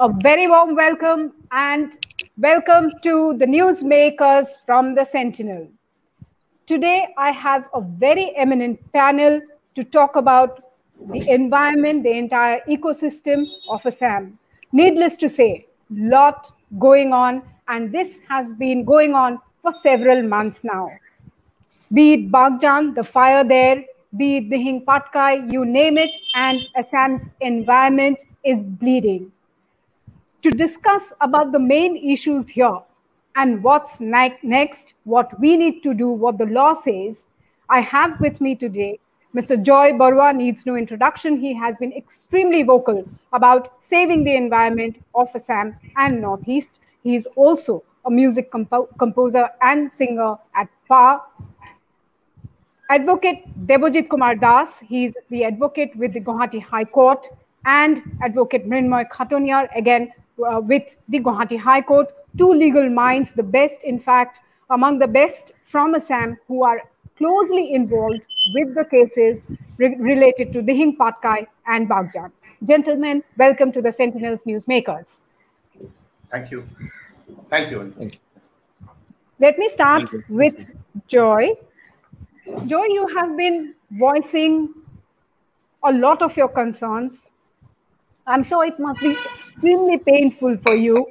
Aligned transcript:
A 0.00 0.08
very 0.08 0.48
warm 0.48 0.74
welcome 0.74 1.32
and 1.52 1.96
welcome 2.36 2.90
to 3.02 3.34
the 3.38 3.46
newsmakers 3.46 4.58
from 4.66 4.96
the 4.96 5.04
Sentinel. 5.04 5.68
Today, 6.66 7.14
I 7.16 7.30
have 7.30 7.66
a 7.72 7.80
very 7.80 8.34
eminent 8.36 8.80
panel 8.92 9.40
to 9.76 9.84
talk 9.84 10.16
about 10.16 10.64
the 11.12 11.30
environment, 11.30 12.02
the 12.02 12.10
entire 12.10 12.60
ecosystem 12.68 13.46
of 13.68 13.86
Assam. 13.86 14.36
Needless 14.72 15.16
to 15.18 15.28
say, 15.28 15.68
lot 15.92 16.50
going 16.76 17.12
on, 17.12 17.42
and 17.68 17.92
this 17.92 18.18
has 18.28 18.52
been 18.54 18.84
going 18.84 19.14
on 19.14 19.38
for 19.62 19.70
several 19.70 20.24
months 20.24 20.64
now. 20.64 20.90
Be 21.92 22.14
it 22.14 22.32
Bagjan, 22.32 22.96
the 22.96 23.04
fire 23.04 23.44
there, 23.44 23.84
be 24.16 24.38
it 24.38 24.50
Dihing 24.50 24.84
Patkai, 24.84 25.52
you 25.52 25.64
name 25.64 25.98
it, 25.98 26.10
and 26.34 26.58
Assam's 26.74 27.22
environment 27.40 28.18
is 28.42 28.60
bleeding. 28.60 29.30
To 30.44 30.50
discuss 30.50 31.10
about 31.22 31.52
the 31.52 31.58
main 31.58 31.96
issues 31.96 32.50
here 32.50 32.78
and 33.34 33.62
what's 33.64 33.98
next, 33.98 34.92
what 35.04 35.40
we 35.40 35.56
need 35.56 35.82
to 35.82 35.94
do, 35.94 36.08
what 36.08 36.36
the 36.36 36.44
law 36.44 36.74
says, 36.74 37.28
I 37.70 37.80
have 37.80 38.20
with 38.20 38.42
me 38.42 38.54
today 38.54 38.98
Mr. 39.34 39.60
Joy 39.60 39.92
Barua 39.92 40.36
needs 40.36 40.66
no 40.66 40.76
introduction. 40.76 41.38
He 41.38 41.54
has 41.54 41.76
been 41.78 41.94
extremely 41.94 42.62
vocal 42.62 43.08
about 43.32 43.72
saving 43.82 44.24
the 44.24 44.36
environment 44.36 45.02
of 45.14 45.30
Assam 45.34 45.76
and 45.96 46.20
Northeast. 46.20 46.80
He 47.02 47.14
is 47.14 47.26
also 47.36 47.82
a 48.04 48.10
music 48.10 48.50
compo 48.50 48.86
composer 48.98 49.48
and 49.62 49.90
singer 49.90 50.36
at 50.54 50.68
PA. 50.86 51.24
Advocate 52.90 53.66
Debojit 53.66 54.10
Kumar 54.10 54.34
Das, 54.34 54.80
he's 54.80 55.16
the 55.30 55.44
advocate 55.44 55.96
with 55.96 56.12
the 56.12 56.20
Guwahati 56.20 56.60
High 56.60 56.84
Court, 56.84 57.30
and 57.64 58.02
Advocate 58.22 58.68
Mrinmoy 58.68 59.08
Khatoniar, 59.08 59.74
again 59.74 60.12
uh, 60.42 60.60
with 60.60 60.96
the 61.08 61.20
Guwahati 61.20 61.58
High 61.58 61.82
Court. 61.82 62.08
Two 62.36 62.52
legal 62.52 62.88
minds, 62.88 63.32
the 63.32 63.42
best, 63.42 63.82
in 63.84 63.98
fact, 63.98 64.40
among 64.70 64.98
the 64.98 65.06
best 65.06 65.52
from 65.62 65.94
Assam 65.94 66.36
who 66.48 66.64
are 66.64 66.82
closely 67.16 67.74
involved 67.74 68.20
with 68.54 68.74
the 68.74 68.84
cases 68.84 69.52
re 69.78 69.94
related 69.98 70.52
to 70.52 70.62
Dihing 70.62 70.96
Patkai 70.96 71.46
and 71.66 71.88
Bagjan. 71.88 72.32
Gentlemen, 72.64 73.22
welcome 73.36 73.70
to 73.72 73.82
the 73.82 73.92
Sentinels 73.92 74.42
Newsmakers. 74.44 75.20
Thank 76.30 76.50
you. 76.50 76.66
Thank 77.48 77.70
you. 77.70 77.92
Thank 77.98 78.14
you. 78.14 78.20
Let 79.38 79.58
me 79.58 79.68
start 79.68 80.10
with 80.28 80.66
Joy. 81.06 81.50
Joy, 82.66 82.84
you 82.84 83.06
have 83.16 83.36
been 83.36 83.74
voicing 83.90 84.74
a 85.82 85.92
lot 85.92 86.22
of 86.22 86.36
your 86.36 86.48
concerns. 86.48 87.30
I'm 88.26 88.42
sure 88.42 88.64
it 88.64 88.78
must 88.78 89.00
be 89.00 89.16
extremely 89.34 89.98
painful 89.98 90.56
for 90.58 90.74
you 90.74 91.06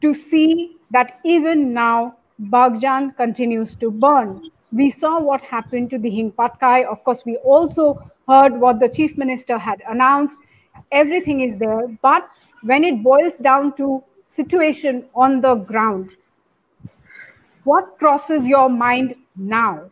to 0.00 0.14
see 0.14 0.76
that 0.90 1.20
even 1.24 1.72
now 1.72 2.16
Bagjan 2.40 3.16
continues 3.16 3.74
to 3.76 3.90
burn 3.90 4.50
we 4.72 4.90
saw 4.90 5.20
what 5.20 5.40
happened 5.40 5.90
to 5.90 5.98
Dihing 5.98 6.32
Patkai. 6.32 6.84
Of 6.84 7.02
course, 7.04 7.24
we 7.24 7.36
also 7.36 8.10
heard 8.28 8.52
what 8.52 8.80
the 8.80 8.88
chief 8.88 9.16
minister 9.16 9.58
had 9.58 9.82
announced. 9.88 10.38
Everything 10.92 11.40
is 11.40 11.58
there. 11.58 11.88
But 12.02 12.28
when 12.62 12.84
it 12.84 13.02
boils 13.02 13.34
down 13.40 13.74
to 13.76 14.02
situation 14.26 15.06
on 15.14 15.40
the 15.40 15.54
ground, 15.54 16.10
what 17.64 17.98
crosses 17.98 18.46
your 18.46 18.68
mind 18.68 19.14
now? 19.36 19.90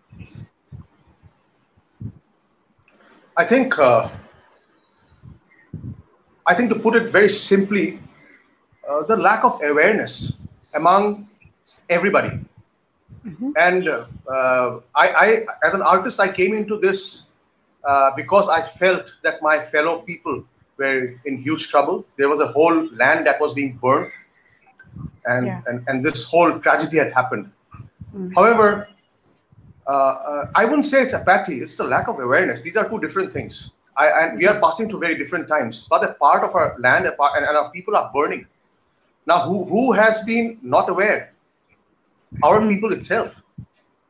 I 3.37 3.45
think, 3.45 3.79
uh, 3.79 4.09
I 6.47 6.55
think 6.55 6.71
to 6.71 6.79
put 6.79 6.95
it 6.97 7.11
very 7.11 7.29
simply, 7.29 7.99
uh, 8.89 9.03
the 9.05 9.17
lack 9.17 9.45
of 9.45 9.61
awareness 9.63 10.33
among 10.75 11.29
everybody 11.89 12.39
Mm-hmm. 13.27 13.51
And 13.57 13.89
uh, 13.89 14.81
I, 14.95 15.09
I, 15.09 15.47
as 15.65 15.75
an 15.75 15.83
artist, 15.83 16.21
I 16.21 16.29
came 16.29 16.55
into 16.55 16.79
this 16.79 17.27
uh, 17.85 18.13
because 18.15 18.49
I 18.49 18.63
felt 18.63 19.13
that 19.23 19.43
my 19.43 19.61
fellow 19.61 20.01
people 20.03 20.45
were 20.77 21.15
in 21.25 21.39
huge 21.39 21.69
trouble. 21.69 22.05
There 22.17 22.29
was 22.29 22.41
a 22.41 22.47
whole 22.49 22.89
land 22.95 23.27
that 23.27 23.41
was 23.41 23.53
being 23.53 23.79
burnt, 23.83 24.13
and 25.25 25.47
yeah. 25.47 25.63
and, 25.67 25.85
and 25.89 26.05
this 26.05 26.25
whole 26.25 26.59
tragedy 26.61 26.99
had 26.99 27.13
happened. 27.13 27.51
Mm-hmm. 28.15 28.35
However, 28.35 28.89
uh, 29.89 29.91
uh, 29.91 30.51
I 30.55 30.65
wouldn't 30.65 30.85
say 30.85 31.03
it's 31.03 31.15
apathy; 31.15 31.61
it's 31.61 31.75
the 31.77 31.85
lack 31.85 32.09
of 32.09 32.21
awareness. 32.21 32.61
These 32.61 32.77
are 32.77 32.89
two 32.89 33.01
different 33.01 33.33
things. 33.33 33.73
I, 33.97 34.09
and 34.09 34.39
we 34.39 34.47
are 34.47 34.61
passing 34.61 34.89
through 34.89 35.01
very 35.01 35.17
different 35.17 35.49
times. 35.49 35.87
But 35.89 36.05
a 36.05 36.13
part 36.15 36.45
of 36.45 36.55
our 36.55 36.77
land 36.79 37.07
and, 37.07 37.17
our 37.19 37.71
people 37.71 37.97
are 37.97 38.11
burning. 38.15 38.47
Now, 39.27 39.41
who, 39.41 39.65
who 39.65 39.93
has 39.93 40.25
been 40.25 40.59
not 40.63 40.89
aware? 40.89 41.33
Our 42.43 42.67
people 42.67 42.93
itself. 42.93 43.35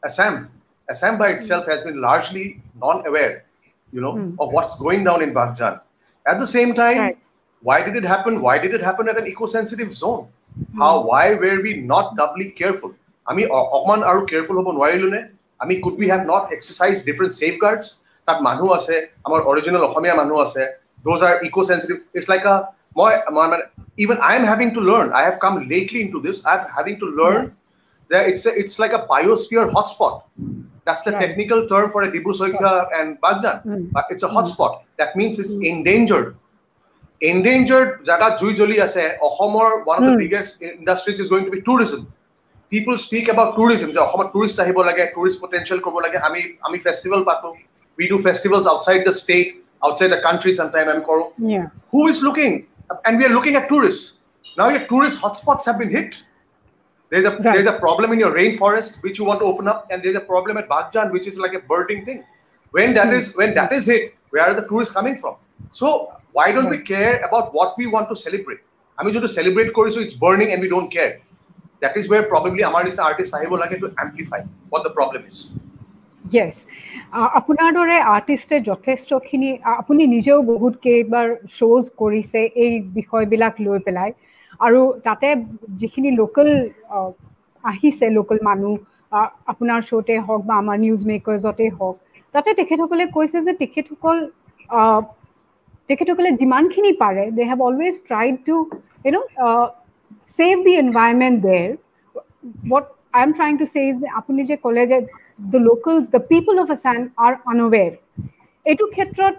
Assam. 0.04 0.50
Assam 0.90 1.18
by 1.18 1.30
itself 1.30 1.66
has 1.66 1.80
been 1.80 2.00
largely 2.00 2.62
non-aware, 2.80 3.44
you 3.92 4.00
know, 4.00 4.14
mm. 4.14 4.36
of 4.38 4.52
what's 4.52 4.78
going 4.78 5.04
down 5.04 5.22
in 5.22 5.32
Pakistan. 5.34 5.80
At 6.26 6.38
the 6.38 6.46
same 6.46 6.74
time, 6.74 6.98
right. 6.98 7.18
why 7.62 7.82
did 7.82 7.96
it 7.96 8.04
happen? 8.04 8.40
Why 8.40 8.58
did 8.58 8.74
it 8.74 8.82
happen 8.82 9.08
at 9.08 9.18
an 9.18 9.26
eco-sensitive 9.26 9.92
zone? 9.92 10.28
Mm. 10.58 10.78
How? 10.78 11.06
Why 11.06 11.34
were 11.34 11.60
we 11.60 11.80
not 11.80 12.16
doubly 12.16 12.50
careful? 12.50 12.94
I 13.26 13.34
mean, 13.34 13.48
Oman 13.50 14.04
are 14.04 14.24
careful 14.24 14.60
about 14.60 14.76
why 14.76 14.92
mean, 15.66 15.82
could 15.82 15.94
we 15.94 16.06
have 16.08 16.26
not 16.26 16.52
exercised 16.52 17.04
different 17.04 17.32
safeguards? 17.32 18.00
তাত 18.26 18.38
মানুহ 18.48 18.68
আছে 18.78 18.94
আমাৰ 19.26 19.40
original 19.50 19.82
Asomiya 19.88 20.16
মানুহ 20.20 20.36
আছে 20.46 20.62
those 21.06 21.20
are 21.26 21.34
eco' 21.46 21.60
sensitive 21.70 21.96
it's 22.16 22.26
like 22.32 22.42
a 22.52 22.54
মই 22.98 23.12
মানে 23.36 23.56
even 24.04 24.18
I 24.28 24.32
am 24.38 24.44
having 24.52 24.68
to 24.76 24.80
learn 24.90 25.06
I 25.18 25.22
have 25.28 25.36
come 25.44 25.52
lately 25.72 25.98
into 26.14 26.18
this 26.26 26.36
I 26.50 26.54
have 26.58 26.66
having 26.76 26.94
to 27.02 27.06
learn 27.20 27.42
like 28.78 28.92
a 28.92 29.06
biosphere 29.12 29.70
hotspot. 29.76 30.22
That's 30.84 31.02
the 31.02 31.12
right. 31.12 31.20
technical 31.20 31.66
term 31.66 31.90
for 31.90 32.02
a 32.02 32.10
Dibu 32.10 32.32
Soikha 32.40 32.88
and 32.94 33.20
Bagjan. 33.20 33.64
Mm. 33.66 33.92
But 33.92 34.04
it's 34.10 34.22
a 34.22 34.28
hotspot. 34.28 34.82
That 34.96 35.16
means 35.16 35.40
it's 35.40 35.54
mm. 35.54 35.66
endangered. 35.66 36.36
Endangered 37.20 38.04
Jaga 38.04 38.38
Jui 38.38 38.54
Joli 38.54 38.78
ase, 38.78 39.18
Ohomor, 39.20 39.84
one 39.84 39.98
of 39.98 40.04
mm. 40.04 40.12
the 40.12 40.18
biggest 40.18 40.62
industries 40.62 41.18
is 41.18 41.28
going 41.28 41.44
to 41.44 41.50
be 41.50 41.60
tourism. 41.62 42.12
People 42.70 42.96
speak 42.96 43.28
about 43.28 43.56
tourism. 43.56 43.92
So 43.92 44.06
Ohomor 44.06 44.32
tourist 44.32 44.58
sahibo 44.58 44.84
lage, 44.84 45.12
tourist 45.12 45.40
potential 45.40 45.80
kobo 45.80 45.98
lage. 45.98 46.18
Ami 46.22 46.58
ami 46.64 46.78
festival 46.78 47.24
pato. 47.24 47.56
We 47.96 48.08
do 48.08 48.18
festivals 48.18 48.66
outside 48.66 49.04
the 49.04 49.12
state, 49.12 49.64
outside 49.84 50.08
the 50.08 50.20
country 50.20 50.52
sometime. 50.52 50.88
I'm 50.88 51.02
koro. 51.02 51.32
Yeah. 51.38 51.68
Who 51.90 52.08
is 52.08 52.22
looking? 52.22 52.66
And 53.04 53.18
we 53.18 53.24
are 53.24 53.30
looking 53.30 53.56
at 53.56 53.68
tourists. 53.68 54.18
Now 54.56 54.68
your 54.68 54.86
tourist 54.86 55.20
hotspots 55.22 55.64
have 55.66 55.78
been 55.78 55.90
hit. 55.90 56.22
There's 57.10 57.24
a 57.24 57.30
right. 57.30 57.54
there's 57.54 57.66
a 57.66 57.78
problem 57.78 58.12
in 58.12 58.18
your 58.18 58.32
rainforest 58.32 59.02
which 59.02 59.18
you 59.18 59.24
want 59.24 59.40
to 59.40 59.46
open 59.46 59.68
up, 59.68 59.86
and 59.90 60.02
there's 60.02 60.16
a 60.16 60.20
problem 60.20 60.56
at 60.56 60.68
Bagjan 60.68 61.12
which 61.12 61.26
is 61.26 61.38
like 61.38 61.54
a 61.54 61.60
birding 61.60 62.04
thing. 62.04 62.24
When 62.72 62.94
that 62.94 63.08
mm. 63.08 63.18
is 63.18 63.36
when 63.36 63.54
that 63.54 63.72
is 63.72 63.86
hit, 63.86 64.14
where 64.30 64.42
are 64.42 64.54
the 64.54 64.66
tourists 64.66 64.92
coming 64.92 65.16
from? 65.16 65.36
So 65.70 66.12
why 66.32 66.52
don't 66.52 66.68
we 66.68 66.78
care 66.78 67.20
about 67.20 67.54
what 67.54 67.78
we 67.78 67.86
want 67.86 68.08
to 68.08 68.16
celebrate? 68.16 68.58
I 68.98 69.04
mean, 69.04 69.14
you 69.14 69.20
to 69.20 69.28
celebrate 69.28 69.72
Kori, 69.72 69.92
so 69.92 70.00
it's 70.00 70.14
burning 70.14 70.52
and 70.52 70.60
we 70.60 70.68
don't 70.68 70.90
care. 70.90 71.18
That 71.80 71.96
is 71.96 72.08
where 72.08 72.22
probably 72.22 72.62
Amarista 72.62 73.04
artist 73.04 73.32
Sahibo 73.32 73.58
like 73.58 73.78
to 73.78 73.94
amplify 73.98 74.42
what 74.70 74.82
the 74.82 74.90
problem 74.90 75.26
is. 75.26 75.52
Yes. 76.32 76.54
আপোনাৰ 77.38 77.72
দৰে 77.74 77.96
আৰ্টিষ্টে 78.10 78.56
যথেষ্টখিনি 78.68 79.50
আপুনি 79.72 80.06
নিজেও 80.06 80.38
বহুত 80.42 80.74
কেইবাৰ 80.86 81.28
শ্ব'জ 81.56 81.84
কৰিছে 82.00 82.40
এই 82.64 82.72
বিষয়বিলাক 82.94 83.60
লৈ 83.66 83.78
পেলাই 83.86 84.10
আৰু 84.60 84.80
তাতে 85.04 85.28
যিখিনি 85.80 86.10
লোকেল 86.20 86.50
আহিছে 87.64 88.10
লোকেল 88.10 88.38
মানুহ 88.42 88.74
আপোনাৰ 89.52 89.80
শ্ব'তে 89.88 90.18
হওক 90.26 90.42
বা 90.48 90.54
আমাৰ 90.62 90.76
নিউজ 90.84 91.06
মেকাৰ্ছতে 91.12 91.66
হওক 91.78 91.96
তাতে 92.34 92.54
তেখেতসকলে 92.60 93.06
কৈছে 93.16 93.38
যে 93.46 93.52
তেখেতসকল 93.62 94.16
তেখেতসকলে 95.90 96.30
যিমানখিনি 96.40 96.92
পাৰে 97.02 97.24
they 97.36 97.42
have 97.50 97.60
always 97.68 97.96
tried 98.08 98.34
to 98.46 98.56
you 99.04 99.10
know' 99.12 99.26
save 100.30 100.54
the 100.66 100.72
environment 100.84 101.36
there 101.48 101.66
what 102.66 102.92
I'm 103.14 103.32
trying 103.34 103.58
to 103.58 103.66
say 103.66 103.84
is 103.90 103.98
আপুনি 104.20 104.40
যে 104.50 104.56
ক'লে 104.64 104.84
যে 104.90 104.98
the 105.38 105.58
locals, 105.60 106.08
the 106.10 106.20
people 106.20 106.58
of 106.58 106.70
Assam 106.70 107.12
are 107.18 107.34
unaware. 107.52 107.94
এইটো 108.66 108.84
ক্ষেত্ৰত 108.94 109.34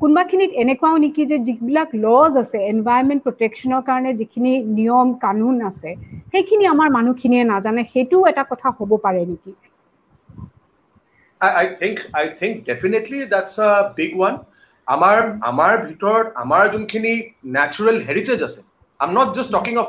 কোনোবাখিনিত 0.00 0.50
এনেকুৱাও 0.62 0.96
নেকি 1.04 1.22
যে 1.30 1.36
যিবিলাক 1.46 1.90
লজ 2.04 2.32
আছে 2.42 2.58
এনভাইৰমেণ্ট 2.72 3.20
প্ৰটেকশ্যনৰ 3.26 3.82
কাৰণে 3.88 4.10
যিখিনি 4.20 4.52
নিয়ম 4.78 5.08
কানুন 5.24 5.56
আছে 5.70 5.90
সেইখিনি 6.32 6.64
আমাৰ 6.74 6.88
মানুহখিনিয়ে 6.96 7.44
নাজানে 7.52 7.82
সেইটোও 7.92 8.28
এটা 8.30 8.42
কথা 8.50 8.68
হ'ব 8.76 8.90
পাৰে 9.06 9.22
নেকি 9.30 9.52
I 11.40 11.66
think 11.80 11.96
I 12.22 12.24
think 12.38 12.54
definitely 12.70 13.20
that's 13.32 13.56
a 13.70 13.72
big 13.98 14.12
one. 14.26 14.36
আমাৰ 14.88 15.18
আমাৰ 15.50 15.72
ভিতৰত 15.88 16.26
আমাৰ 16.42 16.64
যোনখিনি 16.74 17.12
নেচাৰেল 17.56 17.96
হেৰিটেজ 18.08 18.40
আছে 18.46 18.60
I'm 19.00 19.10
not 19.18 19.28
just 19.36 19.50
talking 19.56 19.74
of 19.82 19.88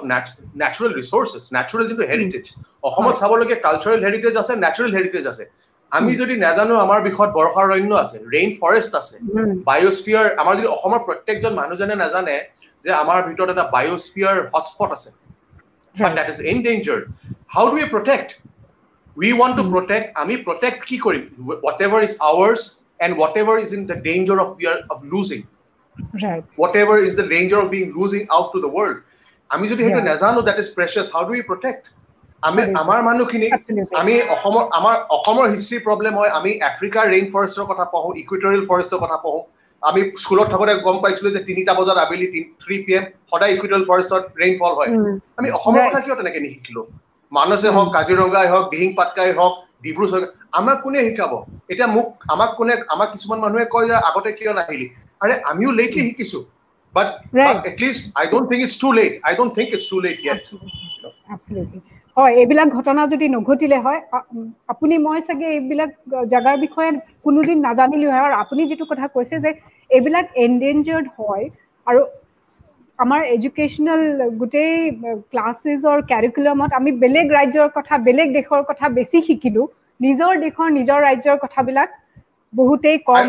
natural 0.62 0.92
resources 1.00 1.44
natural 1.58 1.86
যিটো 1.90 2.04
হেৰিটেজ 2.12 2.46
অসমত 2.88 3.16
চাবলগীয়া 3.22 3.60
কালচাৰেল 3.66 4.00
হেৰিটেজ 4.08 4.36
আছে 4.42 4.54
নেচাৰেল 4.66 4.92
হেৰিটেজ 4.98 5.26
আছে। 5.32 5.44
আমি 5.92 6.12
hmm. 6.12 6.20
যদি 6.22 6.34
নাজানো 6.46 6.74
আমাৰ 6.86 7.00
বিষয়ত 7.08 7.32
বৰ্ষাৰণ্য 7.38 7.94
আছে 8.04 8.18
ৰেইন 8.34 8.50
ফৰেষ্ট 8.62 8.92
আছে 9.02 9.16
hmm. 9.18 9.52
বায়'স্ফিয়াৰ 9.70 10.26
আমাৰ 10.42 10.54
যদি 10.60 10.68
অসমৰ 10.76 11.00
প্ৰত্যেকজন 11.08 11.54
মানুহজনে 11.60 11.96
নাজানে 12.04 12.36
যে 12.86 12.92
আমাৰ 13.04 13.18
ভিতৰত 13.28 13.50
এটা 13.56 13.66
বায়'স্ফিয়াৰ 13.76 14.36
হটস্পট 14.54 14.90
আছে 14.96 15.10
that 16.18 16.28
is 16.34 16.40
in 16.52 16.58
danger 16.68 17.00
how 17.56 17.66
do 17.72 17.78
you 17.82 17.88
protect 17.96 18.30
we 19.18 19.32
one 19.40 19.52
to 19.58 19.64
protect 19.74 20.08
আমি 20.22 20.34
প্ৰটেক্ট 20.48 20.80
কি 20.90 20.98
কৰিম? 21.06 21.24
Whatever 21.86 22.00
is 22.08 22.14
ours 22.32 22.62
and 23.04 23.14
whatever 23.42 23.56
is 23.66 23.70
in 23.78 23.82
the 23.90 23.98
danger 24.08 24.38
of 24.46 24.50
year 24.62 24.78
of 24.94 24.98
losing 25.14 25.42
Right. 26.24 26.44
Whatever 26.56 26.96
is 27.00 27.14
the 27.16 27.28
danger 27.28 27.58
of 27.60 27.68
being 27.72 27.90
losing 27.94 28.26
out 28.36 28.48
to 28.54 28.60
the 28.62 28.72
world. 28.78 28.98
আমি 29.50 29.66
যদি 29.72 29.82
সেইটো. 29.86 30.02
নাজানো 30.10 30.40
that 30.48 30.58
is 30.64 30.68
precious, 30.78 31.08
how 31.14 31.22
do 31.28 31.32
we 31.38 31.42
protect? 31.52 31.84
আমি. 32.44 32.62
আমাৰ 32.82 33.00
মানুহখিনি 33.10 33.48
Absolutely. 33.58 33.96
আমি 34.02 34.14
অসমৰ 34.36 34.64
আমাৰ 34.80 34.96
অসমৰ 35.18 35.46
হিষ্ট্ৰী 35.54 35.78
প্ৰব্লেম 35.88 36.14
হয় 36.20 36.32
আমি 36.40 36.52
আফ্ৰিকাৰ 36.70 37.06
ৰেইন 37.14 37.26
ফৰেষ্টৰ 37.34 37.66
কথা 37.72 37.86
পঢ়োঁ 37.94 38.12
ইকুৱেটৰিয়েল 38.22 38.64
ফৰেষ্টৰ 38.70 39.00
কথা 39.04 39.18
পঢ়োঁ 39.26 39.42
আমি 39.84 40.02
স্কুলত 40.24 40.48
থাকোঁতে 40.54 40.74
গম 40.88 40.98
পাইছিলো 41.04 41.30
যে 41.36 41.42
তিনিটা 41.50 41.72
বজাত 41.80 41.98
আবেলি 42.06 42.28
থ্ৰী 42.64 42.76
পি 42.86 42.92
এম 42.98 43.04
সদায় 43.32 43.52
ইকুৱেটৰিয়েল 43.56 43.86
ফৰেষ্টত 43.90 44.24
ৰেইনফল 44.42 44.72
হয়. 44.80 44.92
আমি 45.40 45.48
অসমৰ. 45.58 45.82
কথা 45.88 46.02
কিয় 46.06 46.16
তেনেকে 46.20 46.40
নিশিকিলো 46.46 46.82
মানসে 47.32 47.70
হওক 47.76 47.90
কাজিৰঙাই 47.96 48.48
হওক 48.54 48.66
দিহিং 48.74 48.90
পাটকাই 49.00 49.32
হওক 49.40 49.54
ডিব্ৰু 49.84 50.06
চৈখোৱা 50.12 50.28
আমাক 50.60 50.78
কোনে 50.84 51.00
শিকাব 51.08 51.34
এতিয়া 51.72 51.88
মোক 51.96 52.08
আমাক 52.34 52.52
কোনে 52.58 52.74
আমাক 52.94 53.10
কিছুমান 53.14 53.40
মানুহে 53.46 53.66
কয় 53.74 53.88
যে 53.90 53.96
আগতে 54.10 54.30
কিয় 54.38 54.52
নাহিলি 54.60 54.88
আৰে 55.22 55.34
আমিও 55.52 55.72
লেটলি 55.80 56.04
শিকিছো। 56.08 56.40
But. 56.94 57.08
At least 57.70 58.04
I 58.20 58.26
don't 58.34 58.46
think 58.52 58.62
it's 58.66 58.76
too 58.84 58.90
late 59.00 59.12
I 59.28 59.34
don't 59.40 59.52
think 59.58 59.70
it's 59.76 59.86
too 59.92 59.98
late 60.06 60.18
yet 60.28 60.44
Absolutely. 61.36 61.80
হয় 62.18 62.34
এইবিলাক 62.42 62.68
ঘটনা 62.78 63.02
যদি 63.14 63.26
নঘটিলে 63.36 63.78
হয় 63.86 64.00
আপুনি 64.74 64.96
মই 65.08 65.20
চাগে 65.28 65.48
এইবিলাক 65.58 65.92
জেগাৰ 66.32 66.56
বিষয়ে 66.66 66.90
কোনোদিন 67.26 67.58
নাজানিলো 67.68 68.08
হয়। 68.14 68.24
আৰু 68.28 68.36
আপুনি 68.44 68.62
যিটো 68.70 68.86
কথা 68.92 69.06
কৈছে 69.16 69.36
যে 69.44 69.52
এইবিলাক 69.90 70.26
এনডেঞ্জাৰ্ড 70.46 71.08
হয় 71.18 71.46
আৰু 71.88 72.02
আমাৰ 73.00 73.22
এডুকেশ্যনেল 73.36 74.02
গোটেই 74.40 74.74
ক্লাছেছৰ 75.32 75.98
কেৰিকুলামত 76.12 76.72
আমি 76.80 76.92
বেলেগ 77.04 77.28
ৰাজ্যৰ 77.38 77.70
কথা 77.78 77.94
বেলেগ 78.08 78.28
দেশৰ 78.38 78.62
কথা 78.70 78.86
বেছি 78.98 79.20
শিকিলো। 79.28 79.64
নিজৰ 80.00 80.32
দেশৰ 80.46 80.70
নিজৰ 80.80 81.00
ৰাজ্যৰ 81.08 81.38
কথাবিলাক 81.44 81.90
বহুতেই 82.54 82.98
কম। 83.08 83.24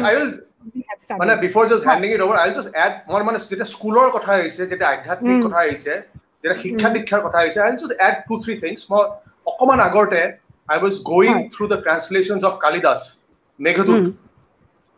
মানে 1.20 1.32
before 1.44 1.64
just 1.70 1.84
handing 1.90 2.10
it 2.14 2.22
over 2.26 2.38
I 2.44 2.50
just 2.56 2.70
add 2.84 2.92
more 3.10 3.20
মানে 3.28 3.38
যেতিয়া 3.50 3.68
স্কুলৰ 3.74 4.08
কথা 4.16 4.30
আহিছে 4.38 4.62
যেতিয়া 4.70 4.88
আধ্যাত্মিক 4.94 5.36
Mm. 5.36 5.44
কথা 5.46 5.58
আহিছে 5.66 5.92
যেতিয়া 6.40 6.56
শিক্ষা 6.64 6.88
দীক্ষাৰ 6.94 7.20
কথা 7.26 7.38
আহিছে 7.42 7.58
I 7.66 7.70
just 7.80 7.94
add 8.08 8.16
two 8.28 8.34
three 8.42 8.54
things 8.62 8.80
মই 8.90 9.02
অকণমান 9.50 9.80
আগতে 9.88 10.22
I 10.68 10.76
was 10.82 10.94
going. 11.10 11.36
Through 11.54 11.64
the 11.72 11.78
translations 11.84 12.42
of 12.50 12.54
Kalidas 12.64 13.00
Meghdoot. 13.60 14.04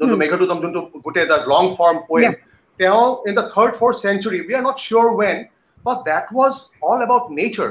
যোনটো. 0.00 0.16
মেঘদূতম 0.22 0.58
যোনটো 0.62 0.80
গোটেই 1.04 1.22
এটা 1.26 1.36
লং 1.52 1.64
ফৰ্ম 1.78 1.96
পয়েম 2.10 2.32
তেওঁ 2.80 3.02
in 3.28 3.32
the 3.38 3.44
third 3.54 3.72
fourth 3.78 3.94
century 4.04 4.38
we 4.46 4.54
are 4.58 4.62
not 4.68 4.76
sure 4.84 5.08
when 5.20 5.36
but 5.84 5.96
that 6.08 6.26
was 6.36 6.54
all 6.88 6.98
about 7.06 7.24
nature 7.38 7.70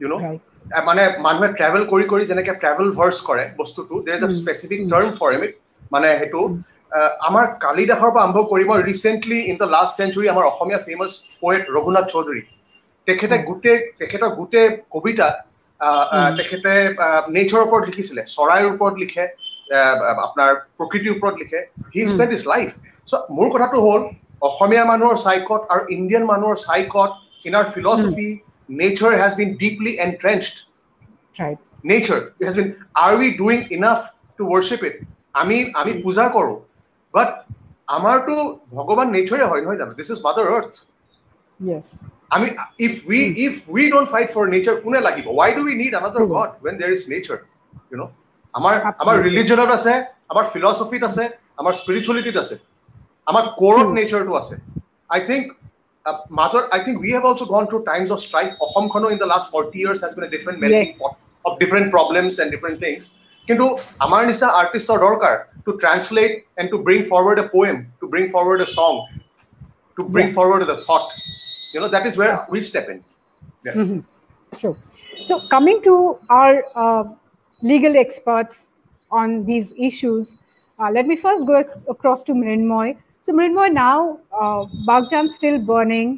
you 0.00 0.06
know' 0.12 0.20
মানে 0.88 1.02
মানুহে 1.26 1.48
ট্ৰেভেল 1.58 1.82
কৰি 1.92 2.04
কৰি 2.12 2.24
যেনেকে 2.30 2.52
ট্ৰেভেল 2.62 2.88
ভাৰ্চ 2.98 3.16
কৰে 3.28 3.44
বস্তুটো 3.60 3.94
there 4.06 4.14
is 4.18 4.22
a. 4.24 4.30
Specific. 4.40 4.80
Term 4.92 5.08
for 5.18 5.30
it 5.36 5.52
মানে 5.94 6.08
সেইটো 6.20 6.40
আমাৰ 7.28 7.44
কালিদাসৰ 7.64 8.10
পৰা 8.14 8.22
আৰম্ভ 8.26 8.38
কৰি 8.52 8.64
মই 8.70 8.78
recently 8.90 9.38
in 9.50 9.56
the 9.62 9.68
last 9.74 9.92
century 10.00 10.26
আমাৰ 10.34 10.44
অসমীয়া 10.52 10.80
ফেমাছ 10.86 11.10
পয়েট 11.42 11.62
ৰঘুনাথ 11.76 12.06
চৌধুৰী 12.14 12.42
তেখেতে. 13.08 13.36
গোটেই 13.48 13.78
তেখেতৰ 14.00 14.30
গোটেই 14.38 14.68
কবিতা. 14.94 15.28
তেখেতে 16.38 16.72
নেচাৰৰ 17.34 17.62
ওপৰত 17.66 17.82
লিখিছিলে 17.88 18.22
চৰাইৰ 18.36 18.66
ওপৰত 18.72 18.94
লিখে 19.02 19.24
আপোনাৰ 20.24 20.50
প্ৰকৃতিৰ 20.78 21.12
ওপৰত 21.16 21.34
লিখে 21.42 21.60
he. 21.94 22.00
Spend 22.12 22.32
his 22.36 22.42
life 22.52 22.68
so' 23.08 23.22
মোৰ 23.36 23.48
কথাটো 23.54 23.76
হ'ল 23.86 24.02
অসমীয়া 24.48 24.84
মানুহৰ 24.92 25.16
চাইকত 25.26 25.60
আৰু 25.72 25.82
ইণ্ডিয়ান 25.96 26.24
মানুহৰ 26.32 26.56
চাইকত 26.68 27.10
in 27.46 27.52
our 27.60 27.66
philosophy 27.74 28.28
nature 28.80 29.12
has 29.20 29.32
been 29.40 29.50
deeply 29.62 29.92
Right. 31.38 31.58
nature 31.84 32.20
it 32.40 32.44
has 32.44 32.56
been 32.56 32.70
are 32.96 33.16
we 33.16 33.26
doing 33.36 33.60
enough 33.70 34.02
to 34.38 34.42
worship 34.54 34.80
it 34.88 34.96
আমি 35.40 35.56
আমি 35.80 35.92
পূজা 36.04 36.24
কৰোঁ 36.36 36.56
বাট 37.18 37.28
আমাৰতো 37.96 38.34
ভগৱান 38.76 39.08
নেচাৰে 39.16 39.44
হয় 39.50 39.60
নহয় 39.64 39.78
জানো 39.82 39.92
this 39.98 40.08
is 40.14 40.20
mother 40.28 40.46
earth 40.58 40.74
Yes. 41.60 41.86
আমি 42.34 42.48
if 42.86 42.94
we 43.10 43.20
if 43.44 43.54
we 43.76 43.84
don't 43.92 44.08
fight 44.14 44.28
for 44.34 44.44
nature 44.54 44.74
কোনে 44.82 45.00
লাগিব 45.06 45.26
why 45.38 45.50
do 45.56 45.62
we 45.68 45.74
need 45.82 45.92
another. 46.00 46.24
God 46.34 46.50
when 46.64 46.74
there 46.80 46.90
is 46.96 47.02
nature 47.12 47.38
you 47.90 47.96
know 48.00 48.04
আমাৰ 48.54 48.74
আমাৰ. 49.02 49.14
ৰিলিজনত 49.26 49.70
আছে 49.78 49.92
আমাৰ 50.32 50.44
ফিলচফিত 50.52 51.02
আছে 51.10 51.24
আমাৰ 51.60 51.72
স্পিৰিচুৱেলিটিত 51.80 52.36
আছে 52.44 52.54
আমাৰ 53.30 53.44
কোৰত 53.60 53.86
Mm. 53.88 53.94
নেচাৰটো 53.98 54.32
আছে 54.40 54.54
আই 55.14 55.20
থিংক 55.28 55.44
মাজত 56.38 56.64
I 56.74 56.80
think 56.84 56.96
we 57.04 57.10
have 57.14 57.24
also' 57.30 57.48
gone 57.54 57.64
through 57.70 57.78
times 57.90 58.08
of 58.14 58.20
strike 58.26 58.50
অসমখনো 58.66 59.06
in 59.14 59.18
the 59.22 59.28
last 59.32 59.46
forty 59.54 59.78
years 59.82 60.00
has 60.04 60.12
been 60.18 60.26
different. 60.34 60.60
Pot 61.00 61.12
of 61.44 61.52
different 61.62 61.86
problems 61.96 62.32
and 62.42 62.48
different 62.54 62.78
things. 62.84 63.02
কিন্তু 63.47 63.65
আমাৰ 64.05 64.21
নিচিনা 64.29 64.49
আৰ্টিষ্টৰ 64.61 64.97
দৰকাৰ 65.05 65.33
to 65.65 65.71
translate 65.83 66.31
and 66.59 66.67
to 66.73 66.77
bring 66.87 66.99
forward 67.11 67.37
a 67.43 67.45
poem 67.55 67.75
to 67.99 68.05
bring 68.13 68.23
forward 68.33 68.59
a 68.65 68.67
song 68.77 68.93
to 69.97 70.01
bring 70.13 70.25
Yeah. 70.27 70.35
Forward 70.37 70.63
the 70.71 70.77
thought 70.87 71.05
you 71.73 71.79
know 71.83 71.87
that 71.95 72.03
is 72.09 72.15
where 72.21 72.31
we 72.53 72.59
step 72.69 72.85
in 72.93 72.99
Mhm. 73.81 73.99
True. 74.61 74.75
So, 75.27 75.33
coming 75.51 75.77
to 75.83 75.93
our 76.37 76.53
uh, 76.83 77.03
legal 77.61 77.93
experts 78.01 78.55
on 79.11 79.27
these 79.49 79.67
issues, 79.87 80.23
uh, 80.79 80.89
let 80.97 81.05
me 81.11 81.15
first 81.15 81.45
go 81.49 81.55
ac- 81.59 81.77
across 81.93 82.23
to 82.29 82.33
Mrinmoy. 82.39 82.87
So, 83.27 83.29
Mrinmoy, 83.37 83.67
now 83.77 83.97
uh, 84.41 84.61
Bagjan 84.89 85.29
still 85.37 85.57
burning, 85.69 86.09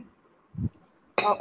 uh, 1.17 1.35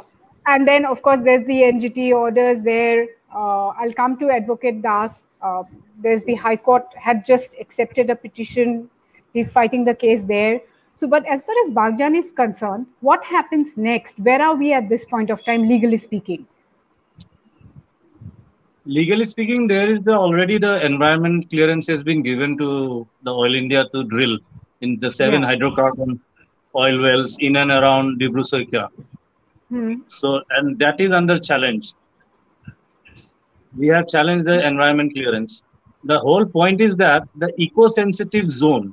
and 0.45 0.67
then 0.67 0.85
of 0.85 1.01
course 1.01 1.21
there's 1.21 1.45
the 1.51 1.57
NGT 1.69 1.99
orders 2.15 2.61
there. 2.71 2.99
Uh, 3.34 3.68
I'll 3.68 3.92
come 3.92 4.16
to 4.18 4.30
Advocate 4.30 4.82
Das. 4.82 5.28
Uh, 5.40 5.62
there's 6.02 6.24
the 6.24 6.34
High 6.34 6.56
Court 6.56 6.86
had 6.96 7.24
just 7.24 7.54
accepted 7.60 8.10
a 8.10 8.16
petition. 8.16 8.90
He's 9.32 9.52
fighting 9.52 9.84
the 9.84 9.94
case 9.94 10.24
there. 10.24 10.60
So, 10.96 11.06
but 11.06 11.24
as 11.26 11.44
far 11.44 11.54
as 11.64 11.70
Bagjan 11.72 12.16
is 12.18 12.30
concerned, 12.30 12.86
what 13.00 13.24
happens 13.24 13.76
next? 13.76 14.18
Where 14.18 14.42
are 14.42 14.54
we 14.54 14.72
at 14.72 14.88
this 14.88 15.04
point 15.04 15.30
of 15.30 15.44
time, 15.44 15.68
legally 15.68 15.98
speaking? 15.98 16.46
legally 18.86 19.24
speaking, 19.24 19.66
there 19.66 19.94
is 19.94 20.02
the 20.02 20.12
already 20.12 20.58
the 20.58 20.84
environment 20.84 21.48
clearance 21.50 21.86
has 21.86 22.02
been 22.02 22.22
given 22.22 22.56
to 22.58 23.06
the 23.22 23.30
Oil 23.30 23.54
India 23.54 23.84
to 23.92 24.04
drill 24.04 24.38
in 24.80 24.98
the 25.00 25.10
seven 25.10 25.42
Yeah. 25.42 25.50
hydrocarbon 25.54 26.18
oil 26.74 27.00
wells 27.02 27.36
in 27.40 27.56
and 27.56 27.70
around 27.70 28.20
Dibru 28.20 28.44
Soikia. 28.52 28.88
Hmm. 29.68 29.94
So, 30.08 30.42
and 30.50 30.78
that 30.78 31.00
is 31.00 31.12
under 31.12 31.38
challenge. 31.38 31.92
We 33.76 33.88
have 33.88 34.08
challenged 34.08 34.46
the 34.46 34.66
environment 34.66 35.12
clearance. 35.14 35.62
The 36.04 36.18
whole 36.18 36.44
point 36.46 36.80
is 36.80 36.96
that 36.96 37.22
the 37.36 37.52
eco-sensitive 37.58 38.50
zone, 38.50 38.92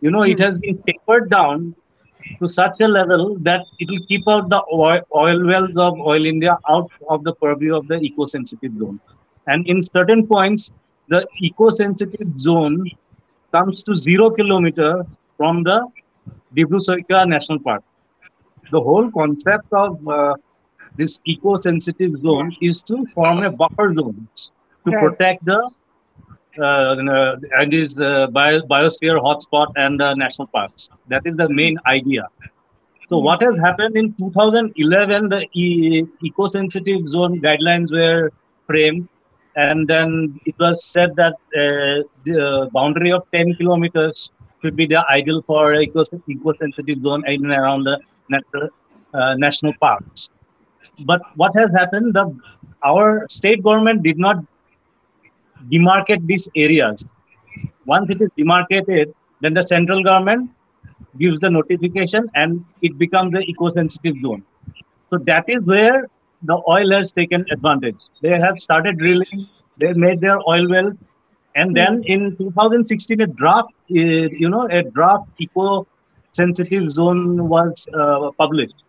you 0.00 0.10
know, 0.10 0.22
it 0.22 0.38
Hmm. 0.38 0.40
has 0.40 0.58
been 0.58 0.78
tapered 0.86 1.30
down 1.30 1.74
to 2.40 2.48
such 2.48 2.80
a 2.80 2.86
level 2.86 3.36
that 3.42 3.62
it 3.78 3.88
will 3.90 4.04
keep 4.08 4.22
out 4.28 4.48
the 4.48 4.62
oil, 4.72 5.00
oil 5.14 5.46
wells 5.46 5.76
of 5.76 5.94
Oil 6.00 6.24
India 6.26 6.56
out 6.68 6.90
of 7.08 7.24
the 7.24 7.34
purview 7.34 7.76
of 7.76 7.86
the 7.88 7.98
eco-sensitive 8.00 8.72
zone. 8.78 9.00
And 9.46 9.66
in 9.66 9.82
certain 9.82 10.26
points, 10.26 10.70
the 11.08 11.26
eco-sensitive 11.40 12.38
zone 12.38 12.84
comes 13.52 13.82
to 13.84 13.96
zero 13.96 14.30
kilometer 14.30 15.04
from 15.36 15.62
the 15.62 15.86
Dibru 16.56 16.80
Soika 16.86 17.26
National 17.28 17.58
Park. 17.60 17.82
The 18.70 18.80
whole 18.80 19.10
concept 19.10 19.66
of 19.72 19.98
uh, 20.08 20.34
this 20.96 21.18
eco-sensitive 21.26 22.12
zone 22.22 22.56
is 22.60 22.82
to 22.84 23.04
form 23.14 23.42
a 23.42 23.50
buffer 23.52 23.92
zone 23.98 24.28
to 24.86 24.92
Right. 24.92 24.94
protect 24.94 25.44
the 25.44 25.60
uh, 26.60 26.94
uh, 27.16 27.36
and 27.58 27.72
is 27.74 27.98
uh, 28.00 28.26
bio, 28.32 28.60
biosphere 28.70 29.18
hotspot 29.20 29.66
and 29.76 30.00
uh, 30.00 30.14
national 30.14 30.48
parks. 30.54 30.88
That 31.08 31.22
is 31.24 31.36
the 31.36 31.48
main 31.50 31.76
idea. 31.86 32.22
So 33.08 33.18
what 33.18 33.42
has 33.42 33.56
happened 33.62 33.96
in 33.96 34.14
2011, 34.18 35.28
the 35.28 35.46
e- 35.54 36.04
eco-sensitive 36.22 37.08
zone 37.08 37.40
guidelines 37.40 37.90
were 37.92 38.30
framed, 38.66 39.08
and 39.56 39.86
then 39.88 40.38
it 40.44 40.54
was 40.58 40.84
said 40.92 41.10
that 41.16 41.34
uh, 41.62 42.02
the 42.24 42.68
boundary 42.72 43.12
of 43.12 43.22
10 43.34 43.54
kilometers 43.58 44.30
should 44.62 44.76
be 44.76 44.86
the 44.86 45.02
ideal 45.10 45.42
for 45.46 45.74
eco- 45.74 46.02
eco-sensitive 46.28 46.98
zone 47.02 47.22
in 47.26 47.44
and 47.44 47.52
around 47.52 47.84
the 47.84 47.98
natural, 48.28 48.68
uh, 49.14 49.34
national 49.36 49.72
parks. 49.80 50.28
But 51.00 51.22
what 51.36 51.54
has 51.56 51.70
happened? 51.72 52.14
The 52.14 52.36
our 52.84 53.26
state 53.28 53.62
government 53.62 54.02
did 54.02 54.18
not 54.18 54.36
demarcate 55.72 56.26
these 56.26 56.48
areas. 56.54 57.04
Once 57.86 58.10
it 58.10 58.20
is 58.20 58.30
demarcated, 58.36 59.14
then 59.40 59.54
the 59.54 59.62
central 59.62 60.02
government 60.02 60.50
gives 61.18 61.40
the 61.40 61.50
notification 61.50 62.30
and 62.34 62.64
it 62.82 62.98
becomes 62.98 63.32
the 63.32 63.40
eco-sensitive 63.40 64.16
zone. 64.22 64.44
So 65.10 65.18
that 65.18 65.44
is 65.48 65.62
where 65.64 66.06
the 66.42 66.60
oil 66.68 66.90
has 66.92 67.12
taken 67.12 67.44
advantage. 67.50 67.96
They 68.22 68.38
have 68.38 68.58
started 68.58 68.98
drilling, 68.98 69.48
they 69.78 69.92
made 69.94 70.20
their 70.20 70.38
oil 70.48 70.68
well, 70.68 70.92
and 71.54 71.74
then 71.76 72.02
in 72.04 72.36
2016, 72.36 73.20
a 73.20 73.26
draft, 73.26 73.68
uh, 73.90 73.94
you 73.94 74.48
know, 74.48 74.68
a 74.70 74.82
draft 74.82 75.28
eco 75.38 75.86
sensitive 76.30 76.90
zone 76.90 77.48
was 77.48 77.86
uh, 77.94 78.30
published 78.36 78.83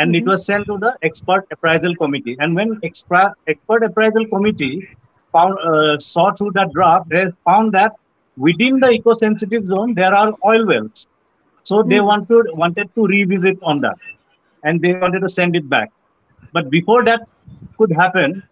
and 0.00 0.14
mm-hmm. 0.14 0.28
it 0.28 0.30
was 0.30 0.44
sent 0.50 0.66
to 0.70 0.76
the 0.84 0.92
expert 1.08 1.46
appraisal 1.56 1.94
committee 2.02 2.36
and 2.40 2.54
when 2.54 2.78
expert, 2.88 3.32
expert 3.48 3.82
appraisal 3.88 4.26
committee 4.34 4.88
found 5.32 5.58
uh, 5.70 5.98
saw 5.98 6.26
through 6.32 6.52
that 6.58 6.72
draft 6.72 7.08
they 7.14 7.24
found 7.44 7.72
that 7.78 7.92
within 8.48 8.80
the 8.84 8.90
eco-sensitive 8.98 9.66
zone 9.74 9.94
there 10.00 10.14
are 10.20 10.28
oil 10.52 10.66
wells 10.72 11.06
so 11.62 11.76
mm-hmm. 11.76 11.90
they 11.90 12.00
wanted 12.10 12.46
wanted 12.64 12.94
to 12.94 13.06
revisit 13.14 13.58
on 13.62 13.80
that 13.86 13.98
and 14.64 14.80
they 14.86 14.94
wanted 15.04 15.20
to 15.26 15.32
send 15.38 15.60
it 15.62 15.68
back 15.76 15.90
but 16.52 16.70
before 16.78 17.02
that 17.10 17.28
could 17.78 17.92
happen 18.02 18.42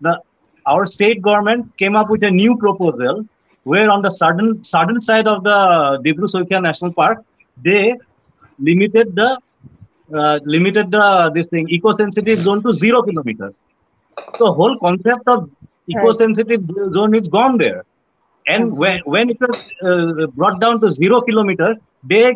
the 0.00 0.14
our 0.72 0.86
state 0.96 1.20
government 1.28 1.76
came 1.76 1.94
up 2.00 2.10
with 2.10 2.22
a 2.30 2.30
new 2.30 2.56
proposal 2.56 3.24
where 3.64 3.90
on 3.90 4.02
the 4.02 4.10
southern 4.10 4.52
southern 4.72 5.00
side 5.00 5.26
of 5.26 5.42
the 5.42 5.58
Dibru 6.04 6.28
Soikia 6.34 6.60
National 6.62 6.92
Park, 6.92 7.18
they 7.62 7.94
limited 8.58 9.14
the 9.14 9.38
uh, 10.12 10.38
limited 10.44 10.90
the 10.90 11.30
this 11.34 11.48
thing 11.48 11.68
eco-sensitive 11.68 12.38
zone 12.38 12.62
to 12.62 12.72
zero 12.72 13.02
kilometers. 13.02 13.54
The 14.38 14.52
whole 14.52 14.78
concept 14.78 15.26
of 15.26 15.50
eco-sensitive 15.88 16.62
right. 16.68 16.92
zone 16.92 17.14
is 17.14 17.28
gone 17.28 17.58
there. 17.58 17.84
And 18.46 18.76
when, 18.76 19.00
when 19.06 19.30
it 19.30 19.38
was 19.40 19.56
uh, 19.82 20.26
brought 20.32 20.60
down 20.60 20.80
to 20.82 20.90
zero 20.90 21.20
kilometers, 21.22 21.78
they 22.02 22.34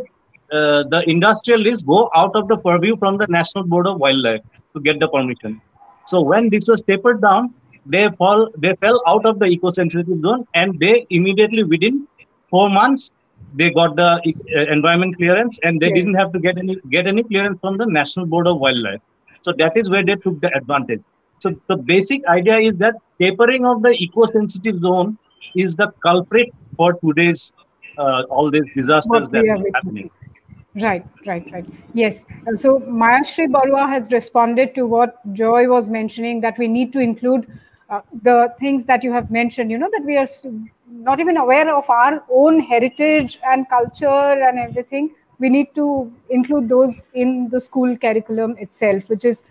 uh, 0.50 0.82
the 0.88 1.02
industrialists 1.06 1.82
go 1.82 2.10
out 2.16 2.34
of 2.34 2.48
the 2.48 2.56
purview 2.58 2.96
from 2.96 3.18
the 3.18 3.26
National 3.26 3.64
Board 3.64 3.87
of 3.87 3.98
Wildlife 3.98 4.40
to 4.72 4.80
get 4.80 4.98
the 4.98 5.08
permission. 5.08 5.60
So 6.06 6.22
when 6.22 6.48
this 6.48 6.66
was 6.66 6.80
tapered 6.80 7.20
down, 7.20 7.52
they 7.84 8.08
fall 8.16 8.50
they 8.56 8.75
fell 8.76 9.02
out 9.06 9.26
of 9.26 9.38
the 9.38 9.44
eco-sensitive 9.46 10.20
zone 10.22 10.46
and 10.54 10.78
they 10.80 11.06
immediately 11.10 11.64
within 11.64 12.06
four 12.48 12.70
months 12.70 13.10
they 13.54 13.70
got 13.70 13.96
the 13.96 14.20
uh, 14.56 14.72
environment 14.72 15.16
clearance 15.16 15.58
and 15.62 15.80
they 15.80 15.90
didn't 15.90 16.14
have 16.14 16.32
to 16.32 16.38
get 16.38 16.58
any 16.58 16.76
get 16.90 17.06
any 17.06 17.22
clearance 17.22 17.58
from 17.60 17.78
the 17.78 17.86
national 17.86 18.26
board 18.26 18.46
of 18.46 18.58
wildlife. 18.58 19.00
So 19.42 19.52
that 19.58 19.76
is 19.76 19.90
where 19.90 20.04
they 20.04 20.16
took 20.16 20.40
the 20.40 20.54
advantage. 20.54 21.00
So 21.40 21.54
the 21.68 21.76
basic 21.76 22.24
idea 22.26 22.58
is 22.58 22.76
that 22.78 22.94
tapering 23.20 23.64
of 23.64 23.82
the 23.82 23.90
eco-sensitive 23.90 24.80
zone 24.80 25.16
is 25.54 25.74
the 25.76 25.90
culprit 26.02 26.48
for 26.76 26.94
today's 27.04 27.52
uh, 27.96 28.22
all 28.30 28.50
these 28.50 28.64
disasters 28.74 29.28
that 29.30 29.44
are 29.48 29.64
happening. 29.74 30.10
Right, 30.74 31.04
right, 31.26 31.50
right. 31.52 31.66
Yes. 31.94 32.24
So 32.54 32.78
Mayashri 32.80 33.48
Barua 33.48 33.88
has 33.88 34.08
responded 34.12 34.74
to 34.74 34.86
what 34.86 35.16
Joy 35.32 35.68
was 35.68 35.88
mentioning 35.88 36.40
that 36.42 36.58
we 36.58 36.68
need 36.68 36.92
to 36.92 37.00
include 37.00 37.46
uh, 37.90 38.00
the 38.22 38.54
things 38.60 38.84
that 38.84 39.02
you 39.02 39.12
have 39.12 39.30
mentioned, 39.30 39.70
you 39.70 39.78
know, 39.78 39.90
that 39.90 40.04
we 40.04 40.16
are 40.16 40.26
not 40.90 41.21
even 41.21 41.37
aware 41.37 41.75
of 41.75 41.88
our 41.88 42.23
own 42.30 42.61
heritage 42.61 43.38
and 43.47 43.68
culture 43.68 44.07
and 44.07 44.59
everything. 44.59 45.14
We 45.38 45.49
need 45.49 45.75
to 45.75 46.12
include 46.30 46.68
those 46.68 47.07
in 47.14 47.49
the 47.49 47.61
school 47.61 47.97
curriculum 47.97 48.57
itself, 48.59 49.09
which 49.09 49.25
is 49.25 49.45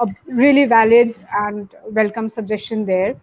a 0.00 0.06
really 0.26 0.64
valid 0.66 1.18
and 1.32 1.74
welcome 1.90 2.28
suggestion 2.28 2.86
there. 2.86 3.16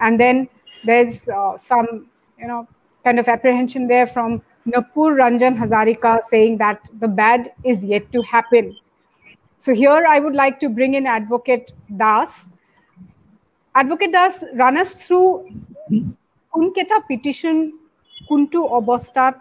And 0.00 0.18
then 0.18 0.48
there's 0.84 1.28
uh, 1.28 1.56
some, 1.56 2.06
you 2.38 2.48
know, 2.48 2.66
kind 3.04 3.18
of 3.18 3.28
apprehension 3.28 3.86
there 3.86 4.06
from 4.06 4.42
Napur 4.66 5.16
Ranjan 5.16 5.56
Hazarika 5.56 6.22
saying 6.24 6.58
that 6.58 6.80
the 6.98 7.08
bad 7.08 7.52
is 7.64 7.84
yet 7.84 8.10
to 8.12 8.22
happen. 8.22 8.76
So 9.58 9.74
here 9.74 10.04
I 10.08 10.20
would 10.20 10.34
like 10.34 10.58
to 10.60 10.68
bring 10.68 10.94
in 10.94 11.06
Advocate 11.06 11.72
Das 11.96 12.48
Advocate 13.74 14.12
Das 14.12 14.44
run 14.54 14.76
us 14.76 14.94
through 14.94 15.48
কোনকেইটা 16.52 16.96
petition 17.08 17.56
কোনটো 18.26 18.60
অৱস্থাত 18.78 19.34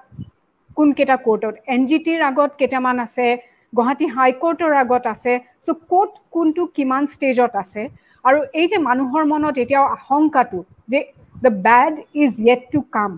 কোনকেইটা 0.77 1.15
কোৰ্টত? 1.19 1.53
N 1.67 1.81
G 1.85 1.97
টিৰ 2.01 2.21
আগত 2.25 2.51
কেইটামান 2.57 3.01
আছে 3.01 3.25
গুৱাহাটী 3.73 4.07
হাইকোৰ্টৰ 4.11 4.73
আগত 4.79 5.03
আছে 5.09 5.33
চ' 5.61 5.75
ক'ত 5.85 6.11
কোনটো 6.31 6.65
কিমান 6.75 7.09
ষ্টেজত 7.11 7.53
আছে? 7.59 7.83
আৰু 8.25 8.39
এই 8.55 8.67
যে 8.67 8.77
মানুহৰ 8.83 9.23
মনত 9.27 9.55
এতিয়াও 9.59 9.85
আশংকাটো 9.91 10.59
যে 10.89 10.99
the 11.41 11.51
bad 11.63 11.93
is 12.19 12.41
yet 12.43 12.61
to 12.69 12.79
come 12.91 13.11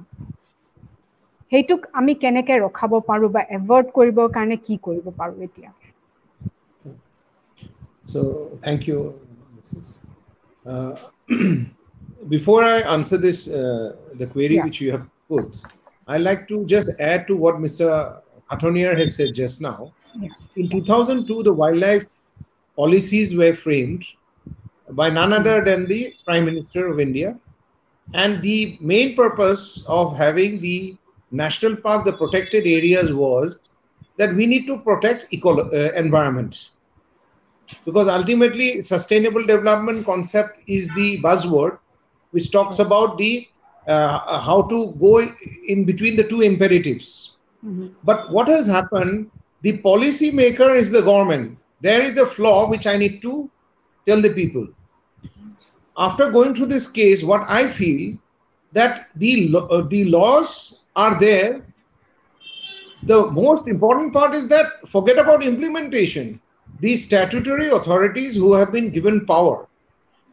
সেইটোক 1.52 1.84
আমি 1.98 2.14
কেনেকৈ 2.20 2.62
ৰখাব 2.62 2.96
পাৰোঁ 3.06 3.30
বা 3.32 3.46
এভইড 3.52 3.94
কৰিবৰ 3.94 4.34
কাৰণে 4.34 4.60
কি 4.64 4.82
কৰিব 4.84 5.14
পাৰোঁ 5.16 5.48
এতিয়া? 5.48 5.74
Thank 8.62 8.82
you 8.88 9.00
before 12.30 12.64
I 12.64 12.82
answer 12.82 13.18
this, 13.18 13.50
uh, 13.50 13.96
the 14.14 14.28
query 14.28 14.56
yeah. 14.56 14.66
which 14.66 14.82
you 14.82 14.92
have 14.92 15.08
put, 15.28 15.62
I 16.08 16.18
like 16.18 16.48
to 16.50 16.66
just 16.66 17.00
add 17.00 17.28
to 17.28 17.36
what 17.36 17.56
Mr. 17.56 18.22
Khatorniar 18.50 18.98
has 18.98 19.16
said 19.16 19.34
just 19.34 19.62
now. 19.62 19.94
Yeah. 20.20 20.30
In 20.56 20.70
2002, 20.70 21.44
the 21.44 21.54
wildlife 21.54 22.06
policies 22.76 23.36
were 23.36 23.56
framed 23.56 24.06
by 24.92 25.10
none 25.10 25.32
other 25.34 25.64
than 25.64 25.88
the 25.88 26.14
Prime 26.26 26.46
Minister 26.46 26.88
of 26.88 27.00
India. 27.00 27.40
And 28.14 28.42
the 28.42 28.78
main 28.82 29.16
purpose 29.16 29.86
of 29.88 30.18
having 30.18 30.60
the 30.60 30.98
national 31.32 31.78
park, 31.78 32.04
the 32.04 32.14
protected 32.14 32.68
areas 32.68 33.14
was 33.14 33.62
that 34.18 34.36
we 34.36 34.46
need 34.46 34.68
to 34.68 34.78
protect 34.80 35.34
eco- 35.34 35.70
uh, 35.70 35.92
environment 35.96 36.72
because 37.86 38.08
ultimately 38.10 38.82
sustainable 38.82 39.46
development 39.46 40.06
concept 40.06 40.60
is 40.68 40.94
the 40.96 41.22
buzzword 41.22 41.78
which 42.32 42.52
talks 42.52 42.80
about 42.80 43.18
the 43.18 43.48
uh, 43.88 44.40
how 44.40 44.62
to 44.64 44.94
go 45.00 45.28
in 45.68 45.86
between 45.86 46.16
the 46.16 46.24
two 46.24 46.42
imperatives. 46.42 47.38
Mm-hmm. 47.64 47.88
but 48.04 48.32
what 48.32 48.48
has 48.48 48.66
happened 48.66 49.30
the 49.62 49.78
policy 49.78 50.32
maker 50.32 50.74
is 50.76 50.90
the 50.90 51.02
government. 51.02 51.60
There 51.80 52.02
is 52.02 52.18
a 52.18 52.26
flaw 52.26 52.68
which 52.68 52.88
i 52.88 52.98
need 52.98 53.22
to 53.22 53.52
tell 54.08 54.22
the 54.22 54.32
people. 54.32 54.68
After 55.98 56.32
going 56.32 56.56
through 56.56 56.68
this 56.68 56.90
case 56.90 57.24
what 57.24 57.46
i 57.48 57.68
feel 57.68 58.18
that 58.74 59.08
the 59.16 59.56
uh, 59.56 59.82
the 59.82 60.06
laws 60.06 60.86
are 60.96 61.20
there. 61.20 61.66
The 63.04 63.30
most 63.32 63.68
important 63.68 64.14
part 64.14 64.34
is 64.36 64.48
that 64.50 64.66
forget 64.88 65.18
about 65.18 65.44
implementation. 65.44 66.40
The 66.80 66.96
statutory 66.96 67.70
authorities 67.70 68.36
who 68.36 68.54
have 68.54 68.72
been 68.72 68.90
given 68.90 69.26
power. 69.26 69.68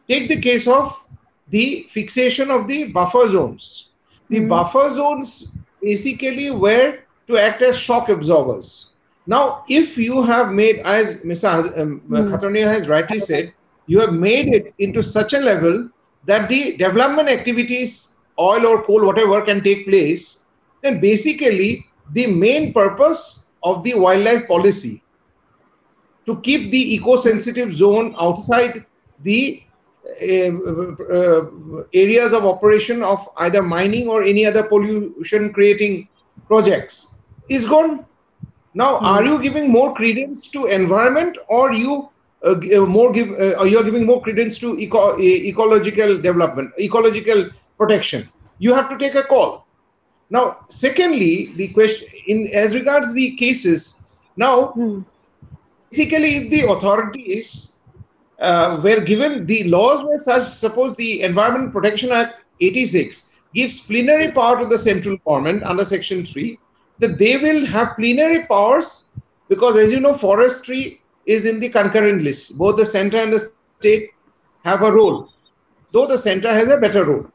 Take 0.07 0.29
the 0.29 0.39
case 0.39 0.67
of 0.67 1.05
the 1.49 1.85
fixation 1.89 2.51
of 2.51 2.67
the 2.67 2.91
buffer 2.91 3.27
zones. 3.27 3.89
The 4.29 4.41
mm. 4.41 4.49
buffer 4.49 4.89
zones 4.89 5.57
basically 5.81 6.51
were 6.51 6.99
to 7.27 7.37
act 7.37 7.61
as 7.61 7.77
shock 7.77 8.09
absorbers. 8.09 8.91
Now, 9.27 9.63
if 9.69 9.97
you 9.97 10.23
have 10.23 10.51
made, 10.51 10.79
as 10.79 11.23
Mr. 11.23 11.77
Um, 11.77 12.01
mm. 12.09 12.63
has 12.63 12.89
rightly 12.89 13.19
said, 13.19 13.53
you 13.87 13.99
have 13.99 14.13
made 14.13 14.53
it 14.53 14.73
into 14.79 15.03
such 15.03 15.33
a 15.33 15.39
level 15.39 15.89
that 16.25 16.49
the 16.49 16.77
development 16.77 17.29
activities, 17.29 18.19
oil 18.39 18.65
or 18.67 18.83
coal, 18.83 19.05
whatever, 19.05 19.41
can 19.41 19.61
take 19.63 19.87
place, 19.87 20.45
then 20.81 20.99
basically 20.99 21.85
the 22.13 22.27
main 22.27 22.73
purpose 22.73 23.51
of 23.63 23.83
the 23.83 23.93
wildlife 23.93 24.47
policy 24.47 25.01
to 26.25 26.39
keep 26.41 26.71
the 26.71 26.93
eco-sensitive 26.95 27.73
zone 27.73 28.15
outside 28.19 28.85
the 29.23 29.63
areas 31.93 32.33
of 32.33 32.45
operation 32.45 33.03
of 33.03 33.27
either 33.37 33.61
mining 33.61 34.07
or 34.07 34.23
any 34.23 34.45
other 34.45 34.63
pollution 34.63 35.53
creating 35.53 36.07
projects 36.47 37.19
is 37.49 37.65
gone. 37.65 38.05
Now 38.73 38.99
mm. 38.99 39.03
are 39.03 39.23
you 39.23 39.41
giving 39.41 39.71
more 39.71 39.93
credence 39.93 40.47
to 40.49 40.65
environment 40.65 41.37
or 41.47 41.73
you 41.73 42.09
uh, 42.43 42.55
uh 42.77 42.85
more 42.85 43.11
give 43.11 43.31
uh, 43.31 43.63
you 43.63 43.77
are 43.79 43.83
giving 43.83 44.05
more 44.05 44.21
credence 44.21 44.57
to 44.59 44.79
eco 44.79 45.17
ecological 45.19 46.21
development 46.21 46.71
ecological 46.79 47.49
protection? 47.77 48.29
You 48.59 48.73
have 48.73 48.89
to 48.89 48.97
take 48.97 49.15
a 49.15 49.23
call. 49.23 49.65
Now 50.29 50.59
secondly 50.69 51.53
the 51.55 51.69
question 51.69 52.07
in 52.27 52.47
as 52.47 52.75
regards 52.75 53.13
the 53.13 53.35
cases 53.35 54.17
now 54.37 54.73
mm 54.75 55.05
basically, 55.89 56.37
if 56.37 56.49
the 56.49 56.69
authorities 56.69 57.78
uh, 58.39 58.79
were 58.83 58.99
given 59.01 59.45
the 59.45 59.63
laws 59.65 60.03
were 60.03 60.17
such, 60.17 60.43
suppose 60.43 60.95
the 60.95 61.21
Environment 61.21 61.71
Protection 61.71 62.11
Act 62.11 62.45
86 62.61 63.41
gives 63.53 63.79
plenary 63.79 64.31
power 64.31 64.59
to 64.59 64.65
the 64.65 64.77
central 64.77 65.17
government 65.25 65.63
under 65.63 65.83
Section 65.83 66.23
3, 66.23 66.59
that 66.99 67.17
they 67.17 67.37
will 67.37 67.65
have 67.65 67.95
plenary 67.95 68.45
powers 68.45 69.05
because, 69.47 69.75
as 69.75 69.91
you 69.91 69.99
know, 69.99 70.13
forestry 70.13 71.01
is 71.25 71.45
in 71.45 71.59
the 71.59 71.69
concurrent 71.69 72.21
list. 72.21 72.57
Both 72.57 72.77
the 72.77 72.85
center 72.85 73.17
and 73.17 73.33
the 73.33 73.51
state 73.79 74.11
have 74.63 74.83
a 74.83 74.91
role, 74.91 75.29
though 75.91 76.05
the 76.05 76.17
center 76.17 76.49
has 76.49 76.69
a 76.69 76.77
better 76.77 77.05
role. 77.05 77.27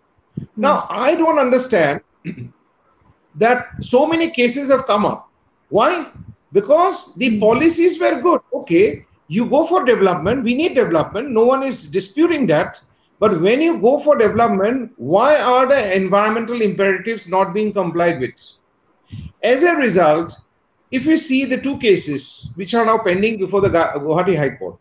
Now, 0.57 0.87
I 0.91 1.15
don't 1.15 1.39
understand 1.39 2.01
that 3.35 3.69
so 3.81 4.07
many 4.07 4.31
cases 4.31 4.71
have 4.71 4.87
come 4.87 5.05
up. 5.05 5.29
Why? 5.69 6.07
because 6.55 7.15
the 7.17 7.39
policies 7.39 8.01
were 8.01 8.23
good. 8.23 8.41
Okay, 8.55 9.05
you 9.29 9.47
go 9.47 9.65
for 9.65 9.85
development, 9.85 10.45
we 10.45 10.55
need 10.55 10.75
development, 10.75 11.31
no 11.31 11.45
one 11.45 11.63
is 11.63 11.91
disputing 11.91 12.47
that. 12.49 12.81
But 13.21 13.41
when 13.41 13.63
you 13.63 13.81
go 13.81 13.99
for 14.01 14.17
development, 14.17 14.93
why 14.97 15.41
are 15.41 15.67
the 15.67 15.97
environmental 15.97 16.61
imperatives 16.61 17.29
not 17.29 17.55
being 17.55 17.73
complied 17.73 18.21
with? 18.21 18.35
As 19.43 19.63
a 19.63 19.77
result, 19.77 20.37
if 20.91 21.07
we 21.07 21.17
see 21.17 21.45
the 21.45 21.61
two 21.61 21.79
cases 21.79 22.53
which 22.57 22.75
are 22.75 22.85
now 22.85 22.99
pending 22.99 23.39
before 23.39 23.61
the 23.61 23.71
Guwahati 23.71 24.37
High 24.37 24.57
Court, 24.57 24.77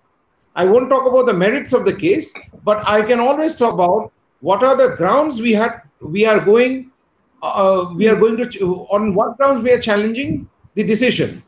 I 0.55 0.65
won't 0.65 0.89
talk 0.89 1.07
about 1.07 1.25
the 1.25 1.33
merits 1.33 1.73
of 1.73 1.85
the 1.85 1.95
case, 1.95 2.33
but 2.63 2.85
I 2.87 3.01
can 3.01 3.19
always 3.19 3.55
talk 3.55 3.73
about 3.73 4.11
what 4.41 4.63
are 4.63 4.75
the 4.75 4.95
grounds 4.97 5.41
we 5.41 5.53
had 5.53 5.81
we 6.01 6.25
are 6.25 6.39
going 6.39 6.91
uh, 7.41 7.85
we 7.95 8.07
are 8.07 8.15
going 8.15 8.37
to 8.37 8.65
on 8.91 9.13
what 9.13 9.37
grounds 9.37 9.63
we 9.63 9.71
are 9.71 9.79
challenging 9.79 10.47
the 10.75 10.83
decision. 10.83 11.43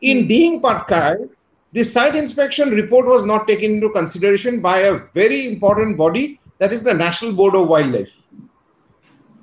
In 0.00 0.28
Dihing 0.28 0.60
Patkai, 0.60 1.28
the 1.74 1.82
site 1.82 2.14
inspection 2.14 2.70
report 2.70 3.04
was 3.04 3.24
not 3.24 3.48
taken 3.48 3.72
into 3.72 3.90
consideration 3.90 4.60
by 4.60 4.78
a 4.78 5.00
very 5.12 5.44
important 5.44 5.96
body 5.96 6.40
that 6.58 6.72
is 6.72 6.84
the 6.84 6.94
National 6.94 7.32
Board 7.32 7.56
of 7.56 7.66
Wildlife. 7.66 8.12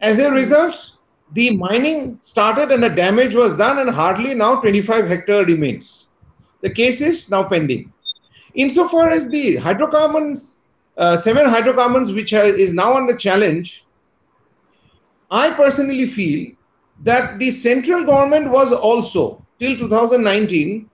As 0.02 0.20
a 0.20 0.32
result, 0.32 0.98
the 1.34 1.58
mining 1.58 2.18
started 2.22 2.72
and 2.72 2.82
the 2.82 2.90
damage 2.90 3.36
was 3.36 3.58
done, 3.58 3.80
and 3.80 3.90
hardly 3.90 4.34
now 4.34 4.62
25 4.62 5.08
hectare 5.08 5.46
remains. 5.46 6.12
The 6.62 6.70
case 6.70 7.02
is 7.02 7.30
now 7.30 7.44
pending. 7.44 7.92
Insofar 8.56 9.10
as 9.10 9.28
the 9.28 9.58
hydrocarbons, 9.58 10.62
uh, 10.96 11.18
seven 11.18 11.50
hydrocarbons, 11.50 12.14
which 12.14 12.32
is 12.32 12.74
now 12.74 12.96
under 12.96 13.16
challenge, 13.16 13.84
I 15.30 15.50
personally 15.52 16.06
feel 16.06 16.52
that 17.04 17.40
the 17.40 17.52
central 17.52 18.06
government 18.06 18.50
was 18.50 18.72
also, 18.72 19.46
till 19.60 19.76
2019, 19.76 20.90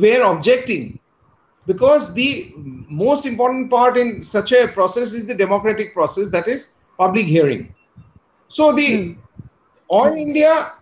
were 0.00 0.22
objecting 0.22 0.98
because 1.66 2.14
the 2.14 2.52
most 2.56 3.26
important 3.26 3.70
part 3.70 3.96
in 3.96 4.22
such 4.22 4.52
a 4.52 4.68
process 4.68 5.14
is 5.14 5.26
the 5.26 5.34
democratic 5.34 5.94
process, 5.94 6.30
that 6.30 6.46
is 6.46 6.74
public 6.98 7.26
hearing. 7.26 7.74
So 8.48 8.72
the 8.72 8.96
hmm. 8.96 9.20
Oil 9.90 10.14
India 10.14 10.72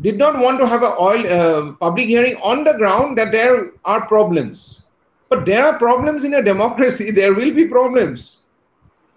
did 0.00 0.16
not 0.18 0.38
want 0.38 0.58
to 0.60 0.66
have 0.66 0.82
a 0.82 0.94
oil 1.00 1.26
uh, 1.26 1.72
public 1.72 2.06
hearing 2.06 2.36
on 2.36 2.64
the 2.64 2.74
ground 2.74 3.18
that 3.18 3.32
there 3.32 3.72
are 3.84 4.06
problems. 4.06 4.88
But 5.28 5.44
there 5.44 5.64
are 5.64 5.78
problems 5.78 6.24
in 6.24 6.34
a 6.34 6.42
democracy. 6.42 7.10
There 7.20 7.34
will 7.34 7.52
be 7.52 7.66
problems 7.66 8.37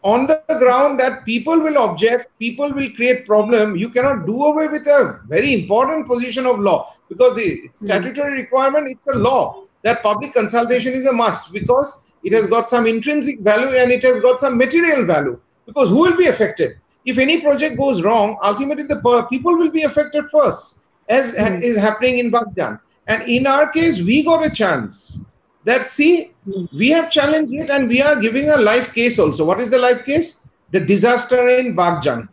on 0.03 0.25
the 0.25 0.41
ground 0.59 0.99
that 0.99 1.25
people 1.25 1.59
will 1.59 1.77
object, 1.77 2.37
people 2.39 2.71
will 2.73 2.89
create 2.91 3.25
problem. 3.25 3.75
You 3.75 3.89
cannot 3.89 4.25
do 4.25 4.45
away 4.45 4.67
with 4.67 4.87
a 4.87 5.19
very 5.25 5.53
important 5.53 6.07
position 6.07 6.45
of 6.45 6.59
law 6.59 6.95
because 7.09 7.35
the 7.35 7.61
hmm. 7.61 7.67
statutory 7.75 8.33
requirement 8.33 8.89
it's 8.89 9.07
a 9.07 9.15
law 9.15 9.63
that 9.83 10.01
public 10.03 10.33
consultation 10.33 10.93
is 10.93 11.05
a 11.05 11.13
must 11.13 11.53
because 11.53 12.13
it 12.23 12.33
has 12.33 12.47
got 12.47 12.69
some 12.69 12.85
intrinsic 12.85 13.39
value 13.39 13.75
and 13.77 13.91
it 13.91 14.03
has 14.03 14.19
got 14.19 14.39
some 14.39 14.57
material 14.57 15.05
value 15.05 15.39
because 15.65 15.89
who 15.89 15.99
will 15.99 16.15
be 16.15 16.27
affected 16.27 16.77
if 17.05 17.17
any 17.17 17.41
project 17.41 17.77
goes 17.77 18.03
wrong 18.03 18.37
ultimately 18.43 18.83
the 18.83 19.27
people 19.29 19.57
will 19.57 19.71
be 19.71 19.83
affected 19.83 20.29
first 20.29 20.85
as 21.09 21.35
mm. 21.35 21.61
is 21.61 21.75
happening 21.77 22.19
in 22.19 22.31
Bagjan 22.31 22.79
and 23.07 23.23
in 23.23 23.47
our 23.47 23.69
case 23.71 24.01
we 24.01 24.23
got 24.23 24.45
a 24.45 24.49
chance 24.49 25.25
that 25.65 25.85
see 25.85 26.31
we 26.73 26.89
have 26.89 27.11
challenged 27.11 27.53
it 27.53 27.69
and 27.69 27.87
we 27.87 28.01
are 28.01 28.19
giving 28.19 28.49
a 28.49 28.57
live 28.57 28.93
case 28.93 29.19
also. 29.19 29.45
What 29.45 29.59
is 29.59 29.69
the 29.69 29.77
live 29.77 30.05
case? 30.05 30.49
The 30.71 30.79
disaster 30.79 31.47
in 31.47 31.75
Bagjan 31.75 32.27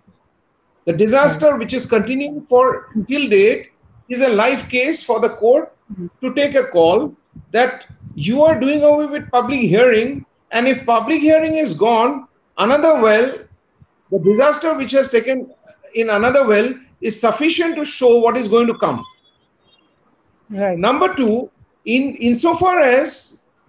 the 0.88 0.94
disaster 0.94 1.56
which 1.58 1.74
is 1.78 1.84
continuing 1.84 2.36
for 2.50 2.88
till 3.08 3.28
date 3.28 3.72
is 4.08 4.22
a 4.22 4.28
live 4.40 4.62
case 4.74 5.02
for 5.08 5.20
the 5.24 5.28
court 5.40 5.74
to 6.22 6.32
take 6.38 6.54
a 6.54 6.64
call 6.76 7.14
that 7.56 7.84
you 8.14 8.40
are 8.42 8.58
doing 8.58 8.82
away 8.90 9.04
with 9.14 9.30
public 9.30 9.60
hearing 9.72 10.24
and 10.52 10.66
if 10.66 10.86
public 10.86 11.20
hearing 11.20 11.58
is 11.64 11.74
gone 11.74 12.14
another 12.66 12.94
well 13.02 13.28
the 14.12 14.20
disaster 14.30 14.72
which 14.78 14.94
has 15.00 15.10
taken 15.10 15.44
in 15.94 16.08
another 16.08 16.46
well 16.52 16.72
is 17.02 17.20
sufficient 17.20 17.76
to 17.76 17.84
show 17.84 18.18
what 18.20 18.36
is 18.38 18.48
going 18.48 18.66
to 18.66 18.78
come. 18.78 19.04
Right. 20.48 20.78
Number 20.78 21.14
two 21.14 21.50
in 21.96 22.14
insofar 22.30 22.78
as 22.80 23.10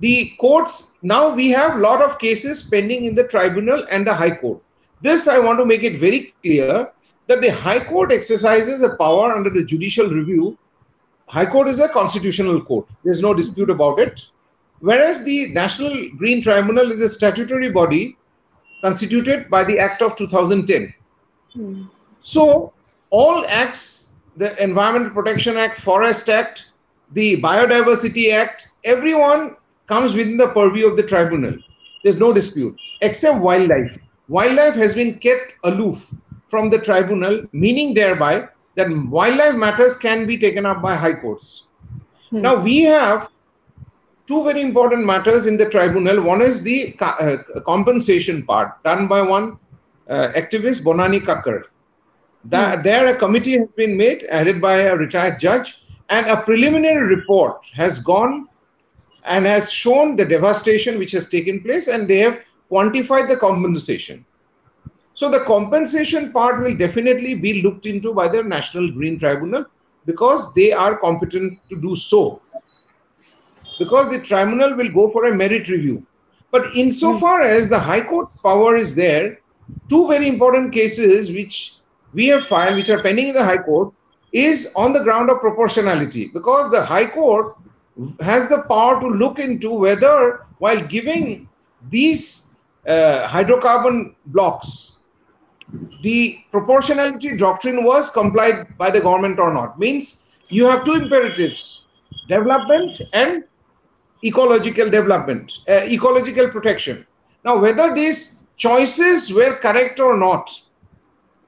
the 0.05 0.15
courts 0.43 0.77
now 1.13 1.23
we 1.39 1.49
have 1.49 1.75
a 1.75 1.83
lot 1.87 2.01
of 2.05 2.19
cases 2.19 2.63
pending 2.71 3.05
in 3.09 3.15
the 3.19 3.27
tribunal 3.33 3.85
and 3.89 4.07
the 4.07 4.15
high 4.21 4.35
court 4.43 4.61
this 5.07 5.27
i 5.35 5.39
want 5.47 5.59
to 5.59 5.69
make 5.73 5.83
it 5.91 5.99
very 6.05 6.21
clear 6.43 6.71
that 7.27 7.41
the 7.41 7.53
high 7.65 7.79
court 7.91 8.11
exercises 8.11 8.81
a 8.81 8.95
power 9.03 9.27
under 9.37 9.51
the 9.57 9.63
judicial 9.73 10.09
review 10.19 10.57
High 11.29 11.45
Court 11.45 11.67
is 11.67 11.79
a 11.79 11.87
constitutional 11.87 12.59
court. 12.59 12.89
There's 13.03 13.21
no 13.21 13.35
dispute 13.35 13.69
about 13.69 13.99
it. 13.99 14.29
Whereas 14.79 15.23
the 15.23 15.49
National 15.53 16.09
Green 16.17 16.41
Tribunal 16.41 16.91
is 16.91 17.01
a 17.01 17.09
statutory 17.09 17.69
body 17.69 18.17
constituted 18.81 19.47
by 19.49 19.63
the 19.63 19.77
Act 19.77 20.01
of 20.01 20.15
2010. 20.15 20.91
Hmm. 21.53 21.83
So, 22.21 22.73
all 23.11 23.45
acts, 23.47 24.15
the 24.37 24.61
Environment 24.61 25.13
Protection 25.13 25.55
Act, 25.55 25.79
Forest 25.79 26.29
Act, 26.29 26.68
the 27.11 27.41
Biodiversity 27.41 28.31
Act, 28.31 28.69
everyone 28.83 29.55
comes 29.87 30.13
within 30.13 30.37
the 30.37 30.49
purview 30.49 30.87
of 30.87 30.97
the 30.97 31.03
tribunal. 31.03 31.55
There's 32.03 32.19
no 32.19 32.31
dispute, 32.31 32.79
except 33.01 33.39
wildlife. 33.39 33.97
Wildlife 34.27 34.75
has 34.75 34.93
been 34.93 35.15
kept 35.15 35.55
aloof 35.63 36.13
from 36.47 36.69
the 36.69 36.77
tribunal, 36.77 37.43
meaning 37.51 37.93
thereby 37.93 38.47
that 38.75 38.89
wildlife 39.07 39.55
matters 39.55 39.97
can 39.97 40.25
be 40.25 40.37
taken 40.37 40.65
up 40.65 40.81
by 40.81 40.95
high 40.95 41.13
courts. 41.13 41.67
Hmm. 42.29 42.41
Now 42.41 42.61
we 42.61 42.81
have 42.81 43.29
two 44.27 44.43
very 44.43 44.61
important 44.61 45.05
matters 45.05 45.47
in 45.47 45.57
the 45.57 45.69
tribunal. 45.69 46.21
One 46.21 46.41
is 46.41 46.61
the 46.61 46.95
uh, 46.99 47.37
compensation 47.65 48.45
part 48.45 48.81
done 48.83 49.07
by 49.07 49.21
one 49.21 49.57
uh, 50.07 50.31
activist, 50.35 50.83
Bonani 50.83 51.19
Kakkar. 51.19 51.63
That, 52.45 52.77
hmm. 52.77 52.81
There 52.83 53.07
a 53.07 53.15
committee 53.17 53.57
has 53.57 53.67
been 53.69 53.97
made, 53.97 54.25
headed 54.31 54.61
by 54.61 54.75
a 54.81 54.95
retired 54.95 55.39
judge, 55.39 55.85
and 56.09 56.27
a 56.27 56.41
preliminary 56.41 57.15
report 57.15 57.65
has 57.73 57.99
gone 57.99 58.47
and 59.25 59.45
has 59.45 59.71
shown 59.71 60.15
the 60.15 60.25
devastation 60.25 60.97
which 60.97 61.11
has 61.11 61.29
taken 61.29 61.61
place, 61.61 61.87
and 61.87 62.07
they 62.07 62.17
have 62.17 62.43
quantified 62.71 63.27
the 63.27 63.37
compensation. 63.37 64.25
So 65.13 65.29
the 65.29 65.41
compensation 65.41 66.31
part 66.31 66.61
will 66.61 66.75
definitely 66.75 67.35
be 67.35 67.61
looked 67.61 67.85
into 67.85 68.13
by 68.13 68.27
the 68.27 68.43
National 68.43 68.91
Green 68.91 69.19
Tribunal 69.19 69.65
because 70.05 70.53
they 70.53 70.71
are 70.71 70.97
competent 70.97 71.59
to 71.69 71.79
do 71.79 71.95
so. 71.95 72.41
Because 73.77 74.09
the 74.09 74.19
tribunal 74.19 74.75
will 74.75 74.91
go 74.91 75.11
for 75.11 75.25
a 75.25 75.35
merit 75.35 75.67
review. 75.67 76.05
But 76.51 76.75
insofar 76.75 77.41
as 77.41 77.69
the 77.69 77.79
High 77.79 78.01
Court's 78.01 78.37
power 78.37 78.75
is 78.75 78.95
there, 78.95 79.39
two 79.89 80.07
very 80.07 80.27
important 80.27 80.73
cases 80.73 81.31
which 81.31 81.75
we 82.13 82.27
have 82.27 82.45
filed, 82.45 82.75
which 82.75 82.89
are 82.89 83.01
pending 83.01 83.27
in 83.27 83.35
the 83.35 83.43
High 83.43 83.61
Court, 83.61 83.93
is 84.31 84.73
on 84.75 84.93
the 84.93 85.03
ground 85.03 85.29
of 85.29 85.39
proportionality. 85.39 86.29
Because 86.33 86.71
the 86.71 86.83
High 86.83 87.07
Court 87.07 87.55
has 88.21 88.47
the 88.49 88.63
power 88.69 88.99
to 88.99 89.07
look 89.07 89.39
into 89.39 89.71
whether, 89.71 90.45
while 90.59 90.79
giving 90.85 91.47
these 91.89 92.53
uh, 92.87 93.27
hydrocarbon 93.27 94.15
blocks 94.27 94.99
the 96.01 96.39
proportionality 96.51 97.35
doctrine 97.37 97.83
was 97.83 98.09
complied 98.09 98.77
by 98.77 98.89
the 98.89 99.01
government 99.01 99.39
or 99.39 99.53
not. 99.53 99.77
Means 99.79 100.25
you 100.49 100.67
have 100.67 100.83
two 100.83 100.93
imperatives, 100.93 101.87
development 102.27 103.01
and 103.13 103.43
ecological 104.23 104.89
development, 104.89 105.59
uh, 105.67 105.81
ecological 105.85 106.49
protection. 106.49 107.05
Now, 107.45 107.57
whether 107.57 107.93
these 107.93 108.47
choices 108.57 109.33
were 109.33 109.55
correct 109.55 109.99
or 109.99 110.17
not 110.17 110.61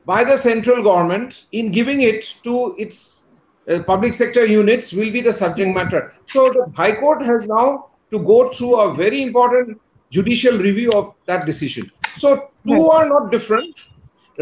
by 0.06 0.24
the 0.24 0.38
central 0.38 0.84
government 0.84 1.46
in 1.52 1.72
giving 1.72 2.02
it 2.02 2.36
to 2.44 2.76
its 2.78 3.32
uh, 3.70 3.84
public 3.84 4.14
sector 4.14 4.46
units 4.46 4.92
will 4.94 5.12
be 5.12 5.22
the 5.22 5.34
subject 5.34 5.76
matter. 5.76 6.14
So 6.26 6.50
the 6.50 6.72
High 6.76 6.96
Court 6.96 7.22
has 7.24 7.48
now 7.48 7.90
to 8.10 8.20
go 8.20 8.50
through 8.50 8.80
a 8.80 8.94
very 8.94 9.22
important 9.22 9.80
judicial 10.10 10.58
review 10.58 10.92
of 10.92 11.14
that 11.26 11.46
decision. 11.46 11.92
So 12.16 12.50
two 12.68 12.90
are 12.90 13.08
not 13.08 13.32
different 13.32 13.80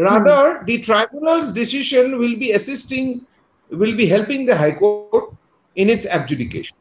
Rather, 0.00 0.58
hmm. 0.58 0.64
the 0.66 0.80
tribunal's 0.80 1.52
decision 1.52 2.18
will 2.18 2.36
be 2.38 2.52
assisting, 2.52 3.26
will 3.70 3.96
be 3.96 4.06
helping 4.06 4.46
the 4.46 4.56
High 4.56 4.72
Court 4.72 5.34
in 5.76 5.90
its 5.90 6.06
adjudication. 6.06 6.76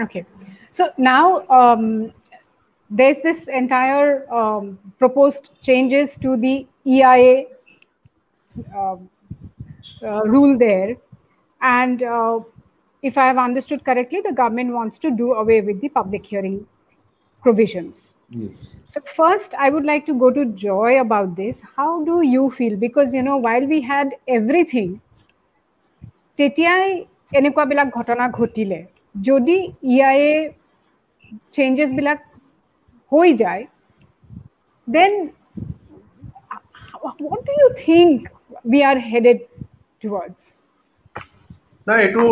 Okay. 0.00 0.24
So 0.72 0.90
now 0.98 1.46
um, 1.48 2.12
there's 2.90 3.20
this 3.22 3.48
entire 3.48 4.30
um, 4.32 4.78
proposed 4.98 5.50
changes 5.62 6.16
to 6.18 6.36
the 6.36 6.66
EIA 6.86 7.46
rule 10.25 10.57
there. 10.57 10.97
And 11.61 12.03
uh, 12.03 12.39
if 13.01 13.17
I 13.17 13.27
have 13.27 13.37
understood 13.37 13.83
correctly, 13.83 14.21
the 14.21 14.31
government 14.31 14.73
wants 14.73 14.97
to 14.99 15.11
do 15.11 15.33
away 15.33 15.61
with 15.61 15.81
the 15.81 15.89
public 15.89 16.25
hearing 16.25 16.67
provisions. 17.41 18.15
Yes. 18.29 18.75
So 18.87 19.01
first, 19.15 19.53
I 19.53 19.69
would 19.69 19.85
like 19.85 20.05
to 20.07 20.13
go 20.13 20.31
to 20.31 20.45
Joy 20.45 20.99
about 20.99 21.35
this. 21.35 21.61
How 21.75 22.03
do 22.03 22.21
you 22.21 22.49
feel? 22.51 22.75
Because 22.75 23.13
you 23.13 23.21
know, 23.21 23.37
while 23.37 23.65
we 23.65 23.81
had 23.81 24.15
everything, 24.27 25.01
তেতিয়াই 26.39 26.87
এনেকুৱাবিলাক 27.37 27.87
ঘটনা 27.97 28.25
ঘটিলে 28.37 28.79
যদি 29.27 29.57
ই 29.93 29.95
I 30.09 30.17
এ 30.29 30.33
চেঞ্জেছবিলাক 31.55 32.19
হৈ 33.11 33.29
যায় 33.41 33.63
then 34.95 35.13
what 37.27 37.41
do 37.47 37.53
you 37.61 37.69
think 37.85 38.17
we 38.65 38.83
are 38.83 38.99
headed 39.01 39.39
towards? 40.01 40.41
নাই 41.87 41.99
এইটো 42.05 42.23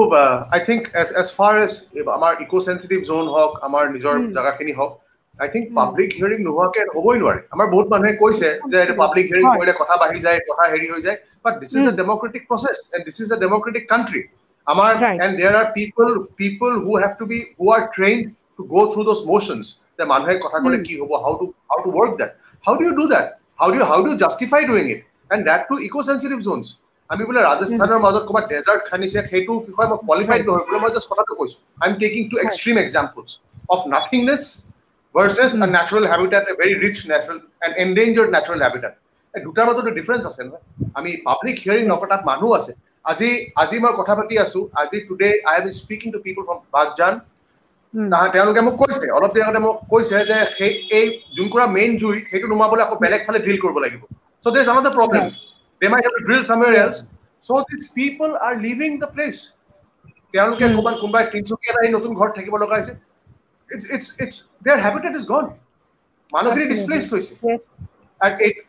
I 0.54 0.60
think 0.68 0.82
as 1.02 1.10
as 1.22 1.28
far 1.38 1.54
as 1.64 1.74
আমাৰ 2.18 2.32
ইক' 2.44 2.54
চেঞ্চিটিভ 2.68 3.00
জ'ন 3.10 3.26
হওক 3.34 3.52
আমাৰ 3.68 3.84
নিজৰ 3.96 4.16
জেগাখিনি 4.38 4.74
হওক 4.80 4.94
আই 5.40 5.48
থিংক 5.54 5.66
পাব্লিক 5.78 6.10
হিয়াৰিং 6.18 6.40
নোহোৱাকে 6.48 6.82
হ'বই 6.96 7.16
নোৱাৰে 7.22 7.40
আমাৰ 7.54 7.68
বহুত 7.74 7.88
মানুহে 7.94 8.14
কৈছে 8.22 8.48
যে 8.72 8.76
এইটো 8.82 8.96
পাব্লিক 9.02 9.26
হিয়াৰিং 9.30 9.48
কৰিলে 9.58 9.74
কথা 9.82 9.96
বাঢ়ি 10.02 10.20
যায় 10.26 10.40
কথা 10.50 10.64
হেৰি 10.74 10.88
হৈ 10.94 11.02
যায় 11.06 11.18
but 11.46 11.54
this 11.62 11.72
is 11.78 11.86
a 11.92 11.94
democratic 12.02 12.44
process 12.50 12.78
and 12.94 13.04
this 13.08 13.18
is 13.24 13.30
a 13.36 13.38
democratic 13.46 13.86
country 13.92 14.22
আমাৰ 14.68 14.92
and 15.24 15.34
there 15.40 15.56
are 15.62 15.68
people 15.78 16.10
people 16.42 16.72
who 16.84 17.00
have 17.04 17.16
to 17.22 17.26
be 17.32 17.40
who 17.58 17.72
are 17.76 17.82
train 17.96 18.18
to 18.58 18.62
go' 18.74 18.86
through 18.94 19.02
those 19.10 19.20
motions 19.32 19.66
যে 19.98 20.04
মানুহে 20.12 20.36
কথা 20.44 20.58
ক'লে 20.64 20.78
কি 20.86 20.94
হ'ব 21.02 21.12
how 21.24 21.34
to 21.42 21.46
how 21.70 21.80
to 21.86 21.90
work 21.98 22.12
that 22.20 22.32
how 22.66 22.74
do 22.80 22.84
you 22.88 22.94
do 23.00 23.06
that 23.14 23.26
how 23.60 23.68
do 23.74 23.90
how 23.92 24.00
do 24.08 24.12
justify 24.24 24.70
doing 24.72 24.86
it 24.94 25.02
And 25.31 25.43
that 25.49 25.61
to 25.71 25.75
eco' 25.87 25.99
sensitive 26.09 26.39
zones 26.47 26.67
আমি 27.11 27.23
বোলে 27.29 27.41
ৰাজস্থানৰ 27.49 28.01
মাজত 28.07 28.25
ক'ৰবাত 28.29 28.45
ডেজাৰ্ট 28.53 28.83
খানিছে 28.89 29.19
সেইটো 29.31 29.53
বিষয়ে 29.69 29.89
মই 29.91 29.99
কোৱালিফাইড 30.07 30.43
নহয় 30.49 30.65
বোলে 30.69 30.79
মই 30.83 30.91
জাষ্ট 30.95 31.09
কথাটো 31.13 31.33
কৈছোঁ। 31.41 31.61
I 31.83 31.87
am 31.91 31.95
taking 32.03 32.23
two 32.33 32.37
extreme 32.45 32.77
examples 32.85 33.29
of 33.75 33.81
nothingness 33.95 34.43
versus 35.15 35.51
a 35.65 35.67
natural 35.77 36.05
habitat 36.13 36.45
a 36.53 36.55
very 36.61 36.75
rich 36.85 36.97
natural 37.13 37.39
and 37.65 37.75
endangered 37.85 38.31
natural 38.37 38.61
habitat 38.67 38.95
এই 39.35 39.41
দুটাৰ 39.47 39.65
মাজতো 39.69 39.91
ডিফাৰেঞ্চ 39.99 40.23
আছে 40.31 40.43
নহয়। 40.47 40.63
আমি 40.99 41.11
পাব্লিক 41.29 41.57
হিয়াৰিং 41.65 41.85
নকটাত 41.93 42.23
মানুহ 42.31 42.51
আছে। 42.59 42.73
আজি 43.11 43.31
আজি 43.63 43.77
মই 43.85 43.93
কথা 44.01 44.15
পাতি 44.19 44.35
আছো। 44.45 44.61
আজি 44.83 44.99
today 45.09 45.29
I 45.49 45.55
have 45.57 45.67
speaking 45.81 46.09
to 46.15 46.19
people 46.27 46.43
from 46.49 46.59
Baghjan 46.77 47.15
তেওঁলোকে 48.35 48.61
মোক 48.67 48.75
কৈছে 48.83 49.07
অলপ 49.17 49.31
দেৰি 49.35 49.45
আগতে 49.47 49.61
মোক 49.67 49.77
কৈছে 49.93 50.17
যে 50.31 50.39
সেই 50.57 50.73
এই 50.99 51.07
যোনকুৰা 51.37 51.65
মেইন 51.77 51.93
জুই 52.03 52.17
সেইটো 52.31 52.47
নুমাবলৈ 52.53 52.83
আকৌ 52.87 52.97
বেলেগ 53.05 53.21
ফালে 53.27 53.39
ড্ৰিল 53.45 53.59
কৰিব 53.65 53.79
লাগিব। 53.85 54.03
So' 54.45 54.55
there 54.55 54.65
another 54.73 54.97
problem 54.97 55.27
they 55.83 55.89
might 55.89 56.05
have 56.05 56.13
to 56.13 56.25
drill 56.25 56.45
somewhere 56.45 56.75
else. 56.77 57.05
So 57.41 57.65
these 57.69 57.89
people 57.91 58.37
are 58.41 58.57
leaving 58.59 58.99
the 58.99 59.09
place. 59.09 59.41
তেওঁলোকে 60.33 60.67
ক'ৰবাত 60.67 60.97
কোনোবাই 61.03 61.25
তিনিচুকীয়াত 61.33 61.77
আহি 61.81 61.91
নতুন 61.93 62.13
ঘৰত 62.19 62.33
থাকিব 62.39 62.55
লগা 62.63 62.75
হৈছে 62.79 62.93
it's 63.71 63.85
it's 63.95 64.07
it's 64.23 64.35
their 64.65 64.79
habitat 64.85 65.15
is 65.19 65.25
gone 65.31 65.47
মানুহখিনি 66.33 66.67
ডিছপ্লেচড 66.73 67.11
হৈছে 67.15 67.33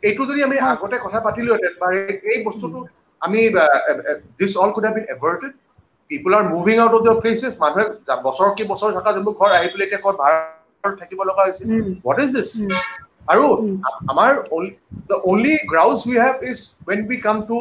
এইটো 0.08 0.24
যদি 0.30 0.46
আমি 0.48 0.58
আগতে 0.68 0.98
কথা 1.06 1.20
পাতিলোহেঁতেন 1.26 1.74
বা 1.82 1.88
এই 2.32 2.40
বস্তুটো 2.48 2.80
আমি 3.22 3.40
this 4.40 4.54
all 4.62 4.72
could 4.76 4.86
have 4.88 4.96
been 4.98 5.08
averted 5.16 5.54
people 6.12 6.32
are 6.38 6.46
moving 6.56 6.76
out 6.84 6.94
of 6.98 7.02
the 7.08 7.16
places 7.22 7.54
মানুহে 7.64 7.86
বছৰ 8.28 8.50
কি 8.58 8.64
বছৰ 8.72 8.90
থকা 8.98 9.10
যোনবোৰ 9.16 9.36
ঘৰ 9.40 9.52
আহি 9.58 9.68
পেলাই 9.72 9.86
এতিয়া 9.88 10.02
ক'ত 10.06 10.16
ভাড়া 10.22 10.96
থাকিব 11.02 11.20
লগা 11.30 11.42
হৈছে 11.48 11.64
হোৱাট 12.04 12.18
ইজ 12.26 12.30
দিছ 12.38 12.50
আৰু 13.33 13.45
আমাৰ 14.13 14.31
the 15.09 15.17
only 15.31 15.55
grouse 15.73 15.97
we 16.09 16.17
have 16.25 16.45
is 16.51 16.59
when 16.89 17.07
be 17.11 17.17
come 17.27 17.41
to 17.51 17.57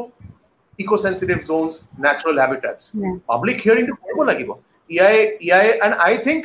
eco' 0.80 0.94
sensitive 1.06 1.38
zones 1.50 1.72
natural 2.06 2.38
habitats 2.44 2.82
public 3.30 3.58
হিয়াৰিংটো 3.64 3.94
কৰিব 4.02 4.20
লাগিব 4.30 4.50
E 4.90 4.98
I 5.08 5.16
E 5.42 5.50
I 5.60 5.66
and 5.86 5.96
I 6.08 6.18
think 6.26 6.42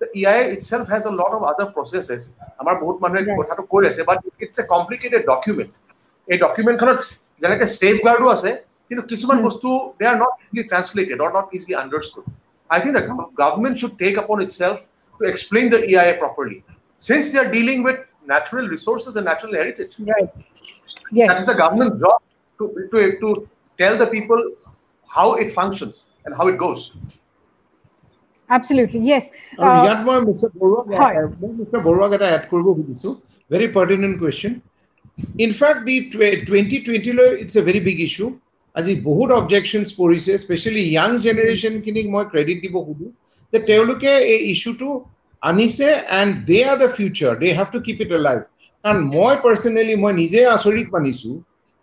E 0.00 0.22
I 0.32 0.38
itself 0.70 0.84
has 0.92 1.02
a 1.06 1.12
lot 1.20 1.32
of 1.38 1.42
other 1.50 1.68
processes 1.76 2.22
আমাৰ 2.60 2.74
বহুত 2.82 2.96
মানুহে 3.02 3.36
কথাটো 3.40 3.62
কৈ 3.72 3.82
আছে 3.90 4.02
but 4.08 4.18
it's 4.44 4.56
a 4.62 4.64
complicated 4.74 5.22
document 5.32 5.70
এই 6.28 6.38
ডকুমেণ্টখনত 6.44 7.00
যেনেকৈ 7.42 7.66
ছেফ 7.78 7.96
গাৰ্ডো 8.06 8.26
আছে 8.36 8.50
কিন্তু 8.88 9.02
কিছুমান 9.10 9.38
বস্তু 9.46 9.68
they 9.98 10.04
are 10.10 10.16
not 10.22 10.32
easily 10.42 10.64
translated 10.70 11.18
or 11.24 11.30
not 11.36 11.46
easily 11.56 11.74
understood 11.82 12.24
I 12.70 12.78
think 12.82 12.92
the 12.96 13.04
government 13.40 13.76
should 13.80 13.94
take 14.02 14.12
upon 14.22 14.36
itself 14.60 14.76
to 15.20 15.22
explain 15.32 15.66
the 15.72 15.78
E 15.90 15.92
I 16.02 16.06
A 16.12 16.14
properly 16.22 16.58
since 17.02 17.24
they 17.32 17.36
are 17.42 17.48
dealing 17.56 17.76
with 17.86 17.98
natural 18.28 18.68
resources 18.68 19.16
and 19.16 19.24
natural 19.24 19.52
heritage. 19.52 19.96
Right. 19.98 20.30
Yes. 21.12 21.28
That 21.30 21.40
is 21.40 21.46
the 21.46 21.54
government's 21.54 21.98
job 22.00 22.22
to, 22.60 22.88
to, 22.92 23.18
to 23.20 23.48
tell 23.78 23.96
the 23.96 24.06
people 24.06 24.40
how 25.10 25.34
it 25.34 25.52
functions 25.52 26.06
and 26.24 26.34
how 26.34 26.48
it 26.48 26.58
goes. 26.58 26.92
Absolutely, 28.50 29.00
yes. 29.00 29.24
ইয়াত 29.58 30.00
মই 30.06 30.18
mister 30.24 30.50
বৰুৱাক 30.60 30.86
মই 31.42 31.52
mister 31.58 31.80
বৰুৱাক 31.86 32.10
এটা 32.16 32.26
add 32.36 32.44
কৰিব 32.50 32.66
খুজিছোঁ 32.78 33.12
very 33.50 33.66
pertinent 33.76 34.14
question 34.20 34.52
in fact 35.46 35.80
the 35.88 35.96
twenty 36.46 36.78
টুৱেণ্টিলৈ 36.86 37.28
it's 37.42 37.54
a 37.60 37.62
very 37.68 37.80
big 37.88 37.98
issue 38.08 38.26
আজি 38.74 38.92
বহুত 39.08 39.28
অবজেকশ্যনছ 39.40 39.88
পৰিছে 40.00 40.32
স্পেচিয়েলি 40.44 40.84
য়াং 40.96 41.10
জেনেৰেশ্যনখিনিক 41.26 42.06
মই 42.14 42.24
ক্ৰেডিট 42.32 42.58
দিব 42.64 42.74
খোজোঁ 42.86 43.10
যে 43.52 43.58
তেওঁলোকে 43.68 44.10
এই 44.34 44.40
ইছ্যুটো 44.52 44.88
আনিছে 45.42 45.88
and 46.18 46.32
they 46.46 46.58
are 46.66 46.76
the 46.78 46.90
future 46.96 47.32
they 47.38 47.48
have 47.58 47.68
to 47.72 47.80
keep 47.86 47.98
it 48.04 48.10
alive 48.26 48.42
কাৰণ 48.84 48.98
মই 49.10 49.34
পাৰ্চনেলি 49.44 49.96
মই 50.00 50.12
নিজে 50.16 50.40
আচৰিত 50.48 50.88
মানিছোঁ 50.94 51.34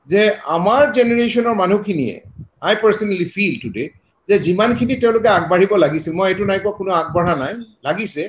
যে 0.08 0.22
আমাৰ 0.56 0.84
জেনেৰেশ্যনৰ 0.98 1.56
মানুহখিনিয়ে 1.56 2.16
আই 2.62 2.76
পাৰ্চনেলি 2.84 3.28
ফিল 3.36 3.56
টুডে 3.62 3.84
যে 4.30 4.36
যিমানখিনি 4.40 4.96
তেওঁলোকে 5.02 5.30
আগবাঢ়িব 5.30 5.72
লাগিছিল 5.78 6.14
মই 6.20 6.28
এইটো 6.32 6.46
নাই 6.46 6.60
কোৱা 6.60 6.78
কোনো 6.78 6.92
আগবঢ়া 6.96 7.36
নাই 7.36 7.54
লাগিছে 7.84 8.24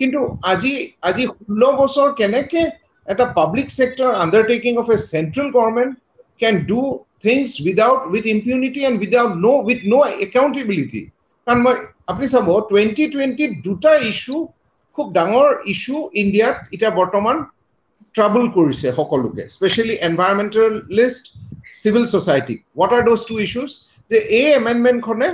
কিন্তু 0.00 0.20
আজি 0.52 0.72
আজি 1.02 1.24
ষোল্ল 1.30 1.62
বছৰ 1.80 2.08
কেনেকে 2.16 2.62
এটা 3.08 3.24
public 3.38 3.68
sector 3.74 4.10
undertaking 4.24 4.72
of 4.82 4.86
a 4.90 4.96
central 5.04 5.48
government 5.50 5.92
can 6.40 6.54
do 6.66 6.80
things 7.24 7.48
without 7.66 8.00
with 8.12 8.24
impunity 8.34 8.80
and 8.88 8.96
without 9.00 9.32
no' 9.44 9.60
with 9.66 9.80
no' 9.92 10.10
accountability 10.26 11.02
কাৰণ 11.46 11.60
মই 11.62 11.74
আপুনি 12.07 12.27
চাব 12.33 12.47
টুৱেণ্টি 12.69 13.03
টুৱেণ্টিত 13.13 13.51
দুটা 13.65 13.91
ইছ্যু 14.11 14.35
খুব 14.95 15.05
ডাঙৰ 15.17 15.49
ইছ্যু 15.73 15.97
ইণ্ডিয়াত 16.21 16.55
এতিয়া 16.73 16.91
বৰ্তমান 16.99 17.37
ট্ৰাবল 18.15 18.45
কৰিছে 18.57 18.87
সকলোকে 18.99 19.43
specially 19.55 19.95
environmentalist 20.09 21.23
civil 21.81 22.03
ছ'চাইটিক 22.11 22.59
what 22.77 22.91
are 22.97 23.03
those 23.09 23.21
two 23.29 23.35
issues 23.45 23.71
যে 24.09 24.17
এই 24.39 24.47
এমেণ্ডমেণ্টখনে 24.59 25.27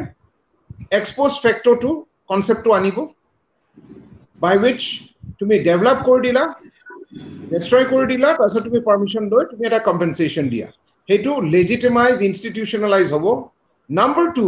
এক্সপ'জ 1.00 1.32
ফেক্টৰটো 1.44 1.90
কনচেপ্টটো 2.32 2.70
আনিব 2.80 2.98
বাই 4.42 4.56
উইচ 4.64 4.82
তুমি 5.40 5.56
ডেভেলপ 5.68 5.98
কৰি 6.08 6.22
দিলা 6.28 6.44
ডেষ্ট্ৰয় 7.52 7.86
কৰি 7.92 8.06
দিলা 8.12 8.30
তাৰপিছত 8.40 8.64
তুমি 8.68 8.80
পাৰ্মিশ্যন 8.90 9.24
লৈ 9.32 9.44
তুমি 9.52 9.64
এটা 9.70 9.80
কম্পেনচেশ্যন 9.90 10.46
দিয়া। 10.54 10.68
সেইটো 11.10 11.32
লেজিটিমাইজ 11.56 12.16
ইনষ্টিটিউচনেলাইজ 12.30 13.06
হ'ব। 13.14 13.26
Number 13.90 14.28
two 14.38 14.48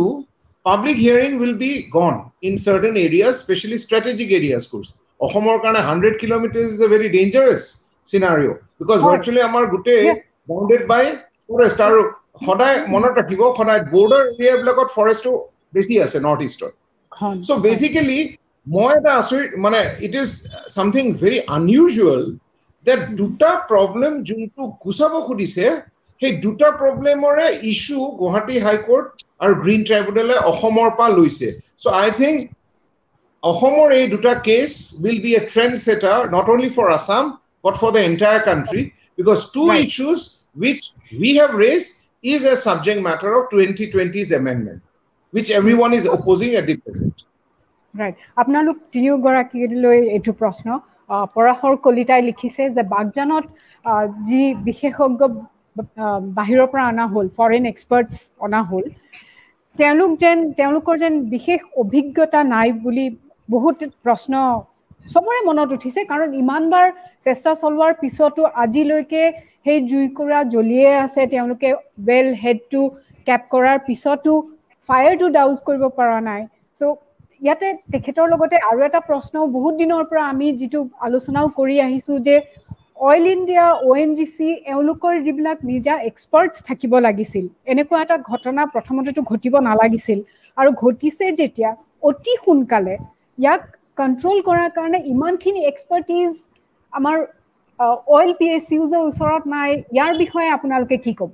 public 0.65 0.97
hearing 0.97 1.31
will 1.39 1.53
be 1.59 1.71
gone 1.93 2.15
in 2.47 2.57
certain 2.63 2.97
areas 3.01 3.33
specially 3.37 3.77
strategic 3.83 4.33
areas 4.39 4.63
course 4.71 4.87
অসমৰ 5.19 5.55
কাৰণে 5.63 5.81
hundred 5.87 6.15
kilometre 6.23 6.65
is 6.65 6.83
a 6.85 6.89
very 6.91 7.07
dangerous 7.15 7.61
scenario' 8.07 8.57
because 8.81 8.99
virtually 9.07 9.41
আমাৰ 9.45 9.63
গোটেই 9.71 10.11
বাউণ্ডেড 10.49 10.83
বাই 10.91 11.07
ফৰেষ্ট 11.47 11.87
আৰু 11.87 12.03
সদায় 12.41 12.77
মনত 12.93 13.13
ৰাখিব 13.19 13.41
সদায় 13.59 13.81
বৰ্ডাৰ 13.93 14.23
এৰিয়াবিলাকত 14.33 14.87
ফৰেষ্টটো 14.97 15.33
বেছি 15.73 15.97
আছে 16.05 16.21
নৰ্থ 16.25 16.41
ইষ্টত 16.49 16.73
চ' 17.41 17.59
বেচিকেলি 17.65 18.19
মই 18.67 18.89
এটা 18.95 19.11
আচৰিত 19.15 19.63
মানে 19.65 19.79
it 20.07 20.19
is 20.21 20.29
something 20.75 21.11
very 21.21 21.39
unusual 21.55 22.23
যে 22.85 22.93
দুটা 23.17 23.49
প্ৰব্লেম 23.71 24.21
যোনটো 24.27 24.69
গুচাব 24.83 25.17
খুজিছে 25.27 25.65
সেই 26.21 26.31
দুটা 26.41 26.71
প্ৰব্লেমৰে 26.79 27.45
ইছ্যু 27.71 27.99
গুৱাহাটী 28.19 28.63
হাইকোৰ্ট 28.65 29.07
আৰু 29.41 29.53
গ্ৰীণ 29.63 29.81
ট্ৰাইব্যুনেলে 29.89 30.35
অসমৰ 30.51 30.89
পৰা 30.97 31.09
লৈছে 31.17 31.47
চ' 31.81 31.95
আই 32.01 32.09
থিংক 32.19 32.37
অসমৰ 33.43 33.87
এই 33.99 34.05
দুটা 34.09 34.33
case 34.49 34.71
will 35.03 35.19
be 35.23 35.31
a 35.35 35.41
trendsetter 35.85 36.19
not 36.35 36.53
only 36.55 36.69
for 36.75 36.93
Assam 36.97 37.33
but 37.63 37.73
for 37.81 37.89
the 37.95 38.01
entire 38.09 38.39
country 38.49 38.81
because 39.17 39.39
two 39.55 39.63
issues 39.79 40.19
which 40.55 40.91
we 41.13 41.35
have 41.35 41.53
raised 41.55 42.07
is 42.23 42.45
a 42.45 42.55
subject 42.57 43.01
matter 43.01 43.33
of 43.33 43.49
2020's 43.49 44.31
amendment, 44.31 44.81
which 45.33 45.49
everyone 45.51 45.93
is 45.93 46.05
opposing 46.05 46.55
at 46.55 46.65
the 46.65 46.77
present. 46.77 47.25
Right. 47.95 48.15
আপোনালোক 48.37 48.75
তিনিওগৰাকীলৈ 48.93 49.97
এইটো 50.15 50.31
প্ৰশ্ন 50.41 50.67
পৰাশৰ 51.35 51.73
কলিতাই 51.85 52.21
লিখিছে 52.27 52.63
যে 52.75 52.83
বাগজানত 52.91 53.45
যি 54.27 54.41
বিশেষজ্ঞ 54.67 55.21
বাহিৰৰ 56.37 56.67
পৰা 56.71 56.83
অনা 56.91 57.05
হ'ল 57.13 57.27
ফৰেইন 57.37 57.65
এক্সপাৰ্টছ 57.71 58.13
অনা 58.45 58.61
হ'ল 58.69 58.85
তেওঁলোক 59.81 60.11
যেন 60.23 60.37
তেওঁলোকৰ 60.57 60.95
যেন 61.03 61.13
বিশেষ 61.29 61.61
অভিজ্ঞতা 61.83 62.39
নাই 62.47 62.73
বুলি 62.81 63.05
বহুত 63.49 63.77
প্ৰশ্ন 64.05 64.33
চবৰে 65.05 65.39
মনত 65.45 65.69
উঠিছে 65.77 66.01
কাৰণ 66.09 66.33
ইমানবাৰ 66.39 66.87
চেষ্টা 67.25 67.51
চলোৱাৰ 67.61 67.93
পিছতো 68.01 68.41
আজিলৈকে 68.63 69.23
সেই 69.65 69.79
জুইকুৰা 69.89 70.39
জ্বলিয়ে 70.53 70.89
আছে 71.05 71.21
তেওঁলোকে 71.33 71.69
ৱেল 72.07 72.27
হেডটো 72.43 72.81
কেপ 73.27 73.41
কৰাৰ 73.53 73.79
পিছতো 73.87 74.33
ফায়াৰটো 74.89 75.27
ডাউজ 75.37 75.57
কৰিব 75.67 75.83
পৰা 75.97 76.19
নাই। 76.27 76.41
চ' 76.77 76.93
ইয়াতে 77.45 77.67
তেখেতৰ 77.93 78.27
লগতে 78.33 78.55
আৰু 78.69 78.79
এটা 78.87 79.01
প্ৰশ্ন 79.09 79.35
বহুত 79.55 79.73
দিনৰ 79.81 80.03
পৰা 80.09 80.23
আমি 80.33 80.47
যিটো 80.59 80.79
আলোচনাও 81.07 81.47
কৰি 81.59 81.75
আহিছোঁ 81.85 82.17
যে 82.27 82.35
Oil 83.01 83.25
India 83.35 83.65
O' 83.87 83.95
N 84.01 84.11
G 84.17 84.25
C 84.31 84.47
এওঁলোকৰ 84.71 85.13
যিবিলাক 85.25 85.57
নিজা 85.69 85.93
এক্সপাৰ্টছ 86.09 86.55
থাকিব 86.67 86.93
লাগিছিল 87.05 87.45
এনেকুৱা 87.73 88.01
এটা 88.05 88.17
ঘটনা 88.31 88.65
প্ৰথমতেতো 88.73 89.21
ঘটিব 89.31 89.53
নালাগিছিল 89.69 90.19
আৰু 90.57 90.69
ঘটিছে 90.83 91.25
যেতিয়া 91.39 91.69
অতি 92.09 92.33
সোনকালে 92.43 92.95
ইয়াক 93.37 93.63
কণ্ট্ৰল 93.99 94.37
কৰাৰ 94.47 94.69
কাৰণে 94.77 94.99
ইমানখিনি 95.13 95.61
এক্সপাৰ্টিজ 95.71 96.31
আমাৰ 96.93 97.17
অইল 98.15 98.31
পি 98.39 98.47
এইচ 98.55 98.67
ইউজৰ 98.75 99.01
ওচৰত 99.09 99.43
নাই। 99.55 99.69
ইয়াৰ 99.95 100.13
বিষয়ে 100.23 100.49
আপোনালোকে 100.57 100.97
কি 101.05 101.13
ক'ব? 101.19 101.33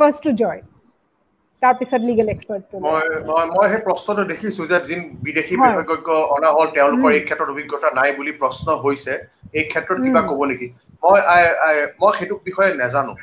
ফাৰ্ষ্ট 0.00 0.20
টু 0.24 0.30
জয় 0.42 0.60
তাৰপিছত 1.62 2.00
লিগেল 2.04 2.28
এক্সপাৰ্ট 2.30 2.64
মই 2.82 3.44
মই 3.50 3.66
সেই 3.66 3.82
প্ৰশ্নটো 3.86 4.22
দেখিছো 4.28 4.62
যে 4.66 4.78
যিন 4.82 5.00
বিদেশী 5.20 5.54
বিশেষজ্ঞ 5.58 6.08
অনা 6.30 6.48
হ'ল 6.52 6.68
তেওঁলোকৰ 6.72 7.10
এই 7.12 7.22
ক্ষেত্ৰত 7.22 7.48
অভিজ্ঞতা 7.48 7.88
নাই 7.92 8.10
বুলি 8.14 8.32
প্ৰশ্ন 8.38 8.66
হৈছে 8.80 9.12
এই 9.54 9.64
ক্ষেত্ৰত 9.66 9.98
কিবা 10.04 10.20
ক'ব 10.26 10.40
নেকি? 10.46 10.66
মই 11.02 11.20
মই 12.00 12.12
সেইটো 12.16 12.34
বিষয়ে 12.44 12.70
নাজানো। 12.76 13.14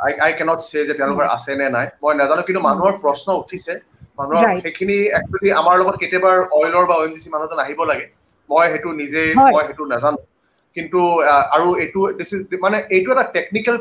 আই 0.00 0.12
আই 0.20 0.32
কেনট 0.34 0.60
চে 0.64 0.78
যে 0.84 0.94
তেওঁলোকৰ 0.96 1.24
আছে 1.28 1.50
নে 1.56 1.66
নাই। 1.70 1.86
মই 1.98 2.12
নাজানো 2.16 2.42
কিন্তু 2.44 2.60
মানুহৰ 2.62 2.92
প্ৰশ্ন 3.00 3.28
উঠিছে। 3.40 3.72
মানুহৰ 4.18 4.46
সেইখিনি 4.56 4.96
একচুৱেলি 5.18 5.50
আমাৰ 5.56 5.74
লগত 5.80 5.96
কেতিয়াবা 6.02 6.30
অইলৰ 6.56 6.84
বা 6.86 6.94
অ 6.96 7.02
এন 7.04 7.12
জি 7.14 7.20
চি 7.20 7.28
মানুহজন 7.30 7.58
আহিব 7.64 7.80
লাগে। 7.86 8.06
মই 8.50 8.66
সেইটো 8.72 8.90
নিজে 8.98 9.22
মই 9.48 9.62
সেইটো 9.66 9.82
নাজানো। 9.88 10.18
কিন্তু 10.76 11.00
আৰু 11.56 11.68
এইটো 11.84 12.00
দিছ 12.18 12.30
ইজ 12.34 12.42
মানে 12.64 12.78
এইটো 12.96 13.08
এটা 13.14 13.24
টেকনিকেল 13.36 13.76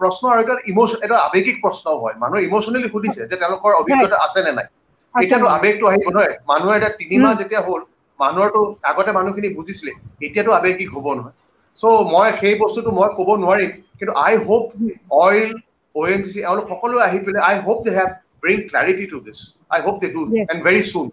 প্ৰশ্ন 0.00 0.22
আৰু 0.32 0.40
এটা 0.44 0.54
ইমোচন 0.72 0.98
এটা 1.06 1.16
আৱেগিক 1.26 1.56
প্ৰশ্নও 1.64 1.96
হয়। 2.02 2.14
মানুহে 2.22 2.40
ইমোচনেলি 2.48 2.88
সুধিছে 2.94 3.20
যে 3.30 3.36
তেওঁলোকৰ 3.42 3.72
অভিজ্ঞতা 3.80 4.16
আছে 4.26 4.40
নে 4.46 4.52
নাই? 4.58 4.66
এতিয়াতো 5.14 5.46
আৱেগটো 5.56 5.84
আহিব 5.90 6.08
নহয়। 6.08 6.34
মানুহে 6.50 6.74
এতিয়া 6.78 6.92
তিনিমাহ 7.00 7.32
যেতিয়া 7.40 7.60
হ'ল 7.66 7.80
মানুহৰতো 8.20 8.60
আগতে 8.90 9.10
মানুহখিনি 9.12 9.48
বুজিছিলে 9.58 9.92
এতিয়াতো 10.26 10.50
আৱেগিক 10.58 10.88
হ'ব 10.94 11.06
নহয়। 11.18 11.36
চ' 11.76 11.84
মই 12.12 12.28
সেই 12.40 12.54
বস্তুটো 12.54 12.90
মই 12.98 13.08
ক'ব 13.18 13.28
নোৱাৰিম 13.42 13.70
কিন্তু 13.98 14.12
I 14.24 14.34
hope 14.46 14.64
oil 15.24 15.50
O' 15.94 16.06
N 16.08 16.20
G 16.24 16.30
C 16.34 16.40
এওঁলোক 16.40 16.66
সকলোৱে 16.72 17.02
আহি 17.08 17.18
পেলাই 17.24 17.42
I 17.48 17.56
hope 17.66 17.78
they 17.86 17.90
have 17.98 18.10
bring 18.42 18.58
clarity 18.70 19.04
to 19.12 19.18
this 19.26 19.38
I 19.70 19.78
hope 19.86 19.96
they 20.02 20.08
do 20.14 20.20
and 20.50 20.60
very 20.66 20.82
soon 20.90 21.06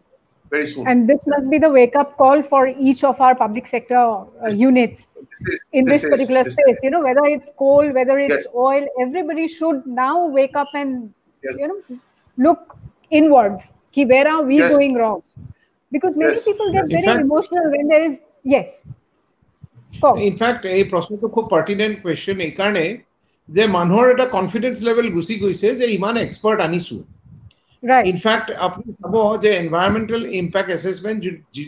very 0.51 0.67
soon. 0.67 0.87
And 0.87 1.09
this 1.09 1.23
must 1.27 1.51
be 1.51 1.59
the 1.59 1.71
wake 1.71 1.97
up 1.97 2.17
call 2.17 2.43
for 2.43 2.63
each 2.69 3.03
of 3.05 3.21
our 3.21 3.35
public 3.35 3.67
sector 3.67 3.97
uh, 3.97 4.49
units 4.49 5.01
this 5.15 5.55
is, 5.55 5.61
in 5.73 5.85
this, 5.85 6.03
this 6.03 6.11
particular 6.11 6.43
is, 6.47 6.55
space. 6.55 6.79
You 6.83 6.91
know, 6.91 7.03
whether 7.03 7.25
it's 7.25 7.51
coal, 7.59 7.91
whether 7.99 8.19
it's 8.19 8.47
yes. 8.47 8.55
oil, 8.55 8.87
everybody 9.01 9.49
should 9.49 9.87
now 9.87 10.27
wake 10.27 10.57
up 10.57 10.69
and, 10.75 11.13
yes. 11.43 11.57
you 11.59 11.69
know, 11.69 11.99
look 12.39 12.77
inwards. 13.11 13.73
Ki, 13.93 14.05
where 14.05 14.29
are 14.29 14.43
we 14.43 14.59
yes. 14.59 14.73
going 14.75 14.95
wrong? 14.95 15.23
Because 15.93 16.17
many 16.17 16.39
people 16.45 16.73
get 16.73 16.89
very 16.89 17.03
fact, 17.03 17.21
emotional 17.21 17.71
when 17.71 17.89
there 17.89 18.05
is, 18.05 18.21
yes. 18.57 18.69
In fact 20.29 20.63
এই 20.77 20.85
প্ৰশ্নটো 20.93 21.27
খুব 21.35 21.45
পাৰ্টিনেণ্ট 21.55 21.95
question 22.03 22.37
এইকাৰণে 22.49 22.87
যে 23.57 23.65
মানুহৰ 23.77 24.07
এটা 24.15 24.27
confidence 24.37 24.77
level 24.87 25.07
গুচি 25.17 25.35
গৈছে 25.43 25.69
যে 25.81 25.87
ইমান 25.99 26.15
এক্সপাৰ্ট 26.27 26.59
আনিছো 26.67 26.97
ইনফেক্ট 28.12 28.48
আপুনি 28.66 28.90
চাব 29.00 29.16
যে 29.44 29.50
এনভাইৰমেণ্টেল 29.62 30.22
ইম্পেক্ট 30.42 30.70
এছেচমেণ্ট 30.72 31.20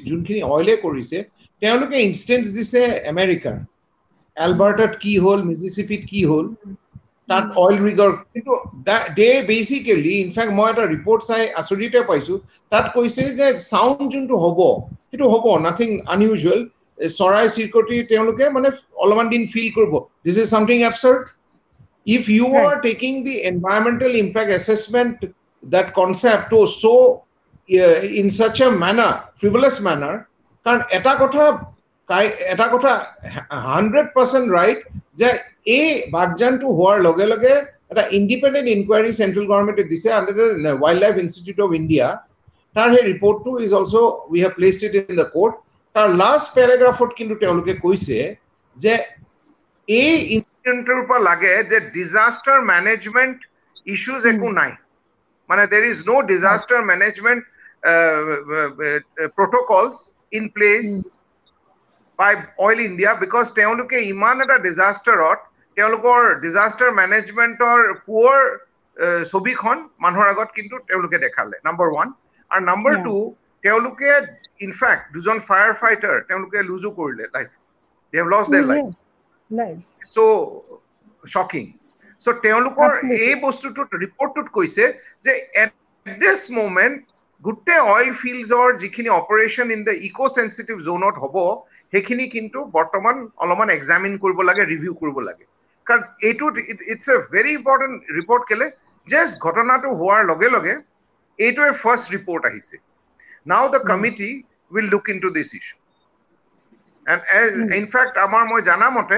যোনখিনি 0.08 0.42
অইলে 0.50 0.74
কৰিছে 0.86 1.18
তেওঁলোকে 1.62 1.98
ইনষ্টেঞ্চ 2.02 2.46
দিছে 2.54 2.82
আমেৰিকাৰ 3.12 3.56
এলবাৰ্টত 4.38 4.92
কি 5.00 5.14
হ'ল 5.20 5.40
মিজিচিপিত 5.46 6.02
কি 6.08 6.22
হ'ল 6.26 6.46
তাত 7.30 7.46
অইল 7.58 7.78
ৰিগৰ 7.82 8.12
কিন্তু 8.30 8.52
দে 9.16 9.30
বেচিকেলি 9.48 10.14
ইনফেক্ট 10.18 10.52
মই 10.52 10.68
এটা 10.72 10.86
ৰিপৰ্ট 10.88 11.22
চাই 11.24 11.44
আচৰিতে 11.62 12.00
পাইছো 12.08 12.34
তাত 12.72 12.86
কৈছে 12.96 13.24
যে 13.32 13.48
চাউণ্ড 13.64 14.08
যোনটো 14.10 14.36
হ'ব 14.44 14.60
সেইটো 15.04 15.26
হ'ব 15.34 15.46
নাথিং 15.64 15.90
আনইউজুৱেল 16.08 16.60
চৰাই 17.12 17.46
চিৰিকটি 17.52 17.96
তেওঁলোকে 18.08 18.50
মানে 18.52 18.70
অলপমান 18.98 19.28
দিন 19.30 19.44
ফিল 19.48 19.70
কৰিব। 19.72 19.94
This 20.22 20.36
is 20.38 20.48
something 20.50 20.78
absurd 20.84 21.24
if 22.08 22.24
you 22.30 22.48
are 22.62 22.76
taking 22.84 23.12
the 23.24 23.34
environmental 23.52 24.12
impact 24.18 24.50
assessment 24.54 25.18
that 25.64 25.94
concept 25.94 26.50
to 26.50 26.66
so 26.68 27.24
uh, 27.70 28.02
in 28.02 28.30
such 28.30 28.62
a 28.62 28.72
manner, 28.72 29.12
frivolous 29.36 29.80
manner, 29.82 30.14
কাৰণ 30.66 30.80
এটা 30.98 31.14
কথা 31.22 31.44
এটা 32.54 32.66
কথা 32.74 32.92
হাণ্ড্ৰেড 33.70 34.08
পাৰ্চেণ্ট 34.16 34.48
ৰাইট 34.58 34.80
যে 35.20 35.30
এই 35.78 35.88
বাগজানটো 36.16 36.68
হোৱাৰ 36.78 36.98
লগে 37.08 37.26
লগে 37.34 37.54
এটা 37.92 38.04
ইণ্ডিপেণ্ডেণ্ট 38.18 38.68
ইনকুৱাৰী 38.76 39.10
চেণ্ট্ৰেল 39.20 39.46
গভৰ্ণমেণ্টে 39.52 39.86
দিছে 39.92 40.10
under 40.18 40.36
the 40.66 40.74
wildlife 41.04 41.16
institute 41.24 41.60
of 41.66 41.72
India 41.80 42.08
তাৰ 42.76 42.88
সেই 42.94 43.06
ৰিপৰ্টটো 43.12 43.52
is 43.66 43.72
also' 43.80 43.96
we 44.32 44.38
have 44.44 44.52
placed 44.60 44.82
it 44.88 44.94
in 45.14 45.16
the 45.22 45.28
court 45.36 45.54
তাৰ 45.96 46.08
লাষ্ট 46.22 46.48
পেৰাগ্ৰাফত 46.58 47.10
কিন্তু 47.20 47.36
তেওঁলোকে 47.44 47.74
কৈছে 47.86 48.18
যে 48.78 48.94
এই 49.88 50.14
ইনষ্টিটিউটৰ 50.36 51.02
পৰা 51.10 51.22
লাগে 51.30 51.54
যে 51.72 51.78
ডিজাষ্টাৰ 51.98 52.60
মেনেজমেণ্ট 52.72 53.38
ইছ্যুজ 53.94 54.22
একো 54.34 54.50
নাই। 54.60 54.72
মানে 55.51 55.63
there 55.73 55.87
is 55.93 55.99
no 56.07 56.17
disaster 56.33 56.79
management 56.93 57.41
uh, 57.83 58.21
uh, 58.87 59.29
protocols 59.39 59.97
in 60.33 60.45
place 60.51 60.91
mm. 60.93 61.03
by 62.19 62.33
oil 62.67 62.79
india 62.91 63.11
because 63.25 63.49
তেওঁলোকে 63.59 63.99
ইমান 64.13 64.37
এটা 64.45 64.57
ডিজাষ্টাৰত 64.69 65.39
তেওঁলোকৰ 65.77 66.21
ডিজাষ্টাৰ 66.45 66.91
মেনেজমেণ্টৰ 67.01 67.81
পুৱাৰ 68.07 68.41
ছবিখন 69.33 69.77
মানুহৰ 70.05 70.27
আগত 70.35 70.49
কিন্তু 70.59 70.77
তেওঁলোকে 70.89 71.19
দেখালে 71.27 71.57
নাম্বাৰ 71.69 71.89
ওৱান 71.95 72.09
আৰু 72.51 72.63
নাম্বাৰ 72.71 72.95
টু 73.07 73.17
তেওঁলোকে 73.65 74.11
ইনফেক্ট 74.67 75.05
দুজন 75.15 75.39
ফায়াৰ 75.49 75.73
ফাইটাৰ 75.83 76.17
তেওঁলোকে 76.29 76.59
লুজো 76.71 76.91
কৰিলে 76.99 77.25
life 77.35 77.49
they 78.13 78.17
have 78.21 78.29
loss 78.35 78.47
their 78.55 78.65
life 78.71 79.77
so' 80.15 80.19
shocking 81.35 81.67
so' 82.26 82.34
তেওঁলোকৰ 82.42 82.90
এই 83.18 83.36
বস্তুটোত 83.44 84.00
ৰিপৰ্টটোত 84.04 84.48
কৈছে 84.58 84.84
যে 85.26 85.34
এট 85.64 85.72
দিছ 86.06 86.42
মুমেণ্ট 86.58 86.98
গোটেই 87.44 87.82
অইল 87.92 88.12
ফিল্ডৰ 88.18 88.76
যিখিনি 88.82 89.10
operation 89.14 89.72
in 89.76 89.82
the 89.88 89.96
eco' 90.10 90.22
sensitive 90.36 90.84
জ'নত 90.88 91.16
হ'ব 91.24 91.36
সেইখিনি 91.94 92.26
কিন্তু 92.36 92.60
বৰ্তমান 92.76 93.16
অলপমান 93.38 93.74
এক্সামিন 93.78 94.14
কৰিব 94.24 94.40
লাগে 94.50 94.68
ৰিভিউ 94.68 94.94
কৰিব 95.02 95.18
লাগে। 95.28 95.46
কাৰণ 95.88 96.04
এইটোত 96.30 96.56
it's 96.94 97.08
a 97.08 97.18
very 97.34 97.52
important 97.58 98.16
report 98.18 98.44
কেলে? 98.52 98.68
জাষ্ট 99.08 99.34
ঘটনাটো 99.48 99.92
হোৱাৰ 100.00 100.22
লগে 100.30 100.50
লগে 100.56 100.74
এইটোৱে 101.40 101.72
ফাৰ্ষ্ট 101.84 102.16
ৰিপৰ্ট 102.16 102.44
আহিছে। 102.50 102.76
Now 103.52 103.66
the 103.74 103.82
committee 103.92 104.30
will 104.72 104.88
look 104.94 105.06
into 105.24 105.30
this 105.38 105.50
issue 105.60 105.76
and 107.06 107.22
as 107.40 107.52
in fact 107.80 108.14
আমাৰ 108.26 108.44
মই 108.52 108.62
জানা 108.70 108.90
মতে 108.98 109.18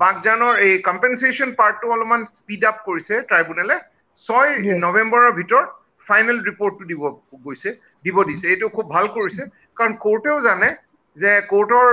বাগজানৰ 0.00 0.54
এই 0.66 0.78
কম্পেনচেশ্যন 0.88 1.52
পাৰ্টটো 1.60 1.92
অলপমান 1.94 2.24
স্পীড 2.32 2.64
আপ 2.70 2.80
কৰিছে 2.88 3.20
ট্ৰাইব্যুনেলে 3.28 3.76
ছয় 4.22 4.50
নৱেম্বৰৰ 4.84 5.36
ভিতৰত 5.38 5.68
ফাইনেল 6.06 6.40
ৰিপৰ্টটো 6.48 6.84
দিব 6.90 7.02
গৈছে 7.46 7.70
দিব 8.04 8.18
দিছে। 8.30 8.44
এইটো 8.54 8.68
খুব 8.76 8.90
ভাল 8.94 9.08
কৰিছে। 9.16 9.42
কাৰণ 9.78 9.96
কোৰ্টেও 10.04 10.36
জানে 10.48 10.68
যে 11.16 11.32
কোৰ্টৰ 11.52 11.88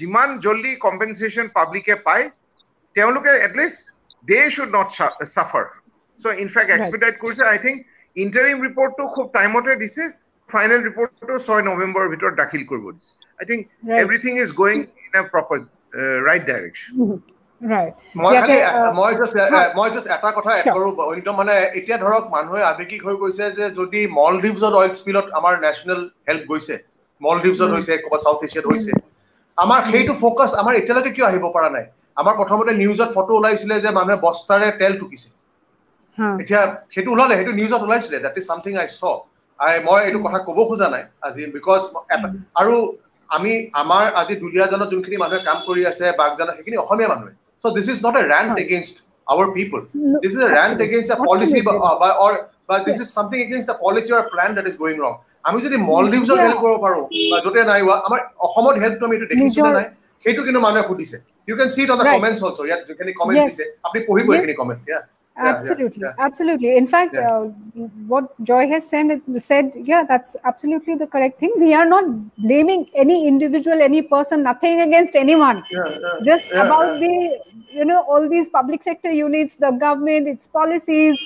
যিমান 0.00 0.36
জল্দি 0.46 0.72
কম্পেনচেশ্যন 0.86 1.48
পাব্লিকে 1.58 1.96
পায় 2.08 2.24
তেওঁলোকে 2.96 3.32
at least 3.46 3.80
they 4.30 4.38
should 4.56 4.76
not 4.76 4.88
suffer 5.34 5.64
so' 6.20 6.34
in fact 6.44 6.70
এক্সপেক্টাইট 6.76 7.16
কৰিছে। 7.24 7.42
আই 7.52 7.58
থিংক 7.64 7.76
ইণ্টাৰিম 8.16 8.56
ৰিপৰ্টটো 8.66 9.08
খুব 9.14 9.32
টাইমতে 9.38 9.78
দিছে। 9.84 10.02
ফাইনেল 10.48 10.80
ৰিপৰ্টটো 10.88 11.38
ছয় 11.46 11.62
নৱেম্বৰৰ 11.68 12.12
ভিতৰত 12.12 12.34
দাখিল 12.42 12.62
কৰিব 12.70 12.84
দিছে। 12.96 13.10
I 13.40 13.46
think 13.50 13.60
everything 14.02 14.32
is 14.44 14.52
going 14.60 14.78
in 15.06 15.12
a 15.20 15.24
proper 15.32 15.58
right 16.28 16.42
direction 16.50 16.92
মই 19.78 19.88
জাষ্ট 19.94 20.08
এটা 20.16 20.30
কথা 20.38 20.50
এড 20.60 20.66
কৰো 20.76 20.88
মানে 21.40 21.54
এতিয়া 21.78 21.96
ধৰক 22.04 22.24
মানুহে 22.34 22.62
আৱেগিক 22.72 23.00
হৈ 23.06 23.14
গৈছে 23.22 23.44
যে 23.58 23.64
যদি 23.80 24.00
মলদ্বীপছত 24.18 24.72
অইল 24.80 24.92
স্পিলত 25.00 25.26
আমাৰ 25.38 25.52
নেশ্যনেল 25.66 26.00
হেল্প 26.28 26.42
গৈছে 26.50 26.74
মলদ্বীপছত 27.20 27.68
হৈছে 27.76 27.92
ক'ৰবাত 28.02 28.20
চাউথ 28.26 28.40
এছিয়াত 28.46 28.66
হৈছে 28.72 28.92
আমাৰ 29.58 29.80
সেইটো 29.90 30.12
ফ'কাছ 30.22 30.50
আমাৰ 30.62 30.74
এতিয়ালৈকে 30.80 31.10
কিয় 31.16 31.26
আহিব 31.30 31.44
পৰা 31.56 31.68
নাই? 31.76 31.84
আমাৰ 32.16 32.34
প্ৰথমতে 32.40 32.72
নিউজত 32.82 33.10
ফটো 33.16 33.32
ওলাইছিলে 33.38 33.74
যে 33.84 33.90
মানুহে 33.98 34.16
বস্তাৰে 34.26 34.68
তেল 34.80 34.92
টুকিছে। 35.00 35.28
এতিয়া 36.42 36.60
সেইটো 36.94 37.10
ওলালে 37.14 37.34
সেইটো 37.38 37.52
নিউজত 37.52 37.82
ওলাইছিলে 37.86 38.16
that 38.24 38.34
is 38.40 38.44
something 38.50 38.72
I 38.82 38.86
saw 38.90 39.02
I 39.58 39.74
মই 39.88 40.00
এইটো 40.06 40.18
কথা 40.26 40.38
ক'ব 40.46 40.58
খোজা 40.70 40.88
নাই 40.94 41.02
আজি 41.26 41.40
বিকজ 41.56 41.80
আৰু 42.60 42.74
আমি 43.30 43.52
আমাৰ 43.82 44.04
আজি 44.20 44.34
দুলীয়াজানত 44.42 44.88
যোনখিনি 44.92 45.16
মানুহে 45.24 45.40
কাম 45.48 45.58
কৰি 45.68 45.82
আছে 45.90 46.06
বাগজানত 46.20 46.52
সেইখিনি 46.56 46.76
অসমীয়া 46.84 47.10
মানুহে। 47.14 47.34
So 47.62 47.70
this 47.70 47.88
is 47.88 48.02
not 48.02 48.14
a 48.20 48.26
rant 48.26 48.50
huh. 48.50 48.64
against 48.64 49.02
our 49.26 49.52
people. 49.52 49.82
No, 49.94 50.20
this 50.22 50.32
is 50.32 50.40
a 50.40 50.48
rant 50.48 50.80
against 50.80 51.10
a 51.10 51.16
policy 51.18 51.60
by, 51.62 51.72
uh, 51.72 51.98
by, 51.98 52.10
or 52.14 52.50
but 52.66 52.84
this 52.84 52.98
yes. 52.98 53.06
is 53.06 53.12
something 53.12 53.40
against 53.40 53.68
a 53.68 53.74
policy 53.74 54.12
or 54.12 54.22
plan 54.30 54.54
that 54.56 54.66
is 54.66 54.76
going 54.76 54.98
wrong. 54.98 55.16
আমি 55.48 55.58
যদি 55.66 55.76
মলদ্বীপছত 55.90 56.38
help 56.44 56.58
কৰিব 56.62 56.78
পাৰো 56.84 57.00
বা 57.32 57.36
য'তে 57.44 57.60
নাই 57.70 57.80
হোৱা 57.84 57.96
আমাৰ 58.06 58.20
অসমত 58.46 58.76
হেল্পটো 58.82 59.04
আমি 59.08 59.14
এইটো 59.16 59.26
দেখিছো 59.32 59.60
নে 59.66 59.72
নাই 59.78 59.86
সেইটো 60.24 60.40
কিন্তু 60.46 60.60
মানুহে 60.66 60.84
সুধিছে 60.88 61.16
you 61.48 61.54
can 61.58 61.68
see 61.74 61.80
it 61.84 61.90
on 61.94 61.98
the 62.00 62.06
comments 62.16 62.40
also 62.46 62.58
ইয়াত 62.68 62.80
যিখিনি 62.88 63.12
কমেণ্ট 63.20 63.40
দিছে 63.48 63.64
আপুনি 63.86 64.00
পঢ়িব 64.08 64.26
এইখিনি 64.36 64.54
কমেণ্ট 64.60 64.80
ইয়া 64.88 65.00
absolutely 65.38 66.02
yeah, 66.02 66.12
yeah. 66.18 66.24
absolutely. 66.24 66.76
In 66.76 66.86
fact 66.86 67.14
uh, 67.14 67.44
what 68.06 68.32
joy 68.42 68.68
has 68.68 68.88
said 68.88 69.20
said 69.36 69.72
yeah 69.84 70.04
that's 70.08 70.36
absolutely 70.44 70.94
the 70.94 71.06
correct 71.06 71.38
thing. 71.40 71.52
We 71.58 71.74
are 71.74 71.84
not 71.86 72.04
blaming 72.38 72.88
any 72.94 73.26
individual 73.26 73.82
any 73.82 74.02
person 74.02 74.42
nothing 74.42 74.80
against 74.80 75.16
anyone. 75.16 75.62
Just 76.24 76.48
about 76.50 77.00
the 77.00 77.38
you 77.70 77.84
know 77.84 78.02
all 78.08 78.28
these 78.28 78.48
public 78.48 78.82
sector 78.82 79.10
units 79.10 79.56
the 79.56 79.70
government 79.70 80.28
its 80.28 80.46
policies. 80.46 81.18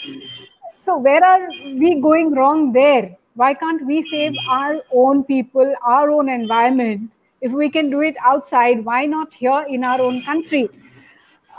So 0.78 0.98
where 0.98 1.24
are 1.24 1.48
we 1.78 2.00
going 2.00 2.34
wrong 2.34 2.72
there? 2.72 3.16
Why 3.34 3.54
can't 3.54 3.86
we 3.86 4.02
save 4.02 4.34
our 4.48 4.82
own 4.92 5.24
people 5.24 5.74
our 5.86 6.10
own 6.10 6.28
environment? 6.28 7.10
If 7.40 7.52
we 7.52 7.70
can 7.70 7.90
do 7.90 8.00
it 8.00 8.16
outside 8.24 8.84
why 8.84 9.06
not 9.06 9.32
here 9.32 9.64
in 9.68 9.84
our 9.84 10.00
own 10.00 10.22
country 10.24 10.68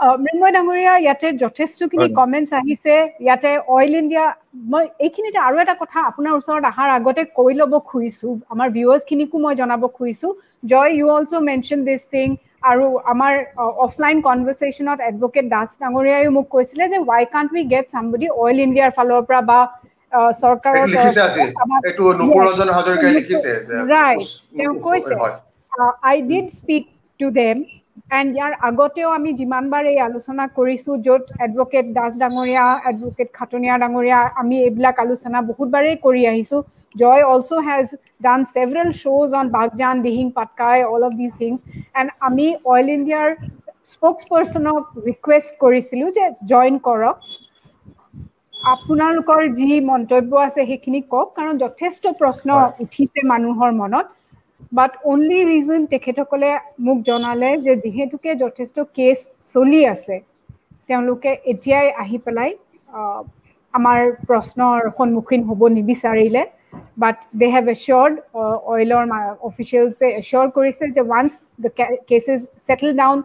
Mrinmoy 0.01 0.53
ডাঙৰীয়া 0.57 0.93
ইয়াতে 1.05 1.27
যথেষ্টখিনি 1.43 2.07
comments 2.19 2.51
আহিছে। 2.59 2.93
ইয়াতে 3.25 3.51
oil 3.75 3.93
India 4.01 4.25
মই 4.71 4.83
এইখিনিতে 5.05 5.39
আৰু 5.47 5.55
এটা 5.63 5.75
কথা 5.81 5.99
আপোনাৰ 6.09 6.33
ওচৰত 6.39 6.63
অহাৰ 6.71 6.89
আগতে 6.97 7.21
কৈ 7.39 7.51
ল'ব 7.59 7.73
খুজিছো। 7.89 8.27
আমাৰ 8.53 8.67
ভিউৱাৰ্ছখিনিকো 8.77 9.35
মই 9.43 9.53
জনাব 9.61 9.83
খুজিছো। 9.97 10.27
Joy 10.71 10.91
you 10.97 11.05
also' 11.15 11.33
mention 11.49 11.79
this 11.87 12.01
thing 12.13 12.27
আৰু 12.69 12.85
আমাৰ 13.13 13.33
অফলাইন 13.85 14.17
কনভাৰ্চেশ্যনত 14.27 14.99
এডভকেট 15.09 15.45
দাস 15.55 15.69
ডাঙৰীয়াইও 15.81 16.31
মোক 16.37 16.45
কৈছিলে 16.55 16.83
যে 16.93 16.97
why 17.09 17.23
can't 17.33 17.49
we 17.55 17.63
get 17.73 17.85
somebody 17.93 18.27
Oil 18.41 18.57
ইণ্ডিয়াৰ 18.65 18.91
ফালৰ 18.97 19.21
পৰা 19.27 19.41
বা 19.49 19.59
চৰকাৰৰ 20.41 20.85
তেওঁ 24.57 24.73
কৈছে 24.85 25.13
I 26.09 26.15
did 26.31 26.47
speak 26.57 26.83
to 27.19 27.27
them 27.37 27.57
and 28.19 28.29
ইয়াৰ 28.37 28.53
আগতেও 28.69 29.09
আমি 29.17 29.29
যিমানবাৰ 29.39 29.83
এই 29.91 29.99
আলোচনা 30.07 30.43
কৰিছোঁ 30.57 30.95
য'ত 31.05 31.23
এডভকেট 31.45 31.85
দাস 31.97 32.11
ডাঙৰীয়া 32.21 32.65
এডভকেট 32.91 33.29
খাটনীয়া 33.37 33.75
ডাঙৰীয়া 33.83 34.19
আমি 34.41 34.55
এইবিলাক 34.65 34.95
আলোচনা 35.05 35.37
বহুতবাৰেই 35.49 35.97
কৰি 36.05 36.21
আহিছোঁ। 36.31 36.61
Joy 36.95 37.23
also' 37.33 37.65
has 37.67 37.87
done 38.25 38.39
several 38.53 38.89
শ্ব'জ 39.01 39.29
on 39.39 39.45
Baghjan 39.57 39.95
Dihing 40.05 40.27
Patkai 40.37 40.79
all 40.93 41.01
of 41.07 41.13
these 41.21 41.31
things 41.41 41.59
and 41.99 42.09
আমি 42.27 42.47
অইল 42.73 42.87
ইণ্ডিয়াৰ 42.97 43.29
স্প'ক্স 43.93 44.21
পাৰ্চনক 44.31 44.81
ৰিকুৱেষ্ট 45.07 45.49
কৰিছিলোঁ 45.63 46.09
যে 46.17 46.25
জইন 46.51 46.75
কৰক। 46.87 47.15
আপোনালোকৰ 48.73 49.39
যি 49.59 49.69
মন্তব্য 49.85 50.31
আছে 50.41 50.61
সেইখিনি 50.69 50.99
কওক 51.13 51.29
কাৰণ 51.37 51.61
যথেষ্ট 51.63 52.03
প্ৰশ্ন 52.19 52.49
উঠিছে 52.83 53.19
মানুহৰ 53.31 53.71
মনত। 53.77 54.05
বাট 54.77 54.91
অনলি 55.11 55.39
ৰিজন 55.49 55.81
তেখেতসকলে 55.93 56.49
মোক 56.85 56.97
জনালে 57.09 57.49
যে 57.65 57.73
যিহেতুকে 57.83 58.31
যথেষ্ট 58.43 58.77
কেছ 58.97 59.17
চলি 59.53 59.81
আছে 59.93 60.15
তেওঁলোকে 60.89 61.31
এতিয়াই 61.51 61.87
আহি 62.03 62.17
পেলাই 62.25 62.51
আমাৰ 63.73 63.99
প্ৰশ্নৰ 64.29 64.89
সন্মুখীন 64.97 65.41
হ'ব 65.49 65.61
নিবিচাৰিলে। 65.77 66.43
বাট 66.97 67.17
দে 67.39 67.47
হেভ 67.53 67.65
এচিয়ৰ্ড 67.73 68.13
অইলৰ 68.71 69.03
অফিচিয়েলছে 69.49 70.05
এচিয়ৰ 70.19 70.47
কৰিছে 70.57 70.83
যে 70.95 71.01
once 71.03 71.31
the 71.63 71.69
cases 72.09 72.39
settle 72.67 72.91
down 73.01 73.17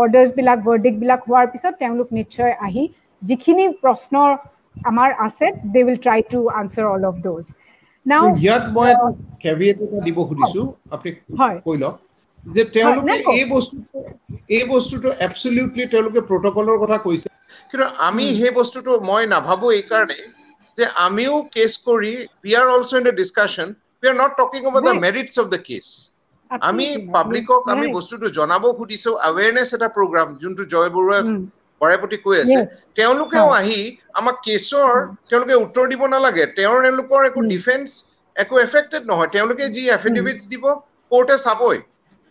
অৰ্ডাৰ্ছবিলাক 0.00 0.58
ভাৰ্ডিকবিলাক 0.66 1.20
হোৱাৰ 1.28 1.46
পিছত 1.52 1.72
তেওঁলোক 1.82 2.08
নিশ্চয় 2.18 2.52
আহি 2.66 2.84
যিখিনি 3.22 3.64
প্ৰশ্নৰ 3.82 4.30
আমাৰ 4.90 5.10
আছে 5.26 5.46
they 5.72 5.80
will 5.86 5.98
try 6.04 6.20
to 6.32 6.38
answer 6.60 6.86
all 6.92 7.04
of 7.10 7.16
those 7.26 7.44
ইয়াত 8.06 8.64
মই 8.76 8.90
কেভিয়েট 9.42 9.76
এটা 9.84 9.98
দিব 10.06 10.18
খুজিছো 10.28 10.62
আপুনি 10.94 11.10
কৈ 11.64 11.76
লওক 11.82 11.96
যে 12.46 12.62
তেওঁলোকে 12.74 13.16
এই 13.36 13.44
বস্তুটো 13.50 13.98
এই 14.56 14.64
বস্তুটো 14.64 15.08
এবচলিউটলি 15.26 15.84
তেওঁলোকে 15.94 16.20
প্ৰটকলৰ 16.30 16.76
কথা 16.82 16.98
কৈছে। 17.06 17.28
কিন্তু 17.70 17.86
আমি 18.08 18.24
সেই 18.38 18.52
বস্তুটো 18.60 18.90
মই 19.10 19.22
নাভাবো 19.34 19.66
এইকাৰণে 19.72 20.18
যে 20.76 20.84
আমিও 21.06 21.34
কেছ 21.54 21.72
কৰি 21.88 22.12
we 22.44 22.52
are 22.60 22.66
also 22.74 22.90
in 22.96 23.02
the 23.08 23.14
discussion 23.20 23.68
we 24.02 24.06
are 24.10 24.16
not 24.22 24.32
talking 24.40 24.60
over 24.70 24.82
the 24.86 24.94
merits 25.04 25.34
of 25.42 25.46
the 25.54 25.60
case 25.68 25.86
আমি 26.60 26.86
পাব্লিকক 27.14 27.62
আমি 27.74 27.86
বস্তুটো 27.96 28.26
জনাব 28.38 28.64
খুজিছো 28.78 29.10
আৱেৰনেছ 29.28 29.68
এটা 29.76 29.88
প্ৰগ্ৰাম 29.96 30.28
যোনটো 30.42 30.62
জয় 30.72 30.90
বৰুৱাই 30.96 31.22
বৰাইপতি 31.80 32.16
কৈ 32.24 32.36
আছে 32.42 32.60
তেওঁলোকেও 32.98 33.48
আহি 33.60 33.80
আমাক 34.20 34.36
কেছৰ 34.46 34.90
তেওঁলোকে 35.28 35.54
উত্তৰ 35.64 35.84
দিব 35.92 36.02
নালাগে। 36.14 36.44
তেওঁৰ 36.58 36.78
তেওঁলোকৰ 36.86 37.20
একো 37.30 37.40
ডিফেন্স 37.54 37.88
একো 38.36 38.60
এফেক্টেড 38.66 39.02
নহয়। 39.10 39.30
তেওঁলোকে 39.36 39.64
যি 39.76 39.82
এফিডেভিটছ 39.96 40.42
দিব 40.52 40.64
কোৰ্টে 41.12 41.36
চাবই। 41.44 41.78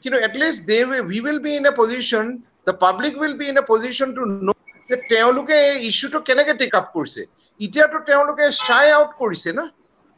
কিন্তু 0.04 0.18
at least 0.28 0.60
they 0.70 0.78
we 0.90 1.20
will 1.24 1.40
be 1.46 1.52
in 1.56 1.66
a 1.72 1.74
position 1.82 2.26
the 2.68 2.74
public 2.86 3.14
will 3.22 3.36
be 3.40 3.46
in 3.52 3.58
a 3.64 3.66
position 3.74 4.16
to 4.18 4.24
know' 4.30 4.58
যে 4.90 4.96
তেওঁলোকে 5.12 5.56
এই 5.72 5.78
ইছ্যুটো 5.90 6.20
কেনেকে 6.28 6.54
টেক 6.62 6.74
আপ 6.80 6.88
কৰিছে। 6.96 7.22
এতিয়াতো 7.60 7.98
তেওঁলোকে 8.10 8.46
চাই 8.68 8.88
আউট 8.98 9.12
কৰিছে 9.22 9.50
না। 9.60 9.66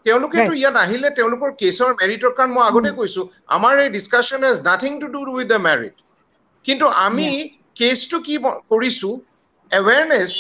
তেওঁলোকেতো 0.06 0.52
ইয়াত 0.60 0.76
আহিলে 0.82 1.10
তেওঁলোকৰ 1.18 1.50
কেছৰ 1.62 1.90
মেৰিটৰ 1.98 2.32
কাৰণ 2.38 2.54
মই 2.54 2.64
আগতে 2.70 2.92
কৈছো 3.00 3.22
আমাৰ 3.58 3.82
এই 3.84 3.90
discussion 3.96 4.46
has 4.48 4.62
nothing 4.70 4.92
to 5.02 5.08
do 5.16 5.20
with 5.34 5.48
the 5.52 5.60
merit 5.66 5.96
কিন্তু 6.66 6.86
আমি 7.04 7.28
কেছটো 7.76 8.18
কি 8.28 8.36
কৰিছো? 8.72 9.10
এৱেৰনেছ 9.72 10.32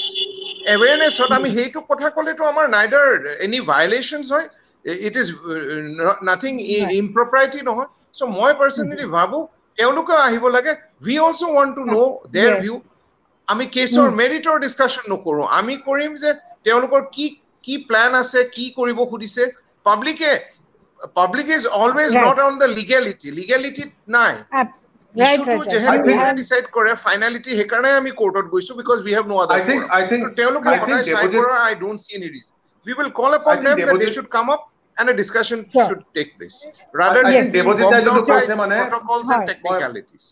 এৱেৰনেছত 0.73 1.29
আমি 1.39 1.49
সেইটো 1.57 1.81
কথা 1.91 2.09
ক'লেতো 2.15 2.43
আমাৰ 2.51 2.65
নাইডাৰ 2.75 3.07
এনি 3.45 3.59
ভায়লেশ্যনছ 3.71 4.27
হয় 4.35 4.47
ইট 5.07 5.15
ইজ 5.21 5.27
নাথিং 6.29 6.53
ইম্প্ৰপাৰিটি 7.01 7.59
নহয়। 7.69 7.89
চ' 8.17 8.29
মই 8.37 8.51
পাৰ্চনেলি 8.61 9.05
ভাবো 9.17 9.37
তেওঁলোকেও 9.77 10.19
আহিব 10.27 10.47
লাগে। 10.55 10.73
We 11.05 11.15
also' 11.27 11.43
want 11.55 11.71
to 11.77 11.83
know' 11.85 12.13
their 12.33 12.53
view 12.61 12.75
আমি 13.47 13.65
কেছৰ 13.75 14.07
মেৰিটৰ 14.19 14.59
ডিছকাশ্যন 14.65 15.05
নকৰোঁ। 15.13 15.45
আমি 15.59 15.73
কৰিম 15.87 16.11
যে 16.23 16.33
তেওঁলোকৰ 16.65 17.01
কি 17.15 17.25
কি 17.63 17.77
প্লেন 17.89 18.11
আছে 18.21 18.39
কি 18.55 18.65
কৰিব 18.77 18.99
খুজিছে। 19.11 19.43
পাব্লিকে 19.85 20.31
public 21.17 21.47
is 21.57 21.63
always 21.79 22.11
not 22.17 22.37
on 22.47 22.53
the 22.61 22.67
legality 22.77 23.27
লিগেলিটিত 23.39 23.89
নাই। 24.15 24.33
সেইকাৰণে 27.49 27.89
আমি 27.99 28.11
কোৰ্টত 28.21 28.45
গৈছো 28.53 28.73
বিকজ 28.81 28.97
উই 29.05 29.13
হেভ 29.17 29.25
নো 29.31 29.35
আদাৰ 29.43 29.59
তেওঁলোকে 30.39 30.69
সদায় 30.79 31.03
চাই 31.05 31.27
কৰা 31.35 31.53
I 31.67 31.73
don't 31.83 31.99
see 32.05 32.11
any 32.17 32.29
reason 32.35 32.55
we 32.85 32.93
will 32.93 33.11
call 33.11 33.33
upon 33.33 33.57
them 33.63 33.77
that 33.79 33.99
they 33.99 34.11
should 34.11 34.29
come 34.29 34.49
up 34.49 34.61
and 34.97 35.09
a 35.09 35.13
discussion 35.13 35.59
sure. 35.73 35.87
should 35.87 36.03
take 36.15 36.29
place. 36.37 36.57
Rather 36.93 37.21
than 37.23 37.51
protocols 37.51 39.29
and 39.29 39.43
technicalities. 39.51 40.23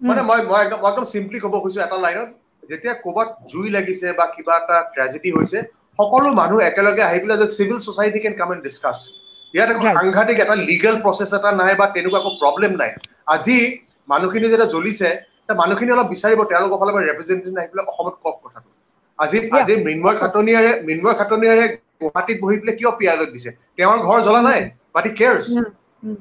মানে 0.00 0.20
মই 0.28 0.40
মই 0.50 0.58
একদম 0.64 0.78
মই 0.82 0.90
একদম 0.92 1.06
চিম্পলি 1.12 1.38
ক'ব 1.44 1.54
খুজিছো 1.64 1.80
এটা 1.84 1.96
লাইনত 2.04 2.30
যেতিয়া 2.70 2.94
ক'ৰবাত 3.04 3.28
জুই 3.52 3.68
লাগিছে 3.76 4.06
বা 4.18 4.24
কিবা 4.34 4.54
এটা 4.62 4.76
ট্ৰেজেডি 4.94 5.30
হৈছে 5.36 5.58
সকলো 5.98 6.28
মানুহ 6.40 6.58
একেলগে 6.70 7.02
আহি 7.08 7.18
পেলাই 7.22 7.38
যে 7.42 7.46
চিভিল 7.56 7.78
ছ'চাইটি 7.86 8.18
কেন 8.24 8.34
কাম 8.40 8.48
এণ্ড 8.52 8.62
ডিছকাছ 8.66 8.98
ইয়াত 9.54 9.68
একো 9.72 9.82
সাংঘাতিক 9.96 10.38
এটা 10.44 10.56
লিগেল 10.70 10.96
প্ৰচেছ 11.04 11.30
এটা 11.38 11.50
নাই 11.60 11.72
বা 11.80 11.86
তেনেকুৱা 11.94 12.18
একো 12.22 12.32
প্ৰব্লেম 12.42 12.72
নাই। 12.80 12.90
আজি 13.34 13.56
মানুহখিনি 14.08 14.46
যেতিয়া 14.52 14.72
জ্বলিছে 14.74 15.08
মানুহখিনি 15.60 15.90
অলপ 15.94 16.08
বিচাৰিব 16.14 16.40
তেওঁলোকৰ 16.50 16.78
ফালৰ 16.80 16.92
পৰা 16.94 17.04
ৰেপ্ৰেজেণ্টেটিভ 17.10 17.58
আহি 17.60 17.68
পেলাই 17.72 17.86
অসমত 17.90 18.14
কওক 18.22 18.36
কথাটো। 18.44 18.68
আজি 19.18 19.38
আজি 19.58 19.74
মৃন্ময় 19.86 20.16
খাটনিয়াৰে 20.20 20.70
মৃন্ময় 20.86 21.16
খাটনিয়াৰে 21.20 21.64
গুৱাহাটীত 22.00 22.38
বহি 22.44 22.56
পেলাই 22.60 22.74
কিয় 22.78 22.90
পিয়ালত 22.98 23.28
দিছে? 23.34 23.50
তেওঁৰ 23.76 23.98
ঘৰ 24.08 24.18
জ্বলা 24.26 24.40
নাই? 24.48 24.60
বাট 24.94 25.04
ই 25.08 25.12
কেয়াৰ্ছ 25.18 25.46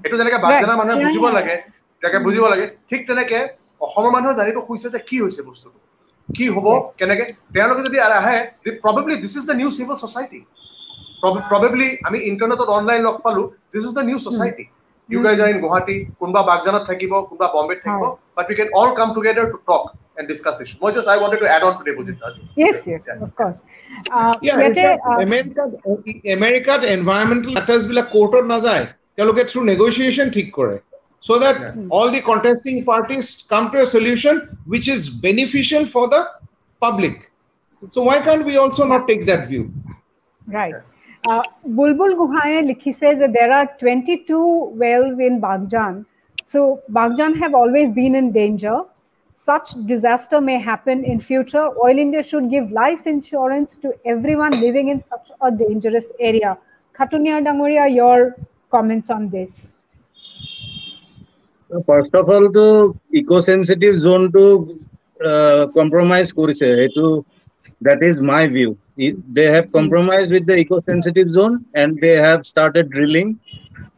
সেইটো 0.02 0.15
যেনেকে 0.19 0.38
বাগজানা 0.45 0.76
মানুহে 0.82 0.95
বুজিব 1.06 1.26
লাগে 1.38 1.56
তেনেকে 2.02 2.19
বুজিব 2.28 2.43
লাগে। 2.54 2.65
ঠিক 2.89 3.02
তেনেকে 3.10 3.39
অসমৰ 3.86 4.12
মানুহে 4.15 4.34
জানিব 4.39 4.58
খুজিছে 4.67 4.89
যে 4.95 5.00
কি 5.10 5.17
হৈছে 5.24 5.41
বস্তুটো। 5.50 5.80
কি 6.30 6.45
হ'ব 6.56 6.67
কেনেকে? 7.00 7.26
তেওঁলোকে 7.56 7.82
যদি 7.88 7.98
আহে 8.19 8.38
probably 8.84 9.15
this 9.24 9.34
is 9.39 9.43
the 9.50 9.56
new 9.62 9.69
civil 9.78 9.95
society 10.04 10.39
probably 11.52 11.88
আমি 12.08 12.17
ইণ্টাৰনেটত 12.30 12.69
অনলাইন 12.78 13.02
লগ 13.08 13.15
পালো 13.26 13.43
this 13.71 13.84
is 13.89 13.93
the 13.98 14.04
new 14.10 14.17
society 14.26 14.65
You 15.09 15.20
guys 15.27 15.38
are 15.44 15.51
in 15.55 15.59
Guwahati 15.64 15.96
কোনোবা 16.20 16.42
বাগজানত 16.51 16.83
থাকিব 16.90 17.12
কোনোবা 17.29 17.46
বম্বেত 17.55 17.79
থাকিব 17.85 18.05
but 18.37 18.46
we 18.51 18.57
can 18.61 18.68
all 18.81 18.90
come 18.99 19.09
together 19.16 19.46
to 19.53 19.59
talk 19.70 19.83
and 20.20 20.29
discuss 20.29 20.59
this. 20.59 20.79
More 20.81 20.92
just 20.92 21.09
I 21.09 21.16
wanted 21.16 21.40
to 21.40 21.49
add 21.51 21.62
on 21.62 21.79
to 21.79 21.85
Debutit. 21.90 22.18
Yes, 22.57 22.77
yes, 22.87 23.05
yeah. 23.09 23.27
of 23.27 23.35
course. 23.35 23.62
Uh, 24.11 24.35
yeah, 24.42 24.57
uh, 24.57 25.18
America, 25.27 25.62
America 26.38 26.75
environmental 26.99 27.53
matters 27.59 27.83
বিলাক 27.90 28.07
কোর্টত 28.16 28.44
নাযায় 28.55 28.85
তেওঁলোকে 29.16 29.42
through 29.51 29.61
নেগোচিয়েশ্যন 29.70 30.29
ঠিক 30.37 30.49
কৰে 30.59 30.77
so 31.29 31.35
that 31.44 31.57
yeah. 31.61 31.94
all 31.96 32.09
the 32.14 32.23
contesting 32.31 32.79
parties 32.92 33.27
come 33.53 33.66
to 33.73 33.79
a 33.87 33.88
solution 33.96 34.35
which 34.73 34.87
is 34.94 35.01
beneficial 35.27 35.83
for 35.94 36.05
the 36.14 36.23
public. 36.83 37.16
So 37.94 37.99
why 38.09 38.18
can't 38.27 38.44
we 38.51 38.55
also 38.62 38.83
not 38.92 39.03
take 39.11 39.23
that 39.31 39.42
view? 39.51 39.64
Right. 40.59 40.77
Uh, 41.28 41.44
Bulbul 41.68 42.16
Guhaye 42.16 42.64
likhise 42.64 43.20
that 43.20 43.34
there 43.34 43.52
are 43.52 43.68
22 43.80 44.72
wells 44.76 45.20
in 45.20 45.42
Bagjan. 45.42 46.06
So 46.44 46.82
Bagjan 46.92 47.38
have 47.38 47.56
always 47.56 47.92
been 47.92 48.16
in 48.16 48.32
danger 48.32 48.82
such 49.46 49.74
disaster 49.86 50.42
may 50.42 50.60
happen 50.60 51.04
in 51.04 51.20
future, 51.20 51.66
Oil 51.84 52.00
India 52.00 52.24
should 52.24 52.50
give 52.50 52.72
life 52.72 53.06
insurance 53.06 53.78
to 53.78 53.94
everyone 54.06 54.60
living 54.60 54.88
in 54.88 55.04
such 55.04 55.32
a 55.42 55.52
dangerous 55.52 56.08
area. 56.19 56.58
Khatunia 56.98 57.44
Dangoria, 57.48 57.94
your 57.94 58.36
comments 58.71 59.10
on 59.10 59.28
this? 59.28 59.76
First 61.86 62.15
of 62.15 62.30
all, 62.30 62.50
the 62.52 62.94
eco-sensitive 63.13 64.00
zone 64.00 64.32
to 64.32 64.80
uh, 65.23 65.67
compromise 65.73 66.32
korise. 66.32 67.23
That 67.82 68.02
is 68.02 68.21
my 68.21 68.48
view. 68.48 68.78
They 68.98 69.46
have 69.46 69.71
compromised 69.71 70.31
with 70.31 70.46
the 70.46 70.56
eco-sensitive 70.56 71.31
zone 71.31 71.65
and 71.73 72.00
they 72.00 72.15
have 72.17 72.46
started 72.46 72.89
drilling 72.89 73.39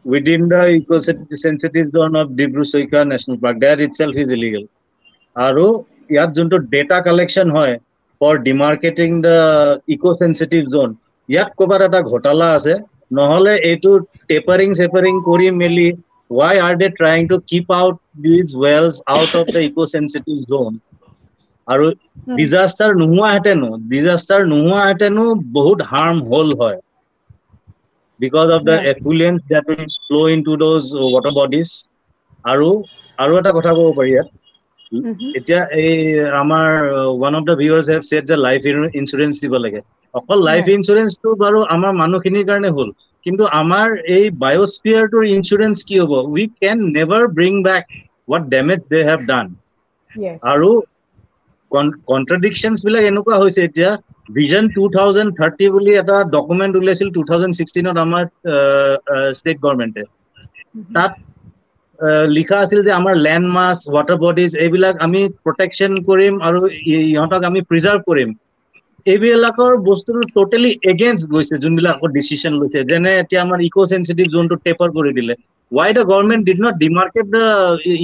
within 0.03 0.49
the 0.49 0.67
eco-sensitive 0.69 1.91
zone 1.91 2.15
of 2.15 2.29
Dibru 2.29 2.65
Soika 2.65 3.07
National 3.07 3.37
Park. 3.37 3.59
That 3.59 3.79
itself 3.79 4.15
is 4.15 4.31
illegal. 4.31 4.65
আৰু 5.35 5.65
ইয়াত 6.13 6.29
যোনটো 6.37 6.57
data 6.73 6.97
collection 7.07 7.47
হয় 7.55 7.73
for 8.21 8.33
demarcating 8.45 9.09
the 9.25 9.37
eco' 9.95 10.07
sensitive 10.21 10.63
zone 10.75 10.89
ইয়াত 11.29 11.49
ক'ৰবাত 11.57 11.81
এটা 11.87 11.99
ঘোটালা 12.11 12.47
আছে 12.57 12.73
নহ'লে 13.11 13.53
এইটো 13.69 13.91
টেপাৰিং 14.31 14.69
চেপাৰিং 14.79 15.13
কৰি 15.29 15.47
মেলি 15.61 15.87
why 16.29 16.55
are 16.67 16.73
they 16.81 16.87
trying 16.99 17.21
to 17.31 17.37
keep 17.51 17.67
out 17.81 17.95
these 18.25 18.47
wells 18.63 18.93
out 19.15 19.31
of 19.41 19.45
the 19.55 19.61
eco' 19.67 19.79
sensitive 19.93 20.37
zone 20.51 20.71
আৰু 21.67 21.85
ডিজাষ্টাৰ 22.35 22.91
নোহোৱাহেঁতেনো 22.97 23.69
ডিজাষ্টাৰ 23.89 24.47
নোহোৱাহেঁতেনো 24.47 25.25
বহুত 25.53 25.89
হাৰ্ম 25.89 26.27
হ'ল 26.29 26.55
হয়। 26.59 26.79
Because 28.19 28.47
of 28.51 28.61
the 28.63 28.75
effluents 28.91 29.37
that 29.49 29.65
will 29.69 29.85
flow' 30.01 30.29
into 30.43 30.53
those 30.59 30.83
water 31.05 31.33
bodies 31.35 31.69
আৰু 32.45 32.69
আৰু 33.17 33.31
এটা 33.37 33.51
কথা 33.53 33.71
ক'ব 33.75 33.87
পাৰি 33.95 34.11
ইয়াত। 34.11 34.27
এতিয়া 35.37 35.61
এই 35.77 35.93
আমাৰ 36.35 36.67
one 37.11 37.33
of 37.35 37.43
the 37.43 37.55
viewers 37.57 37.87
have 37.89 38.03
said 38.05 38.23
যে 38.25 38.35
লাইফ 38.39 38.61
ইঞ্চুৰেঞ্চ 38.93 39.33
দিব 39.43 39.53
লাগে। 39.59 39.81
অকল 40.13 40.39
লাইফ 40.43 40.65
ইঞ্চুৰেঞ্চটো 40.71 41.29
বাৰু 41.37 41.59
আমাৰ 41.69 41.91
মানুহখিনিৰ 41.97 42.45
কাৰণে 42.45 42.69
হ'ল। 42.71 42.89
কিন্তু 43.25 43.43
আমাৰ 43.53 43.87
এই 44.09 44.25
বায়'স্ফিয়াৰটোৰ 44.37 45.23
ইঞ্চুৰেঞ্চ 45.29 45.77
কি 45.83 45.95
হ'ব? 46.01 46.11
We 46.29 46.43
can 46.57 46.77
never 46.91 47.23
bring 47.33 47.53
back 47.63 47.83
what 48.23 48.43
damage 48.49 48.79
they 48.87 48.99
have 49.03 49.25
done 49.25 49.47
আৰু 50.49 50.69
কণ্ট্ৰাডিকশ্যনছ 51.71 52.77
বিলাক 52.85 53.03
এনেকুৱা 53.11 53.35
হৈছে 53.41 53.61
এতিয়া 53.67 53.89
ভিজন 54.37 54.63
টু 54.75 54.83
থাউজেণ্ড 54.97 55.29
থাৰ্টি 55.39 55.65
বুলি 55.75 55.91
এটা 56.01 56.17
ডকুমেণ্ট 56.35 56.73
উলিয়াইছিল 56.79 57.09
টু 57.17 57.21
থাউজেণ্ড 57.29 57.53
ছিক্সটিনত 57.59 57.97
আমাৰ 58.05 58.23
ষ্টেট 59.39 59.57
গভৰ্ণমেণ্টে 59.63 60.03
তাত 60.95 61.11
লিখা 62.37 62.57
আছিল 62.63 62.79
যে 62.87 62.91
আমাৰ 62.99 63.13
লেণ্ড 63.25 63.47
মাছ 63.53 63.77
ৱাটাৰ 63.93 64.17
বডিজ 64.23 64.51
এইবিলাক 64.63 64.95
আমি 65.05 65.21
প্ৰটেকশ্যন 65.45 65.91
কৰিম 66.09 66.33
আৰু 66.47 66.59
ইহঁতক 67.11 67.41
আমি 67.49 67.59
প্ৰিজাৰ্ভ 67.69 68.01
কৰিম। 68.09 68.29
এইবিলাকৰ 69.05 69.73
বস্তুটো 69.89 70.21
টটেলি 70.35 70.71
এগেইনষ্ট 70.91 71.27
গৈছে 71.33 71.55
যোনবিলাক 71.63 71.95
ডিচিশ্যন 72.17 72.53
লৈছে। 72.61 72.79
যেনে 72.89 73.11
এতিয়া 73.21 73.41
আমাৰ 73.45 73.59
ইক' 73.67 73.79
চেঞ্চিটিভ 73.91 74.25
জোনটো 74.35 74.55
টেপাৰ 74.65 74.89
কৰি 74.97 75.11
দিলে। 75.17 75.33
Why 75.71 75.91
the 75.97 76.03
government 76.11 76.43
did 76.47 76.59
not 76.65 76.73
demarcate 76.83 77.25
the 77.35 77.45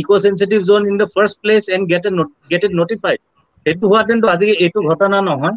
eco' 0.01 0.14
sensitive 0.26 0.59
zone 0.70 0.82
in 0.91 0.95
the 1.01 1.07
first 1.16 1.36
place 1.43 1.64
and 1.76 1.84
get 1.91 2.03
a 2.05 2.11
get 2.51 2.61
it 2.68 2.74
notified 2.82 3.20
সেইটো 3.64 3.86
হোৱাহেঁতেনতো 3.91 4.28
আজি 4.34 4.45
এইটো 4.66 4.80
ঘটনা 4.89 5.18
নহয়। 5.30 5.55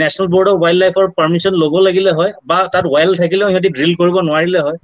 নেশ্যনেল 0.00 0.28
বৰ্ড 0.34 0.46
অফ 0.52 0.56
ৱাইল্ড 0.62 0.80
লাইফৰ 0.82 1.06
পাৰ্মিশ্যন 1.18 1.54
ল'ব 1.62 1.74
লাগিলে 1.86 2.10
হয় 2.18 2.32
বা 2.48 2.58
তাত 2.72 2.84
ৱাইল্ড 2.94 3.14
থাকিলেও 3.20 3.48
সিহঁতি 3.50 3.68
ড্ৰিল 3.76 3.92
কৰিব 4.00 4.16
নোৱাৰিলে 4.28 4.60
হয়। 4.66 4.78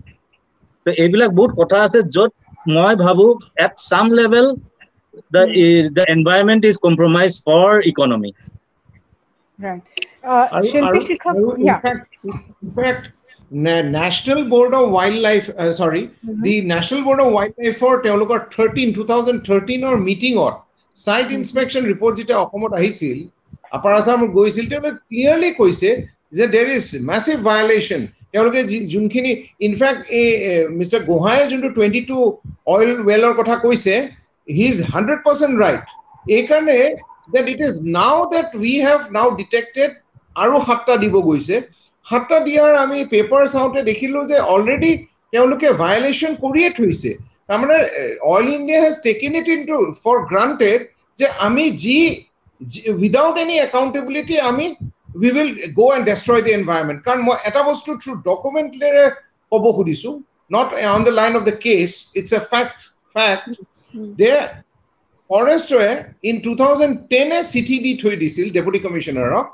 ত' 0.87 0.95
এইবিলাক 1.03 1.31
বহুত 1.39 1.51
কথা 1.61 1.77
আছে 1.87 1.99
য'ত 2.15 2.33
মই 2.77 2.95
ভাবো 3.05 3.27
at 3.65 3.73
some 3.91 4.07
level 4.21 4.47
the 5.97 6.05
environment 6.15 6.63
is 6.71 6.77
compromise 6.87 7.31
for 7.47 7.71
economy 7.93 8.33
of 14.75 14.91
Wildlife, 14.91 15.47
uh, 15.63 15.73
sorry, 15.73 16.03
mm 16.03 16.11
-hmm. 16.11 16.43
the 16.43 16.55
National 16.75 17.01
Board 17.07 17.21
of 17.25 17.29
Wildlife 17.37 17.77
for 17.83 17.93
তেওঁলোকৰ 18.07 18.39
13, 18.57 18.93
2013 18.95 19.85
or 19.85 19.95
meeting 20.09 20.35
or 20.45 20.53
site 21.05 21.30
inspection 21.38 21.82
report 21.92 22.12
যেতিয়া 22.18 22.38
অসমত 22.44 22.72
আহিছিল 22.78 23.18
আপাৰ 23.76 23.92
আছাম 24.01 24.20
গৈছিল 24.36 24.64
তেওঁলোকে 24.70 24.92
ক্লিয়াৰলি 25.09 25.51
কৈছে 25.61 25.90
যে 26.36 26.44
দেৰ 26.55 26.68
ইজ 26.76 26.86
মেচিভ 27.11 27.36
ভায়লেশ্যন 27.49 28.01
তেওঁলোকে 28.32 28.61
যোনখিনি 28.92 29.32
ইনফেক্ট 29.68 30.01
এই 30.20 30.28
মিষ্টাৰ 30.78 31.03
গোহাঁয়ে 31.11 31.44
যোনটো 31.51 31.68
টুৱেণ্টি 31.76 32.03
টু 32.11 32.18
অইল 32.74 32.90
ৱেলৰ 33.09 33.34
কথা 33.40 33.55
কৈছে 33.64 33.94
he 34.49 34.64
is 34.72 34.78
hundred 34.92 35.20
percent 35.26 35.55
right 35.64 35.84
এইকাৰণে 36.36 36.78
that 37.34 37.46
it 37.55 37.61
is 37.68 37.74
now 37.99 38.18
that 38.34 38.49
we 38.62 38.74
have 38.86 39.01
now 39.16 39.28
detected 39.40 39.90
আৰু 40.42 40.55
সাতটা 40.66 40.94
দিব 41.05 41.14
গৈছে। 41.28 41.57
সাতটা 42.07 42.36
দিয়াৰ 42.46 42.72
আমি 42.84 42.99
পেপাৰ 43.12 43.42
চাওঁতে 43.55 43.80
দেখিলোঁ 43.90 44.22
যে 44.30 44.36
অলৰেডি 44.55 44.92
তেওঁলোকে 45.32 45.68
ভায়লেশ্যন 45.82 46.32
কৰিয়ে 46.44 46.70
থৈছে। 46.78 47.11
তাৰমানে 47.49 47.76
oil 48.32 48.49
India 48.55 48.80
has 48.84 48.96
taken 49.05 49.32
it 49.40 49.49
into 49.66 49.78
for 50.05 50.16
granted 50.30 50.80
যে 51.18 51.26
আমি 51.46 51.64
যি 51.84 51.99
উইদাউট 52.94 53.36
এনি 53.44 53.57
একাউণ্টেবিলিটি 53.61 54.36
আমি 54.51 54.66
we 55.16 55.30
will 55.30 55.51
go' 55.78 55.92
and 55.96 56.05
destroy 56.11 56.42
the 56.46 56.53
environment 56.53 56.99
কাৰণ 57.07 57.20
মই 57.28 57.36
এটা 57.51 57.62
বস্তু 57.70 57.90
থ্ৰু 58.03 58.12
ডকুমেণ্টেৰে 58.24 59.05
ক'ব 59.53 59.64
খুজিছোঁ 59.78 60.14
not 60.51 60.68
on 60.88 61.01
the 61.09 61.14
line 61.20 61.32
of 61.38 61.42
the 61.49 61.57
case 61.66 61.90
it's 62.18 62.30
a 62.32 62.42
fact 62.53 62.78
fact 63.16 63.44
they 64.20 64.32
ফৰেষ্টৰে 65.30 65.88
in 66.30 66.36
two 66.44 66.53
thousand 66.57 66.94
টেনে 67.11 67.40
চিঠি 67.53 67.76
দি 67.86 67.92
থৈ 68.03 68.14
দিছিল 68.22 68.46
ডেপুটি 68.53 68.80
কমিশ্যনাৰক 68.86 69.46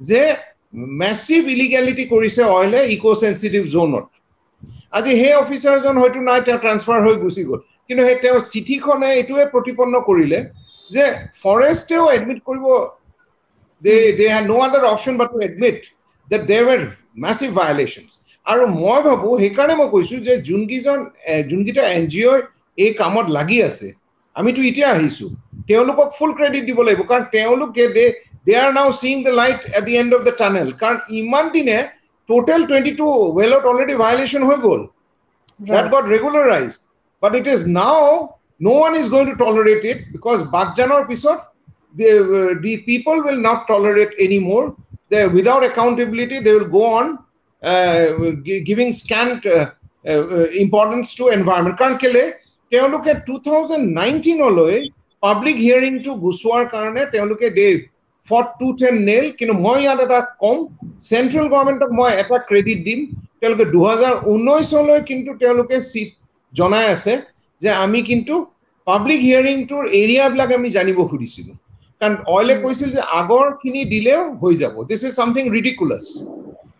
যে 0.00 0.22
মেচিভ 0.98 1.48
ইলিগেলিটি 1.54 2.04
কৰিছে 2.10 2.42
অইলে 2.50 2.80
ইক' 2.94 3.06
চেঞ্চিটিভ 3.22 3.62
জ'নত 3.74 4.06
আজি 4.92 5.12
সেই 5.16 5.34
অফিচাৰজন 5.34 5.94
হয়তো 6.02 6.20
নাই 6.22 6.40
তেওঁ 6.46 6.58
ট্ৰান্সফাৰ 6.58 6.98
হৈ 7.06 7.16
গুচি 7.20 7.42
গ'ল। 7.48 7.60
কিন্তু 7.90 8.02
সেই 8.06 8.18
তেওঁ 8.22 8.38
চিঠিখনে 8.46 9.08
এইটোৱে 9.12 9.44
প্ৰতিপন্ন 9.52 9.94
কৰিলে 10.08 10.38
যে 10.90 11.04
ফৰেষ্টেও 11.42 12.04
এডমিট 12.12 12.38
কৰিব। 12.44 12.66
দে 13.82 13.94
they 14.18 14.26
have 14.28 14.44
no' 14.44 14.62
other 14.64 14.84
option 14.86 15.14
but 15.20 15.28
to 15.30 15.38
admit 15.42 15.78
that 16.28 16.42
they 16.46 16.58
were 16.62 16.80
massive 17.24 17.50
violations 17.54 18.10
আৰু 18.46 18.62
মই 18.74 19.00
ভাবোঁ 19.06 19.34
সেইকাৰণে 19.40 19.74
মই 19.76 19.88
কৈছোঁ 19.94 20.18
যে 20.26 20.34
যোনকেইজন 20.48 20.98
যোনকেইটা 21.50 21.84
এন 21.90 22.04
জি 22.08 22.22
অ'ই 22.26 22.40
এই 22.78 22.90
কামত 22.94 23.26
লাগি 23.36 23.58
আছে 23.62 23.88
আমিতো 24.36 24.60
এতিয়া 24.70 24.88
আহিছোঁ 24.88 25.30
তেওঁলোকক 25.68 26.08
ফুল 26.18 26.30
ক্ৰেডিট 26.38 26.64
দিব 26.68 26.78
লাগিব। 26.82 27.02
কাৰণ 27.06 27.24
তেওঁলোকে 27.32 27.84
দে 27.96 28.04
they 28.46 28.54
are 28.58 28.70
now 28.72 28.92
seeing 28.96 29.14
the 29.22 29.32
light 29.34 29.60
at 29.72 29.84
the 29.84 29.94
end 30.00 30.10
of 30.16 30.22
the 30.28 30.34
tunnel 30.38 30.68
কাৰণ 30.82 30.96
ইমান 31.20 31.50
দিনে 31.52 31.78
total 32.29 32.61
twenty 32.69 32.93
two 33.01 33.07
ৱেলত 33.39 33.63
already 33.71 33.95
violation 34.03 34.43
হৈ 34.49 34.57
গ'ল 34.67 34.81
that 35.59 35.85
got 35.93 36.05
regularise 36.15 36.71
but 37.23 37.31
it 37.41 37.47
is 37.55 37.61
now 37.79 38.07
no 38.59 38.71
one 38.71 38.95
is 38.95 39.09
going 39.09 39.27
to 39.27 39.35
tolerate 39.35 39.83
it 39.83 40.11
because 40.11 40.43
Bagjanor 40.43 41.03
episode, 41.03 41.39
the, 41.95 42.51
uh, 42.51 42.61
the 42.61 42.77
people 42.83 43.21
will 43.21 43.37
not 43.37 43.67
tolerate 43.67 44.13
anymore. 44.19 44.75
They, 45.09 45.27
without 45.27 45.63
accountability, 45.63 46.39
they 46.39 46.53
will 46.53 46.67
go 46.67 46.85
on 46.85 47.19
uh, 47.61 48.31
giving 48.65 48.93
scant 48.93 49.45
uh, 49.45 49.71
importance 50.05 51.15
to 51.15 51.29
environment. 51.29 51.77
কাৰণ 51.79 51.97
কেলে 52.03 52.23
তেওঁলোকে 52.71 53.11
two 53.27 53.35
thousand 53.47 53.83
নাইনটিনলৈ 53.99 54.75
public 55.23 55.57
হিয়াৰিংটো 55.65 56.11
গুচোৱাৰ 56.23 56.63
কাৰণে 56.73 57.01
তেওঁলোকে 57.13 57.47
দে 57.57 57.67
fought 58.30 58.46
tooth 58.60 58.82
and 58.88 59.00
nail 59.10 59.24
কিন্তু 59.38 59.54
মই 59.66 59.78
ইয়াত 59.84 59.98
এটা 60.06 60.20
কম। 60.42 60.58
চেণ্ট্ৰেল 61.10 61.46
গভৰ্ণমেণ্টক 61.52 61.90
মই 61.98 62.10
এটা 62.22 62.36
ক্ৰেডিট 62.50 62.78
দিম। 62.88 63.00
তেওঁলোকে 63.40 63.66
দুহেজাৰ 63.74 64.14
ঊনৈছলৈ 64.32 65.00
কিন্তু 65.10 65.30
তেওঁলোকে 65.42 65.76
চিট 65.90 66.10
জনাই 66.52 66.86
আছে 66.94 67.12
যে 67.60 67.70
আমি 67.84 68.00
কিন্তু 68.10 68.34
পাব্লিক 68.86 69.20
হিয়াৰিংটোৰ 69.28 69.82
এৰিয়াবিলাক 70.02 70.50
আমি 70.58 70.68
জানিব 70.76 70.98
খুজিছিলোঁ। 71.10 71.56
কাৰণ 72.00 72.14
অইলে 72.34 72.54
কৈছিল 72.60 72.88
যে 72.96 73.02
আগৰখিনি 73.20 73.82
দিলেও 73.94 74.22
হৈ 74.42 74.54
যাব। 74.62 74.74
দিছ 74.90 75.02
ইজ 75.08 75.12
চামথিং 75.18 75.44
ৰিডিকুলাছ 75.56 76.04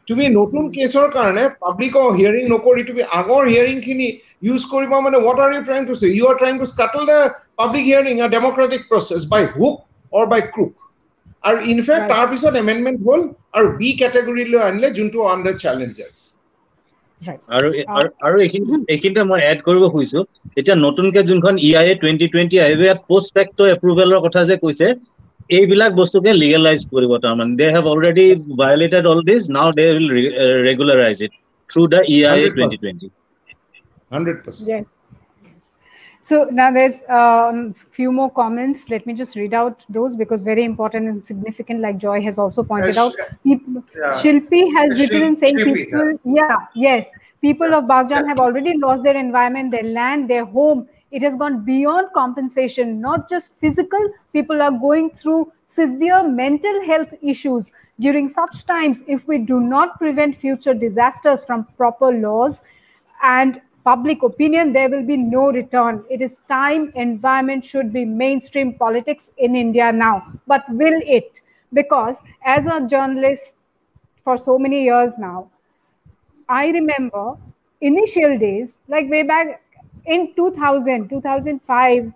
তুমি 0.08 0.24
নতুন 0.36 0.64
কেছৰ 0.76 1.06
কাৰণে 1.16 1.42
পাব্লিকৰ 1.64 2.06
হিয়াৰিং 2.18 2.44
নকৰি 2.52 2.82
তুমি 2.86 3.02
আগৰ 3.18 3.42
হিয়াৰিংখিনি 3.52 4.08
ইউজ 4.46 4.62
কৰিব 4.72 4.92
মানে 5.06 5.18
what 5.24 5.38
are 5.44 5.50
you 5.54 5.62
trying 5.68 5.84
to 5.90 5.94
say 6.00 6.06
you 6.16 6.24
are 6.30 6.36
trying 6.40 6.54
to 6.62 6.66
scuttle 6.72 7.02
the 7.10 7.18
public 7.60 7.84
hearing 7.90 8.14
a 8.24 8.26
democratic 8.36 8.80
process 8.90 9.20
by 9.34 9.42
hook 9.56 9.74
or 10.12 10.26
by 10.32 10.40
crook 10.54 10.72
আৰু 11.44 11.58
ইনফেক্ট 11.72 12.06
তাৰপিছত 12.10 12.54
এমেণ্ডমেণ্ট 12.60 12.98
হ'ল 13.06 13.20
আৰু 13.58 13.66
বি 13.78 13.90
কেটেগৰীলৈ 14.00 14.60
আনিলে 14.64 14.88
যোনটো 14.98 15.18
আণ্ডাৰ 15.28 15.54
চেলেঞ্জেছ 15.62 16.14
আৰু 17.56 17.68
আৰু 18.26 18.36
এইখিনিতে 18.44 19.22
মই 19.30 19.40
এড 19.46 19.58
কৰিব 19.64 19.84
খুজিছো। 19.94 20.20
এতিয়া 20.58 20.76
নতুনকে 20.82 21.20
যোনখন 21.30 21.54
ই 21.60 21.70
আই 21.80 21.86
এ 21.90 21.94
টুৱেণ্টি 22.00 22.26
টুৱেণ্টি 22.32 22.56
আহিব 22.66 22.80
ইয়াত 22.86 23.00
পষ্ট 23.10 23.28
ফেক্টৰ 23.36 23.66
এপ্ৰুভেলৰ 23.74 24.22
কথা 24.26 24.40
যে 24.50 24.56
কৈছে 24.62 24.86
এইবিলাক 25.58 25.92
বস্তুকে 26.00 26.30
লিগেলাইজ 26.36 26.80
কৰিব 26.92 27.12
তাৰমানে। 27.24 27.56
They 27.60 27.66
have 27.74 27.84
already 27.92 28.26
violated 28.60 29.04
all 29.12 29.20
this 29.28 29.42
now 29.56 29.68
they 29.78 29.86
will 29.94 30.08
regularise 30.68 31.16
it 31.26 31.32
through 31.70 31.82
the 31.92 32.00
E 32.08 32.18
I 32.30 32.38
A 32.44 32.48
twenty 32.54 32.76
twenty 32.82 33.08
Yes. 34.66 34.86
So 36.22 36.44
now 36.50 36.70
there's 36.70 37.02
a 37.08 37.16
um, 37.16 37.72
few 37.72 38.12
more 38.12 38.30
comments. 38.30 38.90
Let 38.90 39.06
me 39.06 39.14
just 39.14 39.36
read 39.36 39.54
out 39.54 39.84
those 39.88 40.16
because 40.16 40.42
very 40.42 40.64
important 40.64 41.08
and 41.08 41.24
significant, 41.24 41.80
like 41.80 41.96
Joy 41.98 42.20
has 42.22 42.38
also 42.38 42.62
pointed 42.62 42.98
out. 42.98 43.14
People, 43.42 43.82
yeah. 43.96 44.12
Shilpi 44.12 44.72
has 44.76 45.00
written 45.00 45.22
in 45.22 45.36
saying 45.36 45.56
Shilpi, 45.56 45.74
people, 45.74 46.06
yes. 46.06 46.18
yeah, 46.24 46.56
yes, 46.74 47.10
people 47.40 47.70
yeah. 47.70 47.78
of 47.78 47.84
Bagjan 47.84 48.10
yeah. 48.22 48.26
have 48.28 48.38
already 48.38 48.76
lost 48.76 49.02
their 49.02 49.16
environment, 49.16 49.70
their 49.70 49.82
land, 49.82 50.28
their 50.28 50.44
home. 50.44 50.86
It 51.10 51.22
has 51.22 51.36
gone 51.36 51.64
beyond 51.64 52.08
compensation, 52.14 53.00
not 53.00 53.28
just 53.28 53.52
physical. 53.58 54.12
People 54.32 54.62
are 54.62 54.70
going 54.70 55.10
through 55.10 55.52
severe 55.66 56.22
mental 56.22 56.84
health 56.84 57.08
issues. 57.22 57.72
During 57.98 58.28
such 58.28 58.64
times, 58.66 59.02
if 59.08 59.26
we 59.26 59.38
do 59.38 59.58
not 59.58 59.98
prevent 59.98 60.36
future 60.36 60.74
disasters 60.74 61.44
from 61.44 61.66
proper 61.76 62.12
laws 62.12 62.62
and 63.22 63.60
public 63.90 64.22
opinion, 64.22 64.72
there 64.72 64.88
will 64.88 65.04
be 65.04 65.16
no 65.16 65.50
return. 65.50 66.04
It 66.08 66.22
is 66.22 66.40
time 66.48 66.92
environment 66.94 67.64
should 67.64 67.92
be 67.92 68.04
mainstream 68.04 68.74
politics 68.74 69.30
in 69.36 69.56
India 69.56 69.90
now. 69.92 70.14
But 70.46 70.62
will 70.68 71.00
it? 71.18 71.40
Because 71.72 72.22
as 72.44 72.66
a 72.66 72.76
journalist 72.92 73.56
for 74.24 74.36
so 74.38 74.58
many 74.58 74.84
years 74.84 75.18
now, 75.18 75.50
I 76.48 76.68
remember 76.68 77.36
initial 77.80 78.38
days, 78.38 78.78
like 78.88 79.10
way 79.10 79.24
back 79.24 79.60
in 80.06 80.32
2000, 80.36 81.08
2005, 81.08 82.12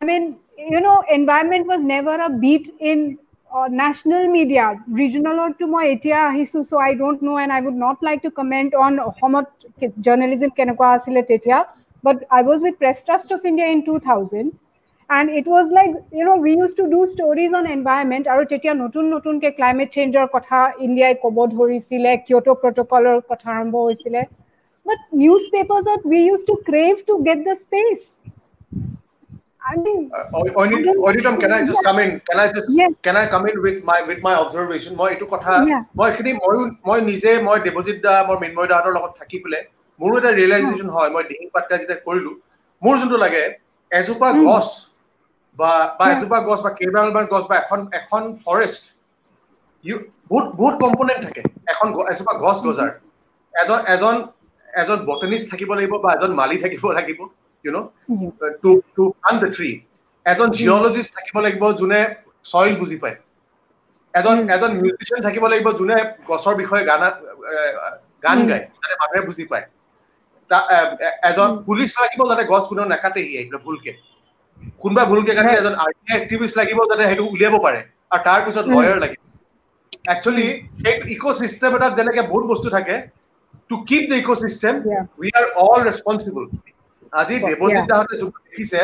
I 0.00 0.04
mean, 0.04 0.36
you 0.58 0.80
know, 0.80 1.02
environment 1.10 1.66
was 1.66 1.84
never 1.84 2.16
a 2.20 2.28
beat 2.28 2.70
in 2.80 3.18
national 3.68 4.28
media. 4.28 4.82
Regional 4.88 5.40
or 5.40 5.52
to 5.54 5.66
my 5.66 5.86
etia 5.86 6.66
so 6.66 6.78
I 6.78 6.94
don't 6.94 7.22
know, 7.22 7.38
and 7.38 7.52
I 7.52 7.60
would 7.60 7.74
not 7.74 8.02
like 8.02 8.22
to 8.22 8.30
comment 8.30 8.74
on 8.74 8.98
Homot 9.22 9.46
journalism 10.00 10.50
kenekwa 10.50 11.00
etia. 11.06 11.66
But 12.02 12.24
I 12.30 12.42
was 12.42 12.62
with 12.62 12.78
Press 12.78 13.04
Trust 13.04 13.30
of 13.30 13.44
India 13.44 13.66
in 13.66 13.84
2000, 13.84 14.58
and 15.10 15.30
it 15.30 15.46
was 15.46 15.70
like 15.70 15.94
you 16.12 16.24
know 16.24 16.36
we 16.36 16.56
used 16.56 16.76
to 16.76 16.88
do 16.88 17.06
stories 17.06 17.52
on 17.52 17.66
environment. 17.66 18.26
Notun 18.26 19.10
notun 19.10 19.40
ke 19.40 19.56
climate 19.56 19.92
change 19.92 20.16
or 20.16 20.28
kotha 20.28 20.72
India 20.80 21.14
kobo 21.14 21.46
dhorisile, 21.46 22.26
Kyoto 22.26 22.54
Protocol 22.54 23.06
or 23.06 23.22
kotha 23.22 23.46
arambo 23.46 23.86
hoisile. 23.90 24.26
But 24.84 24.98
newspapers, 25.12 25.86
we 26.04 26.24
used 26.24 26.46
to 26.46 26.60
crave 26.66 27.06
to 27.06 27.22
get 27.22 27.44
the 27.44 27.54
space 27.54 28.16
Mean, 29.76 30.10
uh, 30.12 30.24
Onitam, 30.32 31.38
can 31.40 31.52
I 31.52 31.64
just 31.64 31.82
come 31.84 31.98
in? 32.00 32.20
Can 32.20 32.38
I 32.38 32.52
just 32.52 32.68
yes. 32.70 32.92
can 33.00 33.16
I 33.16 33.26
come 33.28 33.46
in 33.46 33.62
with 33.62 33.84
my 33.84 34.02
with 34.02 34.20
my 34.20 34.34
observation? 34.34 34.92
মই 34.96 35.08
এইটো 35.14 35.26
কথা 35.34 35.52
মই 35.98 36.06
এইখিনি 36.10 36.32
মই 36.42 36.56
মই 36.88 36.98
নিজে 37.10 37.30
মই 37.46 37.58
দেৱজিৎ 37.66 37.98
দা 38.06 38.14
মই 38.28 38.36
মৃন্ময় 38.42 38.68
দাহঁতৰ 38.70 38.92
লগত 38.96 39.12
থাকি 39.20 39.38
পেলাই 39.42 39.62
মোৰো 40.00 40.14
এটা 40.20 40.30
ৰিয়েলাইজেশ্যন 40.38 40.88
হয় 40.96 41.10
মই 41.14 41.22
ডিঙি 41.30 41.46
পাটকা 41.54 41.74
যেতিয়া 41.80 41.98
কৰিলো 42.06 42.30
মোৰ 42.82 42.94
যোনটো 43.00 43.18
লাগে 43.24 43.44
এজোপা 43.90 44.28
গছ 44.48 44.66
বা 45.58 45.72
বা 45.98 46.04
এজোপা 46.14 46.38
গছ 46.48 46.58
বা 46.66 46.70
কেইবাৰমান 46.78 47.26
গছ 47.32 47.44
বা 47.50 47.54
এখন 47.62 47.80
এখন 48.00 48.22
ফৰেষ্ট 48.44 48.82
ইউ 49.84 49.96
বহুত 50.30 50.46
বহুত 50.60 50.74
কম্পনেণ্ট 50.84 51.20
থাকে 51.26 51.42
এখন 51.72 51.88
এজোপা 52.12 52.34
গছ 52.44 52.58
গজাৰ 52.66 52.90
এজন 53.54 53.78
এজন 53.94 54.16
এজন 54.80 54.98
বটনিষ্ট 55.08 55.46
থাকিব 55.52 55.70
লাগিব 55.78 55.94
বা 56.04 56.08
এজন 56.16 56.32
মালি 56.40 56.56
থাকিব 56.64 56.84
লাগিব 56.98 57.20
you 57.64 57.72
know, 57.74 57.92
mm-hmm. 58.10 58.30
uh, 58.44 58.50
to, 58.62 58.70
to 58.96 59.02
plant 59.20 59.40
the 59.44 59.50
tree. 59.56 59.76
এজন 60.26 60.48
জিঅলজিষ্ট 60.58 61.10
থাকিব 61.16 61.36
লাগিব 61.44 61.64
যোনে 61.80 62.00
চইল 62.52 62.74
বুজি 62.80 62.96
পায়। 63.02 63.16
এজন 64.14 64.36
এজন 64.54 64.70
মিউজিচিয়ান 64.82 65.20
থাকিব 65.26 65.44
লাগিব 65.52 65.68
যোনে 65.80 65.96
গছৰ 66.28 66.54
বিষয়ে 66.62 66.84
গান 66.90 67.02
গান 68.24 68.38
গায় 68.50 68.64
যাতে 68.80 68.94
মানুহে 69.00 69.22
বুজি 69.28 69.44
পায়। 69.50 69.64
এজন 71.30 71.50
পুলিচ 71.66 71.90
লাগিব 72.02 72.20
যাতে 72.30 72.44
গছ 72.52 72.64
কোনেও 72.70 72.86
নাকাটেহি 72.92 73.32
আহিলে 73.40 73.58
ভুলকে। 73.66 73.92
কোনোবা 74.82 75.02
ভুলকে 75.10 75.32
কাটি 75.36 75.50
এজন 75.60 75.74
আৰ্টি 75.84 76.10
এক্টিভিষ্ট 76.20 76.54
লাগিব 76.60 76.78
যাতে 76.90 77.04
সেইটো 77.10 77.24
উলিয়াব 77.34 77.54
পাৰে 77.66 77.80
আৰু 78.12 78.20
তাৰপিছত 78.28 78.66
লয়াৰ 78.74 78.98
লাগিব। 79.04 79.20
একচুৱেলি 80.12 80.46
সেই 80.82 80.94
ইক' 81.14 81.26
চিষ্টেম 81.40 81.70
এটাত 81.76 81.92
যেনেকে 81.98 82.22
বহুত 82.30 82.44
বস্তু 82.52 82.68
থাকে 82.76 82.94
to 83.68 83.74
keep 83.88 84.02
the 84.10 84.16
eco' 84.22 84.40
system 84.44 84.74
we 85.20 85.28
are 85.38 85.44
all 85.64 85.80
responsible 85.88 86.44
আজি 87.12 87.34
দেৱজিৎ 87.48 87.86
দাহঁতে 87.90 88.14
যোনটো 88.20 88.38
দেখিছে 88.48 88.80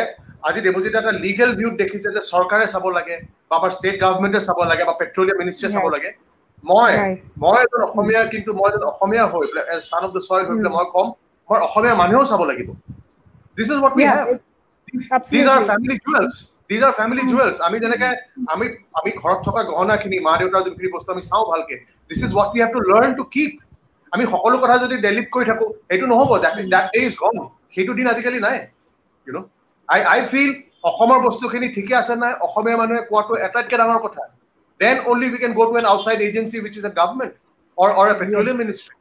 আজি 0.49 0.61
দেৱজিৎ 0.67 0.95
এটা 1.01 1.13
লিগেল 1.25 1.51
ভিউত 1.59 1.75
দেখিছে 1.83 2.09
যে 2.17 2.21
চৰকাৰে 2.33 2.67
চাব 2.73 2.85
লাগে 2.99 3.17
বা 3.49 3.55
আমাৰ 3.59 3.71
ষ্টেট 3.77 3.97
গভৰ্ণমেণ্টে 4.03 4.41
চাব 4.49 4.59
লাগে 4.71 4.85
বা 4.89 4.95
পেট্ৰলিয়াম 5.01 5.39
মিনিষ্ট্ৰীয়ে 5.43 5.73
চাব 5.77 5.87
লাগে। 5.95 6.11
মই 6.65 6.93
মই 7.43 7.57
এজন 7.65 7.81
অসমীয়াৰ 7.89 8.27
কিন্তু 8.35 8.51
মই 8.59 8.69
এজন 8.71 8.85
অসমীয়া 8.93 9.25
হৈ 9.33 9.47
পেলাই 9.51 9.65
চান 9.91 10.03
অফ 10.07 10.11
দ্য 10.17 10.23
চইল 10.29 10.45
হৈ 10.49 10.57
পেলাই 10.59 10.73
মই 10.77 10.87
কম 10.95 11.07
মই 11.49 11.59
অসমীয়া 11.67 11.95
মানুহেও 12.03 12.25
চাব 12.31 12.41
লাগিব। 12.51 12.69
This 13.57 13.69
is 13.73 13.79
what 13.83 13.95
we 13.99 14.05
have 14.13 14.27
these 15.33 15.47
are 15.55 15.61
family 15.71 15.97
jewels 16.05 16.35
these 16.71 16.83
are 16.87 16.93
family 17.01 17.23
jewels 17.31 17.57
আমি 17.67 17.77
যেনেকে 17.85 18.09
আমি 18.55 18.67
আমি 18.99 19.11
ঘৰত 19.21 19.39
থকা 19.47 19.61
গহনাখিনি 19.71 20.19
মা 20.27 20.33
দেউতাৰ 20.41 20.65
যোনখিনি 20.67 20.89
বস্তু 20.97 21.09
আমি 21.15 21.23
চাওঁ 21.31 21.45
ভালকে 21.53 21.75
this 22.11 22.21
is 22.27 22.33
what 22.37 22.49
we 22.55 22.61
have 22.63 22.71
to 22.77 22.81
learn 22.91 23.11
to 23.21 23.25
keep 23.35 23.53
আমি 24.13 24.25
সকলো 24.33 24.57
কথা 24.63 24.77
যদি 24.85 24.97
ডেলিট 25.07 25.27
কৰি 25.35 25.45
থাকো 25.51 25.67
সেইটো 25.89 26.07
নহ'ব 26.13 26.31
দেট 26.45 26.85
ইজ 27.05 27.15
গম 27.23 27.37
সেইটো 27.73 27.93
দিন 27.99 28.07
আজিকালি 28.13 28.39
নাই 28.47 28.57
you 29.27 29.33
know 29.37 29.41
I 29.89 30.01
I 30.13 30.21
feel 30.33 30.51
অসমৰ 30.91 31.19
বস্তুখিনি 31.27 31.69
ঠিকে 31.77 31.95
আছে 32.01 32.15
নাই 32.23 32.33
অসমীয়া 32.47 32.77
মানুহে 32.83 33.01
কোৱাটো 33.11 33.33
আটাইতকৈ 33.47 33.77
ডাঙৰ 33.81 34.01
কথা। 34.07 34.23
Then 34.81 34.97
only 35.11 35.27
we 35.33 35.39
can 35.43 35.53
go' 35.59 35.69
to 35.71 35.75
an 35.81 35.87
outside 35.93 36.19
agency 36.29 36.57
which 36.65 36.75
is 36.81 36.85
a 36.91 36.93
government 36.99 37.33
or 37.79 37.91
or 38.01 38.07
a 38.13 38.15
petroleum 38.21 38.59
ministry 38.63 38.95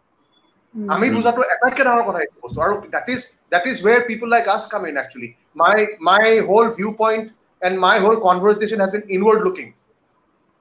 আমি 0.75 1.07
বুজাটো 1.15 1.41
আটাইতকৈ 1.53 1.83
ডাঙৰ 1.87 2.03
কথা 2.07 2.19
এইটো 2.23 2.37
বস্তু। 2.45 2.57
আৰু 2.65 2.73
that 2.95 3.07
is 3.13 3.21
that 3.53 3.65
is 3.71 3.77
where 3.85 3.99
people 4.09 4.27
like 4.33 4.45
us 4.55 4.63
come 4.71 4.81
in 4.89 4.95
actually 5.03 5.29
my 5.61 5.77
my 6.09 6.25
whole 6.49 6.65
view 6.77 6.89
point 7.01 7.25
and 7.61 7.75
my 7.85 7.95
whole 8.03 8.15
conversation 8.27 8.79
has 8.83 8.91
been 8.95 9.03
inward 9.15 9.39
looking 9.45 9.67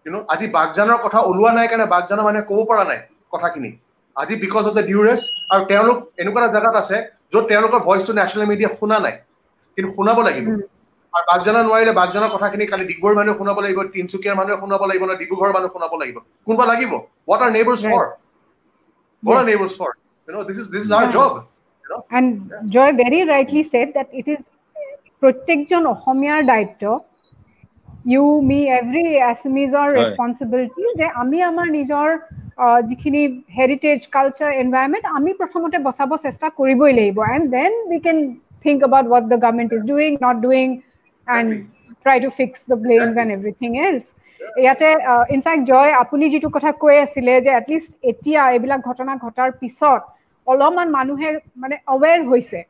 you 0.07 0.11
know 0.15 0.19
আজি 0.35 0.47
বাগজানৰ 0.59 0.99
কথা 1.05 1.19
ওলোৱা 1.31 1.51
নাই 1.59 1.67
কাৰণে 1.71 1.87
বাগজানৰ 1.95 2.25
মানুহে 2.29 2.45
ক'ব 2.51 2.61
পৰা 2.71 2.85
নাই 2.91 3.01
কথাখিনি। 3.33 3.71
আজি 4.23 4.35
বিকজ 4.45 4.65
অফ 4.69 4.73
দ্য 4.79 4.85
ডিউৰেছ 4.91 5.21
আৰু 5.53 5.63
তেওঁলোক 5.71 5.99
এনেকুৱা 6.23 6.41
এটা 6.43 6.55
জেগাত 6.57 6.77
আছে 6.83 6.97
য'ত 7.33 7.45
তেওঁলোকৰ 7.51 7.81
ভইচটো 7.89 8.13
নেশ্যনেল 8.21 8.47
মিডিয়া 8.53 8.71
শুনা 8.79 8.97
নাই 9.05 9.15
কিন্তু 9.75 9.89
শুনাব 9.97 10.19
লাগিব। 10.29 10.47
আৰু 11.17 11.25
বাগজানা 11.31 11.61
নোৱাৰিলে 11.67 11.93
বাগজানৰ 12.01 12.31
কথাখিনি 12.35 12.65
খালি 12.71 12.85
ডিগবৈৰ 12.91 13.15
মানুহে 13.19 13.39
শুনাব 13.41 13.59
লাগিব 13.65 13.79
তিনিচুকীয়াৰ 13.95 14.37
মানুহে 14.41 14.57
শুনাব 14.63 14.83
লাগিব 14.91 15.03
নে 15.09 15.15
ডিব্ৰুগড়ৰ 15.23 15.53
মানুহে 15.57 15.73
শুনাব 15.75 15.93
লাগিব। 16.01 16.17
কোনোবা 16.47 16.65
লাগিব? 16.73 16.93
What 17.29 17.41
are 17.45 17.51
neighbours 17.57 17.83
for 17.93 18.05
what 19.23 19.39
are 19.41 19.47
neighbours 19.51 19.75
for 19.81 19.93
You 20.29 20.35
know, 20.35 20.43
this 20.43 20.59
is 20.59 20.71
this 20.71 20.85
is 20.85 20.91
our 20.91 21.09
job. 21.17 21.35
You 21.85 21.91
know? 21.91 22.05
And 22.11 22.53
Joy 22.67 22.93
very 22.93 23.25
rightly 23.25 23.63
said 23.63 23.95
that 23.97 24.09
it 24.21 24.27
is 24.35 24.41
প্ৰত্যেকজন 25.21 25.83
অসমীয়াৰ 25.91 26.41
দায়িত্ব 26.51 26.83
ইউ 28.13 28.25
মি 28.49 28.59
এভৰি 28.79 29.05
এছমিজৰ 29.33 29.89
ৰেচপনচিবিলিটি 29.99 30.85
যে 31.01 31.07
আমি 31.23 31.39
আমাৰ 31.51 31.67
নিজৰ 31.79 32.09
যিখিনি 32.89 33.23
হেৰিটেজ 33.57 33.99
কালচাৰ 34.17 34.51
এনভাইৰমেণ্ট 34.63 35.05
আমি 35.17 35.31
প্ৰথমতে 35.41 35.79
বচাব 35.89 36.11
চেষ্টা 36.27 36.47
কৰিবই 36.59 36.93
লাগিব। 36.99 37.19
And 37.35 37.47
then 37.57 37.73
we 37.91 37.99
can 38.07 38.19
think 38.65 38.79
about 38.89 39.07
what 39.11 39.25
the 39.33 39.39
government 39.45 39.71
is 39.77 39.83
doing 39.93 40.11
not 40.27 40.37
doing 40.47 40.67
and 41.29 41.51
try 42.05 42.19
to 42.25 42.31
fix 42.39 42.59
the 42.71 42.77
blames 42.85 43.15
and 43.23 43.31
everything 43.37 43.71
else 43.87 44.05
ইয়াতে 44.63 44.89
ইনফেক্ট 45.37 45.63
জয় 45.73 45.93
আপুনি 46.03 46.25
যিটো 46.33 46.49
কথা 46.57 46.71
কৈ 46.83 46.97
আছিলে 47.07 47.33
যে 47.45 47.51
এটলিষ্ট 47.61 47.91
এতিয়া 48.11 48.41
এইবিলাক 48.55 48.81
ঘটনা 48.89 49.13
ঘটাৰ 49.25 49.51
পিছত 49.61 50.01
অলপমান 50.47 50.89
মানুহে 50.97 51.31
মানে 51.63 51.77
অৱেৰ 51.95 52.19
হৈছে। 52.31 52.61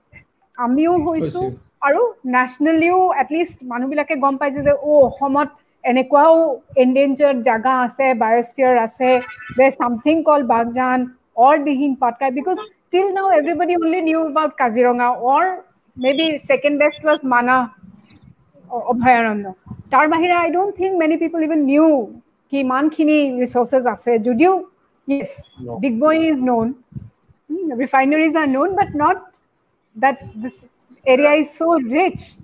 আমিও 0.59 0.93
হৈছো 1.07 1.43
আৰু 1.87 2.01
নেশ্যনেলিও 2.34 2.99
এটলিষ্ট 3.22 3.59
মানুহবিলাকে 3.72 4.14
গম 4.24 4.34
পাইছে 4.41 4.61
যে 4.66 4.72
অ' 4.89 5.01
অসমত 5.09 5.49
এনেকুৱাও 5.86 6.36
এনডেঞ্জাৰ্ড 6.84 7.39
জাগা 7.47 7.74
আছে 7.86 8.07
বায়'স্ফিয়াৰ 8.22 8.76
আছে 8.86 9.09
they 9.57 9.66
something 9.78 10.24
call 10.28 10.41
Baghjan 10.51 10.99
or 11.39 11.55
Dihing 11.68 11.91
Patkai 12.01 12.32
because 12.38 12.57
till 12.91 13.07
now 13.18 13.28
everybody 13.39 13.74
only 13.82 14.01
knew 14.09 14.20
about 14.28 14.53
Kaziranga 14.62 15.07
or 15.28 15.43
may 15.97 16.12
be 16.18 16.28
second 16.47 16.76
best 16.82 16.99
was 17.07 17.20
Manas 17.34 17.55
অভয়াৰণ্য 18.91 19.45
তাৰ 19.91 20.05
বাহিৰে 20.14 20.36
I 20.41 20.49
don't 20.55 20.72
think 20.80 20.93
many 21.01 21.18
people 21.24 21.39
even 21.47 21.66
knew 21.72 21.88
কি 22.53 22.57
ইমানখিনি 22.59 23.18
ৰিচৰ্চেছ 23.41 23.84
আছে 23.93 24.12
যদিও 24.28 24.53
yes 25.07 25.30
Digboi 25.84 26.16
is 26.30 26.39
known 26.49 26.68
refineries 27.82 28.34
are 28.41 28.47
known 28.55 28.80
but 28.80 28.97
not 29.03 29.18
that 29.95 30.20
this 30.36 30.66
area 31.05 31.34
is 31.34 31.51
so 31.51 31.80
rich 31.82 32.36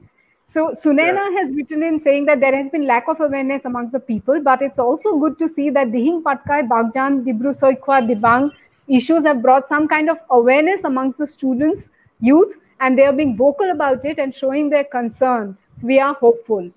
so 0.53 0.73
Sunena 0.73 1.15
yeah. 1.15 1.31
has 1.31 1.51
written 1.55 1.83
in 1.83 1.99
saying 1.99 2.27
that 2.27 2.41
there 2.41 2.55
has 2.55 2.71
been 2.71 2.87
lack 2.87 3.09
of 3.09 3.21
awareness 3.21 3.65
amongst 3.65 3.93
the 3.93 4.01
people, 4.01 4.39
but 4.43 4.61
it's 4.61 4.79
also 4.79 5.17
good 5.17 5.39
to 5.39 5.49
see 5.49 5.71
that 5.71 5.93
Dihing 5.93 6.23
Patkai, 6.23 6.69
Bagjan, 6.69 7.25
Dibru 7.25 7.53
Soikwa, 7.59 8.07
Dibang 8.07 8.51
issues 8.87 9.25
have 9.25 9.41
brought 9.41 9.67
some 9.67 9.89
kind 9.89 10.11
of 10.11 10.19
awareness 10.29 10.85
amongst 10.85 11.17
the 11.17 11.27
students, 11.27 11.89
youth, 12.21 12.59
and 12.81 12.99
they 12.99 13.07
are 13.07 13.15
being 13.15 13.35
vocal 13.35 13.71
about 13.71 14.05
it 14.05 14.19
and 14.19 14.35
showing 14.35 14.69
their 14.69 14.85
concern. 14.85 15.57
We 15.81 15.99
are 16.01 16.13
hopeful. 16.13 16.71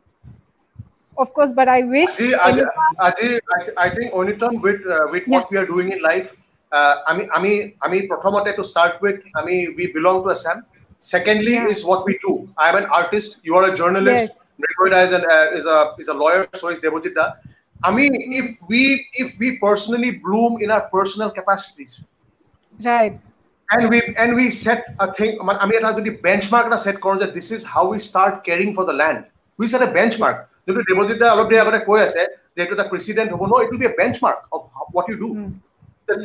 Of 1.18 1.34
course, 1.34 1.52
but 1.52 1.68
I 1.68 1.82
wish. 1.82 2.12
Aji, 2.12 2.32
Aji, 2.32 2.66
Aji, 3.02 3.40
I, 3.76 3.90
think 3.90 4.14
Onitam, 4.14 4.62
with 4.62 4.88
uh, 4.88 5.08
with 5.12 5.28
yeah. 5.28 5.40
what 5.40 5.52
we 5.52 5.58
are 5.58 5.66
doing 5.66 5.92
in 5.92 6.02
life, 6.02 6.34
uh, 6.72 7.02
I 7.06 7.18
mean, 7.18 7.30
I 7.34 7.42
mean, 7.42 7.74
I 7.82 7.90
mean, 7.90 8.08
to 8.08 8.64
start 8.64 9.02
with, 9.02 9.20
I 9.36 9.44
mean, 9.44 9.76
we 10.95 11.07
belong 11.07 11.19
to 11.19 11.19
Assam 11.19 11.19
Secondly, 11.19 11.53
yeah. 11.53 11.67
is 11.67 11.85
what 11.85 12.05
we 12.05 12.19
do. 12.19 12.49
I'm 12.59 12.77
an 12.77 12.87
artist. 12.87 13.41
You 13.43 13.57
are 13.57 13.73
a 13.73 13.77
journalist. 13.77 14.33
Yes. 14.59 15.09
is, 15.09 15.13
an, 15.13 15.25
uh, 15.25 15.47
is 15.55 15.67
a 15.67 15.95
is 15.99 16.09
a 16.09 16.15
lawyer. 16.15 16.49
So 16.55 16.69
is 16.69 16.79
Devojita. 16.79 17.37
I 17.83 17.91
mean, 17.91 18.13
if 18.15 18.57
we 18.69 19.07
if 19.13 19.39
we 19.39 19.59
personally 19.59 20.11
bloom 20.11 20.63
in 20.63 20.71
our 20.71 20.89
personal 20.89 21.31
capacities, 21.31 22.03
right, 22.85 23.19
and 23.71 23.89
we 23.89 24.03
and 24.19 24.37
we 24.37 24.51
set 24.51 24.95
a 24.99 25.13
thing. 25.13 25.39
I 25.41 25.67
mean, 25.67 25.79
it 25.79 25.85
has 25.85 25.97
to 25.97 26.03
be 26.03 26.11
benchmark 26.11 26.79
set 26.79 27.01
that 27.03 27.35
this 27.35 27.51
is 27.51 27.65
how 27.65 27.91
we 27.91 27.99
start 27.99 28.45
caring 28.45 28.75
for 28.75 28.85
the 28.85 28.93
land. 28.93 29.25
We 29.57 29.69
set 29.69 29.83
a 29.83 29.87
benchmark. 29.87 30.51
যদি 30.69 30.83
দেৱজিতে 30.91 31.25
অলপ 31.33 31.47
দেৰি 31.51 31.59
আগতে 31.63 31.81
কৈ 31.87 32.01
আছে 32.07 32.23
যে 32.57 32.63
এইটো 32.63 32.75
এটা 32.75 32.85
precedent 32.93 33.31
হ'ব 33.33 33.43
ন 33.51 33.55
it 33.63 33.69
will 33.71 33.81
be 33.83 33.87
a 33.87 33.95
benchmark 34.25 34.39
of 34.55 34.61
what 34.77 35.07
you 35.11 35.17
do 35.25 35.29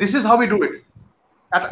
this 0.00 0.12
is 0.18 0.26
how 0.26 0.36
we 0.42 0.46
do 0.46 0.58
it 0.66 0.74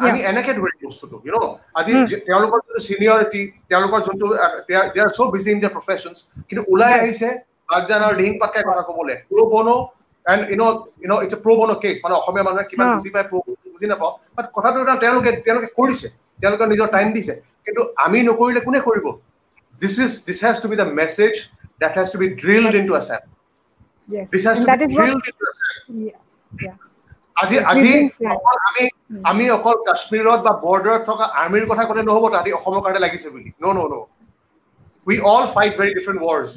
আমি 0.06 0.20
এনেকে 0.30 0.52
ধৰি 0.58 0.74
বস্তুটো 0.88 1.16
ইউ 1.26 1.32
ন 1.34 1.38
আজি 1.78 1.92
তেওঁলোকৰ 2.28 2.58
যোনটো 2.64 2.80
চিনিয়ৰিটি 2.88 3.40
তেওঁলোকৰ 3.70 4.00
যোনটো 4.06 4.26
they 4.68 4.74
are 5.04 5.10
so' 5.16 5.30
busy 5.34 5.48
in 5.54 5.58
their 5.60 5.74
professions 5.76 6.18
কিন্তু 6.48 6.62
ওলাই 6.72 6.92
আহিছে 7.00 7.28
বাগজান 7.70 8.00
আৰু 8.06 8.14
ডিহিং 8.20 8.34
পাটকাই 8.42 8.64
কথা 8.68 8.82
ক'বলৈ 8.88 9.16
pro' 9.30 9.48
bono 9.54 9.74
and 10.26 10.42
you 10.50 10.56
know 10.62 10.64
you 11.02 11.08
know 11.12 11.14
it's 11.24 11.34
a 11.36 11.38
pro' 11.44 11.58
bono 11.60 11.74
case 11.82 11.96
মানে 12.04 12.14
অসমীয়া 12.20 12.44
মানুহে 12.48 12.64
কিমান 12.70 12.88
বুজি 12.96 13.10
পায় 13.14 13.26
প্ৰ' 13.30 13.42
বুজি 13.74 13.86
নাপাওঁ 13.92 14.12
বাট 14.36 14.46
কথাটো 14.56 14.76
তেওঁলোকে 15.04 15.30
তেওঁলোকে 15.46 15.68
কৰিছে 15.78 16.08
তেওঁলোকে 16.42 16.64
নিজৰ 16.72 16.88
টাইম 16.96 17.08
দিছে 17.16 17.34
কিন্তু 17.64 17.80
আমি 18.04 18.18
নকৰিলে 18.28 18.60
কোনে 18.66 18.80
কৰিব? 18.88 19.06
This 19.78 19.94
is 20.04 20.12
this 20.28 20.40
has 20.46 20.56
to 20.62 20.68
be 20.70 20.76
the 20.76 20.88
message 21.00 21.38
that 21.80 21.92
has 21.98 22.08
to 22.14 22.18
be 22.22 22.28
drilled 22.42 22.74
into 22.74 22.92
Assam. 22.96 23.22
Yes. 24.08 24.26
This 24.32 24.44
has 24.44 24.56
And 24.58 24.66
to 24.66 24.70
that 24.70 24.80
be 24.80 24.86
is 24.86 24.98
what- 24.98 26.89
আজি 27.42 27.56
আজি 27.72 27.92
অকল 28.34 28.56
আমি 28.68 28.84
আমি 29.30 29.44
অকল 29.50 29.76
কাশ্মীৰত 29.86 30.40
বা 30.46 30.52
বৰ্ডাৰত 30.64 31.02
থকা 31.06 31.24
আৰ্মিৰ 31.42 31.64
কথা 31.70 31.84
ক'লে 31.84 32.02
নহ'ব 32.02 32.24
তাহাঁতি 32.32 32.50
অসমৰ 32.58 32.80
কাৰণে 32.84 33.00
লাগিছে 33.06 33.28
বুলি। 33.34 33.48
No 33.62 33.66
no 33.72 33.80
no 33.92 33.94
we 35.06 35.16
all 35.32 35.44
fight 35.54 35.72
very 35.78 35.92
different 35.98 36.20
wars 36.22 36.52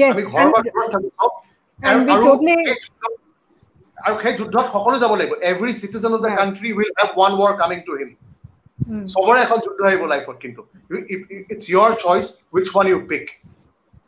Yes. 0.00 0.12
আমি 0.14 0.22
ঘৰৰ 0.24 0.48
পৰা 0.52 0.60
And, 0.60 0.66
দূৰত 0.66 0.88
থাকো 0.94 1.08
চব। 1.18 1.30
and 1.78 2.00
আৰু 3.96 4.14
সেই 4.22 4.34
যুদ্ধত- 4.38 4.70
সকলো 4.72 4.96
যাব 4.98 5.12
লাগিব। 5.14 5.32
Every 5.50 5.72
citizen 5.80 6.12
of 6.14 6.20
the. 6.24 6.30
Country 6.38 6.68
will 6.78 6.90
have 6.98 7.10
one 7.18 7.32
war 7.40 7.52
coming 7.60 7.78
to 7.86 7.92
him. 7.98 8.10
চবৰে 9.12 9.38
এখন 9.42 9.58
যুদ্ধ 9.64 9.80
আহিব 9.88 10.02
লাইফত 10.12 10.36
কিন্তু। 10.42 10.60
It's 11.52 11.64
your 11.72 11.90
choice 12.04 12.24
which 12.54 12.66
one 12.74 12.86
you 12.88 12.98
pick 13.10 13.24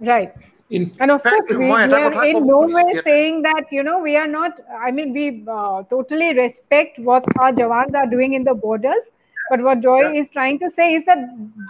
right. 0.01 0.32
In 0.74 0.84
And 1.00 1.12
of 1.12 1.22
fact, 1.22 1.36
course, 1.36 1.50
we, 1.60 1.68
মই 1.68 1.80
we 1.82 1.86
এটা 1.86 1.97
are 2.00 2.10
কথা 2.10 2.26
in 2.26 2.36
ক'ব 2.36 2.43
no 2.47 2.58
খুজিছোঁ 2.60 2.76
way 2.78 2.88
ইয়াতে। 2.93 3.06
saying 3.10 3.41
that, 3.41 3.72
you 3.72 3.84
know, 3.84 3.97
we 4.00 4.14
are 4.16 4.28
not, 4.30 4.54
I 4.88 4.91
mean, 4.91 5.10
we 5.14 5.26
uh, 5.47 5.78
totally 5.93 6.30
respect 6.34 7.00
what 7.00 7.24
our 7.39 7.52
Jawans 7.52 7.93
are 7.95 8.10
doing 8.16 8.34
in 8.34 8.43
the 8.43 8.56
borders. 8.66 9.06
But 9.52 9.60
what 9.62 9.78
Joy 9.82 10.02
Yeah. 10.02 10.20
is 10.20 10.28
trying 10.30 10.58
to 10.60 10.70
say 10.70 10.88
is 10.97 11.04
that 11.06 11.20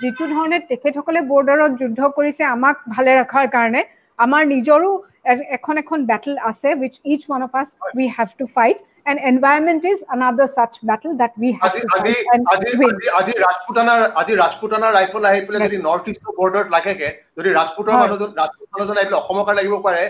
যিটো 0.01 0.23
ধৰণে 0.33 0.57
তেখেতসকলে 0.71 1.19
বৰ্ডাৰত 1.31 1.71
যুদ্ধ 1.81 1.99
কৰিছে 2.17 2.43
আমাক 2.55 2.75
ভালে 2.95 3.11
ৰখাৰ 3.21 3.45
কাৰণে 3.55 3.81
আমাৰ 4.19 4.41
নিজৰো 4.53 4.89
এ- 4.95 5.12
এখন 5.55 5.73
এখন 5.83 5.99
বেটল 6.11 6.33
আছে 6.49 6.69
which 6.81 6.97
each 7.11 7.25
one 7.35 7.43
of 7.47 7.51
us 7.61 7.69
we 7.99 8.05
have 8.17 8.31
to 8.41 8.45
fight 8.57 8.79
and 9.07 9.15
environment 9.33 9.81
is 9.91 9.99
another 10.15 10.47
such 10.57 10.75
battle 10.89 11.13
that 11.21 11.33
we 11.43 11.49
have 11.59 11.65
আজি 11.67 11.79
to 11.83 11.89
আজি 11.97 12.13
fight 12.13 12.27
and 12.33 12.41
আজি 12.53 12.71
win. 12.81 12.95
আজি 12.95 13.03
আজি 13.19 13.33
ৰাজপুতানাৰ 13.45 14.01
আজি 14.21 14.33
ৰাজপুতানাৰ 14.43 14.91
ৰাইফল 14.97 15.23
আহি 15.29 15.41
পেলাই 15.45 15.61
যদি 15.67 15.77
নৰ্থ 15.87 16.05
ইষ্টৰ 16.13 16.31
বৰ্ডাৰত 16.39 16.67
লাগেগে 16.75 17.09
যদি 17.37 17.49
ৰাজপুতৰ 17.59 17.91
হয়। 17.93 18.01
মানুহজন 18.03 18.29
ৰাজপুত 18.41 18.67
মানুহজন 18.73 18.95
আহি 18.99 19.05
পেলাই 19.07 19.19
অসমৰ 19.23 19.43
কাৰণে 19.47 19.57
লাগিব 19.59 19.75
পাৰে 19.87 20.03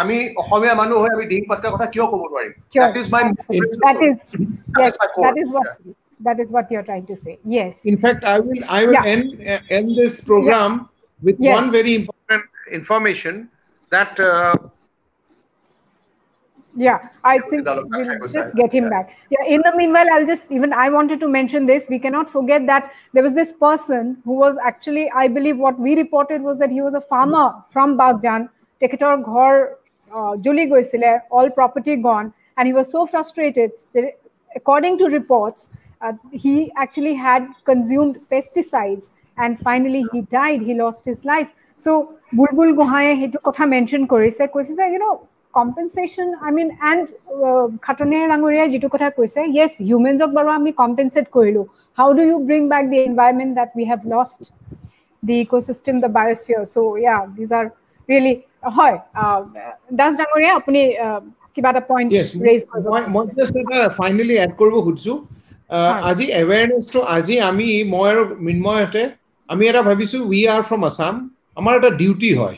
আমি 0.00 0.16
অসমীয়া 0.42 0.74
মানুহ 0.80 0.98
হৈ 1.04 1.10
আমি 1.16 1.24
ডিং 1.32 1.42
পাটকাৰ 1.50 1.70
কথা 1.74 1.86
কিয় 1.94 2.04
ক'ব 2.12 2.22
নোৱাৰিম 2.32 2.52
Sure. 2.72 2.82
That 2.84 2.96
is 3.00 3.06
my 3.14 3.22
that 3.86 3.98
is 4.08 4.16
yes 4.82 4.92
my 5.02 5.08
core. 5.14 5.24
that 5.26 5.36
is 5.42 5.48
what 5.56 5.66
that 6.26 6.38
is 6.42 6.48
what 6.56 6.64
you're 6.72 6.86
trying 6.90 7.06
to 7.12 7.16
say 7.24 7.34
yes 7.56 7.72
in 7.90 7.96
fact, 8.04 8.20
I 8.34 8.36
will 8.46 8.62
I 8.78 8.80
will 8.86 8.98
Yeah. 8.98 9.12
end 9.14 9.26
uh, 9.52 9.76
end 9.78 9.88
this 10.00 10.14
program 10.30 10.70
with 11.22 11.36
Yes. 11.46 11.54
one 11.58 11.66
very 11.78 11.92
important 12.00 12.42
information 12.80 13.34
that 13.89 14.19
uh, 14.19 14.55
yeah 16.75 17.09
i 17.23 17.39
think 17.49 17.65
we'll 17.65 18.27
just 18.27 18.55
get 18.55 18.73
him 18.73 18.83
yeah. 18.83 18.89
back. 18.89 19.17
Yeah. 19.31 19.45
In 19.47 19.61
the 19.61 19.73
meanwhile 19.75 20.07
i'll 20.13 20.25
just 20.25 20.51
even 20.51 20.73
i 20.73 20.89
wanted 20.89 21.19
to 21.21 21.27
mention 21.27 21.65
this. 21.65 21.87
We 21.89 21.99
cannot 21.99 22.29
forget 22.29 22.67
that 22.67 22.91
there 23.13 23.23
was 23.23 23.33
this 23.33 23.53
person 23.53 24.17
who 24.25 24.33
was 24.33 24.57
actually 24.63 25.09
i 25.11 25.27
believe 25.27 25.57
what 25.57 25.79
we 25.79 25.95
reported 25.95 26.41
was 26.41 26.59
that 26.59 26.69
he 26.69 26.81
was 26.81 26.93
a 26.93 27.01
farmer 27.01 27.47
mm 27.47 27.63
from 27.77 27.97
bagjan 27.97 28.49
teketor 28.81 29.15
ghor 29.23 29.77
uh, 30.13 30.35
juli 30.37 30.65
goisile 30.67 31.21
all 31.31 31.49
property 31.49 31.95
gone. 31.95 32.33
And 32.57 32.67
he 32.67 32.73
was 32.73 32.91
so 32.91 33.05
frustrated 33.05 33.71
that 33.93 34.19
according 34.55 34.97
to 34.99 35.05
reports 35.05 35.69
uh, 36.01 36.13
he 36.31 36.71
actually 36.75 37.13
had 37.13 37.47
consumed 37.65 38.19
pesticides 38.31 39.11
and 39.37 39.59
finally 39.59 40.05
he 40.11 40.21
died. 40.21 40.61
He 40.61 40.73
lost 40.73 41.05
his 41.05 41.25
life. 41.25 41.49
So 41.77 42.16
Bulbul 42.31 42.69
গোহাঁয়ে 42.79 43.11
সেইটো 43.19 43.39
কথা 43.47 43.63
mention 43.73 44.03
কৰিছে 44.13 44.43
কৈছে 44.53 44.73
যে 44.79 44.85
you 44.93 44.99
know' 45.03 45.19
compensation 45.53 46.27
I 46.45 46.51
mean 46.57 46.69
and 46.89 47.03
খাটনীয়া 47.85 48.25
ডাঙৰীয়াই 48.31 48.67
যিটো 48.73 48.87
কথা 48.93 49.09
কৈছে 49.17 49.39
য়েছ 49.57 49.73
হিউমেনছক 49.89 50.29
বাৰু 50.37 50.49
আমি 50.59 50.71
কম্পেনচেট 50.81 51.25
কৰিলোঁ। 51.37 51.65
How 51.97 52.09
do 52.17 52.23
you 52.29 52.37
bring 52.47 52.61
back 52.73 52.83
the 52.91 52.97
environment 53.09 53.51
that 53.59 53.69
we 53.77 53.85
have 53.91 54.01
lost 54.13 54.41
the 55.23 55.35
ecosystem 55.45 55.95
the 56.03 56.09
biosphere 56.17 56.63
so' 56.73 56.75
yeah 57.03 57.15
these 57.37 57.49
are 57.59 57.65
really 58.09 58.33
হয় 58.75 58.95
uh, 59.21 59.39
দাস 59.99 60.11
ডাঙৰীয়া 60.19 60.53
আপুনি 60.59 60.81
uh, 61.05 61.19
কিবা 61.53 61.69
এটা 61.73 61.83
পইণ্ট 61.91 62.09
ৰেইজ 62.47 62.61
কৰিব 64.59 64.75
খুজিছোঁ। 64.87 65.17
আজি 66.09 66.25
এৱেৰনেছটো 66.41 66.99
আজি 67.15 67.35
আমি 67.49 67.67
মই 67.93 68.05
আৰু 68.11 68.21
মৃন্ময়হঁতে 68.45 69.03
আমি 69.49 69.63
এটা 69.71 69.81
ভাবিছোঁ 69.89 70.21
উই 70.29 70.41
আৰ 70.53 70.61
ফ্ৰম 70.69 70.81
আছাম 70.89 71.15
আমাৰ 71.57 71.79
এটা 71.79 71.91
ডিউটি 71.97 72.31
হয়। 72.35 72.57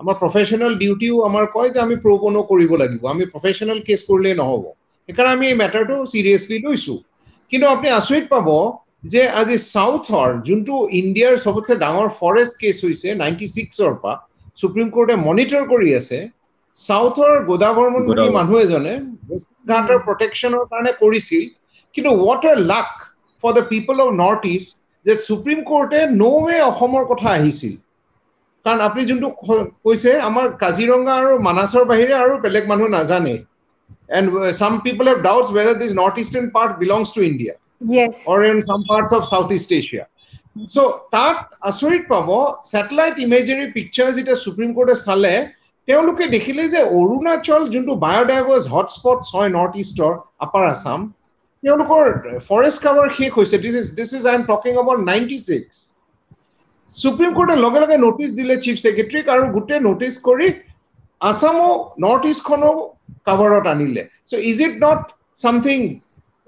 আমাৰ 0.00 0.16
প্ৰফেচনেল 0.18 0.76
ডিউটিও 0.78 1.16
আমাৰ 1.24 1.48
কয় 1.52 1.70
যে 1.70 1.80
আমি 1.80 1.96
প্ৰবনো 2.00 2.42
কৰিব 2.48 2.76
লাগিব। 2.78 3.08
আমি 3.08 3.28
প্ৰফেচনেল 3.28 3.82
কেছ 3.84 4.00
কৰিলে 4.06 4.34
নহ'ব। 4.38 4.64
সেইকাৰণে 5.08 5.32
আমি 5.32 5.46
এই 5.46 5.56
মেটাৰটো 5.58 5.96
চিৰিয়াছলি 6.06 6.56
লৈছো। 6.62 6.96
কিন্তু 7.52 7.66
আপুনি 7.68 7.88
আচৰিত 7.92 8.24
পাব 8.28 8.48
যে 9.06 9.22
আজি 9.36 9.56
চাউথৰ 9.64 10.28
যোনটো 10.42 10.76
ইণ্ডিয়াৰ 10.92 11.34
চবতছে 11.38 11.74
ডাঙৰ 11.78 12.08
ফৰেষ্ট 12.16 12.54
কেছ 12.58 12.76
হৈছে 12.82 13.08
নাইণ্টি 13.16 13.46
ছিক্সৰ 13.50 13.92
পৰা 14.00 14.14
সুপ্ৰিম 14.62 14.88
কোৰ্টে 14.90 15.16
মনিটৰ 15.20 15.66
কৰি 15.68 15.92
আছে 15.94 16.18
চাউথৰ 16.76 17.32
গোদাবৰ্মন 17.46 18.08
বুলি। 18.08 18.28
মানুহ 18.36 18.60
এজনে 18.60 18.94
ৱেষ্টাৰ্ণ 19.28 19.74
ঘাটৰ 19.74 20.02
প্ৰটেকশ্যনৰ 20.04 20.66
কাৰণে 20.68 20.92
কৰিছিল। 20.98 21.44
কিন্তু 21.94 22.10
what 22.16 22.44
a 22.46 22.52
luck 22.66 22.90
for 23.44 23.54
the 23.54 23.64
people 23.68 24.02
of 24.02 24.12
North 24.16 24.52
East 24.52 24.72
যে 25.06 25.16
সুপ্ৰিম 25.22 25.64
কোৰ্টে 25.66 26.00
ন 26.12 26.30
ৱে 26.44 26.60
অসমৰ 26.64 27.08
কথা 27.08 27.28
আহিছিল। 27.32 27.74
কাৰণ 28.66 28.80
আপুনি 28.88 29.02
যোনটো 29.10 29.28
কৈছে 29.86 30.10
আমাৰ 30.28 30.46
কাজিৰঙা 30.64 31.12
আৰু 31.20 31.36
মানাছৰ 31.48 31.84
বাহিৰে 31.92 32.14
আৰু 32.22 32.34
বেলেগ 32.44 32.64
মানুহ 32.72 32.86
নাজানে। 32.96 33.36
And 34.18 34.28
some 34.60 34.72
people 34.86 35.04
have 35.10 35.18
doubts 35.28 35.48
whether 35.56 35.76
this 35.82 35.92
North 36.00 36.16
Eastern 36.24 36.48
part 36.56 36.72
belongs 36.82 37.08
to 37.16 37.22
India 37.30 37.54
yes. 37.80 38.24
Or 38.26 38.44
in 38.44 38.62
some 38.62 38.84
parts 38.84 39.12
of 39.12 39.26
Southeast 39.28 39.72
Asia. 39.72 40.04
So 40.74 40.82
তাত 41.14 41.36
আচৰিত 41.70 42.02
পাব 42.12 42.28
ছেটেলাইট 42.72 43.14
ইমেজেৰী 43.24 43.66
পিকচাৰ্ছ 43.76 44.14
এতিয়া 44.22 44.36
সুপ্ৰিম 44.44 44.70
কোৰ্টে 44.76 44.96
চালে 45.06 45.32
তেওঁলোকে 45.88 46.24
দেখিলে 46.36 46.62
যে 46.74 46.80
অৰুণাচল 46.98 47.62
যোনটো 47.74 47.94
বায়'ডাইভাৰ্ছ 48.06 48.64
হটস্পট 48.74 49.18
হয় 49.34 49.50
নৰ্থ 49.56 49.74
ইষ্টৰ 49.84 50.12
আপাৰ 50.46 50.62
আছাম 50.72 51.00
তেওঁলোকৰ 51.62 52.02
ফৰেষ্ট 52.48 52.78
কাভাৰ 52.86 53.06
শেষ 53.18 53.30
হৈছে। 53.38 53.56
This 53.64 53.74
is 53.82 53.88
this 53.98 54.10
is 54.18 54.24
I 54.30 54.34
am 54.38 54.44
talking 54.52 54.72
about 54.82 55.00
ninety 55.10 55.38
six 55.48 55.74
Supreme 56.90 57.32
কোৰ্টে 57.34 57.56
লগে 57.58 57.80
লগে 57.80 57.96
নটিচ 57.98 58.34
দিলে 58.36 58.56
চিফ 58.58 58.76
ছেক্ৰেটাৰীক 58.78 59.26
আৰু 59.28 59.46
গোটেই 59.54 59.80
নটিচ 59.82 60.18
কৰি 60.24 60.48
আছামো 61.20 61.68
নৰ্থ 62.04 62.32
ইষ্টখনো 62.32 62.70
কাভাৰত 63.26 63.72
আনিলে। 63.72 64.02
So' 64.24 64.42
is 64.50 64.60
it 64.66 64.74
not 64.80 65.00
something 65.38 65.78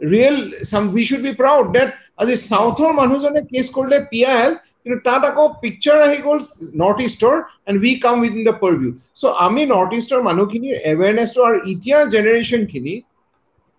real 0.01 0.36
some 0.64 0.91
we 0.93 1.05
should 1.05 1.22
be 1.22 1.32
proud 1.39 1.72
that 1.72 1.89
আজি 2.18 2.36
চাউথৰ 2.43 2.95
মানুহজনে 2.95 3.41
কেছ 3.49 3.66
কৰিলে 3.72 3.99
পি 4.11 4.22
আই 4.26 4.39
এল 4.45 4.55
কিন্তু 4.82 4.99
তাত 5.05 5.30
আকৌ 5.30 5.47
পিকচাৰ 5.62 6.03
আহি 6.03 6.18
গ'ল 6.22 6.39
নৰ্থ 6.82 6.99
ইষ্টৰ 7.09 7.34
and 7.66 7.76
we 7.82 7.93
come 8.01 8.22
with 8.22 8.32
in 8.34 8.45
the 8.45 8.57
purview 8.62 8.91
so' 9.16 9.34
আমি 9.47 9.66
নৰ্থ 9.68 10.01
ইষ্টৰ 10.01 10.24
মানুহখিনিৰ 10.24 10.74
এৱেৰনেছটো 10.84 11.41
আৰু 11.49 11.59
এতিয়াৰ 11.64 12.03
জেনেৰেশ্যনখিনি 12.14 12.95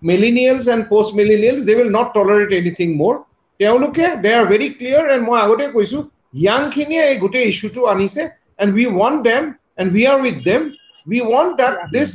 millennials 0.02 0.64
and 0.74 0.84
post 0.90 1.10
millennials 1.16 1.62
they 1.66 1.74
will 1.78 1.92
not 1.98 2.08
tolerate 2.14 2.50
anything 2.60 2.96
মোৰ 2.98 3.16
তেওঁলোকে 3.60 4.06
they 4.24 4.32
are 4.34 4.46
very 4.52 4.68
clear 4.76 5.06
and 5.14 5.24
মই 5.28 5.38
আগতে 5.42 5.66
কৈছো 5.76 6.00
য়াংখিনিয়ে 6.34 7.04
এই 7.12 7.18
গোটেই 7.24 7.46
ইছ্যুটো 7.52 7.82
আনিছে 7.94 8.22
and 8.62 8.72
we 8.78 8.86
want 9.00 9.20
them 9.30 9.44
and 9.80 9.90
we 9.96 10.04
are 10.12 10.18
with 10.26 10.38
them 10.50 10.62
we 11.08 11.20
want 11.32 11.52
that 11.62 11.76
this 11.96 12.12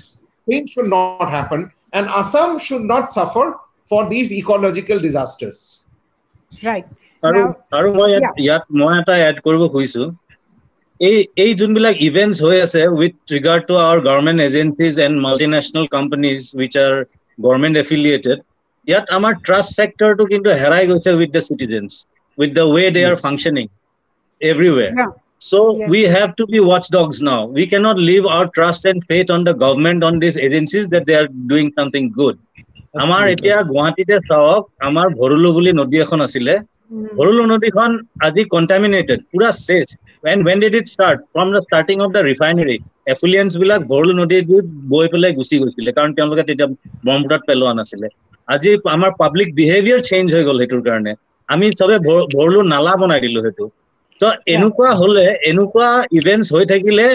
thing 0.46 0.60
should 0.74 0.88
not 0.96 1.28
happen 1.36 1.60
and 1.98 2.06
Assam 2.20 2.48
should 2.66 2.84
not 2.92 3.04
suffer 3.16 3.46
for 3.90 4.02
these 4.12 4.26
ecological 4.42 4.98
disasters 5.06 5.58
আৰু 7.22 7.40
আৰু 7.78 7.88
মই 7.98 8.10
ইয়াত 8.44 8.64
মই 8.80 8.92
এটা 9.00 9.14
এড 9.28 9.36
কৰিব 9.46 9.62
খুজিছো। 9.74 10.04
এই 11.00 11.16
এই 11.44 11.50
যোনবিলাক 11.60 11.96
ইভেণ্টছ 12.08 12.38
হৈ 12.46 12.58
আছে 12.66 12.80
with 12.98 13.14
regard 13.34 13.62
to 13.68 13.74
our 13.84 13.98
government 14.08 14.38
agencies 14.48 14.94
and 15.06 15.16
multinational 15.26 15.84
companies 15.96 16.38
which 16.58 16.74
are 16.84 16.92
government 17.38 17.74
affiliated 17.82 18.38
ইয়াত 18.88 19.04
আমাৰ 19.16 19.32
ট্ৰাষ্ট 19.46 19.70
ফেক্টৰটো 19.78 20.24
কিন্তু 20.32 20.48
হেৰাই 20.60 20.84
গৈছে 20.90 21.10
with 21.20 21.30
the 21.36 21.42
citizens 21.48 21.90
with 22.38 22.50
the 22.58 22.64
way 22.74 22.84
they 22.94 23.02
are 23.08 23.14
Yes. 23.14 23.22
Functioning 23.24 23.66
everywhere 24.51 24.90
yeah 25.03 25.12
So 25.45 25.59
Yes. 25.78 25.88
we 25.92 26.01
have 26.12 26.30
to 26.36 26.45
be 26.47 26.61
watchdogs 26.66 27.18
now. 27.28 27.40
We 27.57 27.64
cannot 27.70 27.99
leave 28.09 28.26
our 28.34 28.45
trust 28.57 28.84
and 28.90 29.03
faith 29.11 29.30
on 29.34 29.42
the 29.49 29.53
government 29.62 30.05
on 30.09 30.14
these 30.22 30.36
agencies 30.47 30.86
that 30.92 31.05
they 31.09 31.16
are 31.20 31.26
doing 31.53 31.68
something 31.78 32.07
good. 32.20 32.36
আমাৰ 33.03 33.22
এতিয়া 33.32 33.57
গুৱাহাটীতে 33.70 34.16
চাওক 34.30 34.62
আমাৰ 34.88 35.07
ভৰুলো 35.20 35.49
বুলি 35.57 35.72
নদী 35.80 35.97
এখন 36.05 36.18
আছিলে 36.26 36.55
Mm. 36.86 37.05
ভৰুলো 37.18 37.42
নদীখন 37.53 37.90
আজি 38.26 38.42
কণ্টামিনেটেড 38.55 39.20
পুৰা 39.32 39.51
চেচ 39.66 39.88
when 40.24 40.38
when 40.47 40.59
did 40.64 40.74
it 40.80 40.86
start 40.95 41.18
from 41.34 41.53
the 41.55 41.62
starting 41.66 42.01
of 42.05 42.11
the 42.16 42.22
refinery 42.30 42.78
effluents 43.12 43.55
বিলাক 43.62 43.80
ভৰুলো 43.92 44.12
নদীত 44.20 44.45
বৈ 44.92 45.07
পেলাই 45.12 45.32
গুচি 45.38 45.57
গৈছিলে 45.62 45.90
কাৰণ 45.99 46.11
তেওঁলোকে 46.18 46.42
তেতিয়া 46.49 46.68
ব্ৰহ্মপুত্ৰত 47.07 47.42
পেলোৱা 47.49 47.72
নাছিলে 47.78 48.09
আজি 48.49 48.70
আমাৰ 48.97 49.11
পাব্লিক 49.22 49.49
বিহেভিয়াৰ 49.61 50.01
চেঞ্জ 50.11 50.26
হৈ 50.36 50.42
গ'ল 50.49 50.59
সেইটোৰ 50.62 50.82
কাৰণে 50.88 51.12
আমি 51.49 51.66
চবে 51.80 51.97
ভৰ- 52.07 52.28
ভৰুলো 52.36 52.61
নালা 52.74 52.92
বনাই 53.01 53.20
দিলো 53.26 53.40
সেইটো 53.47 53.64
ত 54.20 54.22
এনেকুৱা 54.54 54.90
হলে 55.00 55.24
এনেকুৱা 55.50 55.88
ইভেন্টছ 56.18 56.46
হৈ 56.54 56.64
থাকিলে 56.72 57.06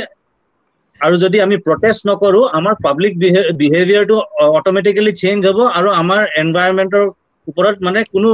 আৰু 1.01 1.15
যদি 1.23 1.37
আমি 1.45 1.55
প্ৰটেষ্ট 1.65 2.01
নকৰো 2.09 2.41
আমাৰ 2.59 2.75
পাব্লিক 2.85 3.13
বিহেভিয়াৰটো 3.61 4.17
অট'মেটিকেলি 4.57 5.11
চেঞ্জ 5.23 5.41
হ'ব 5.49 5.59
আৰু 5.79 5.89
আমাৰ 6.01 6.21
এনভাইৰনমেণ্টৰ 6.41 7.05
ওপৰত 7.47 7.75
মানে 7.87 7.99
কোনো 8.13 8.29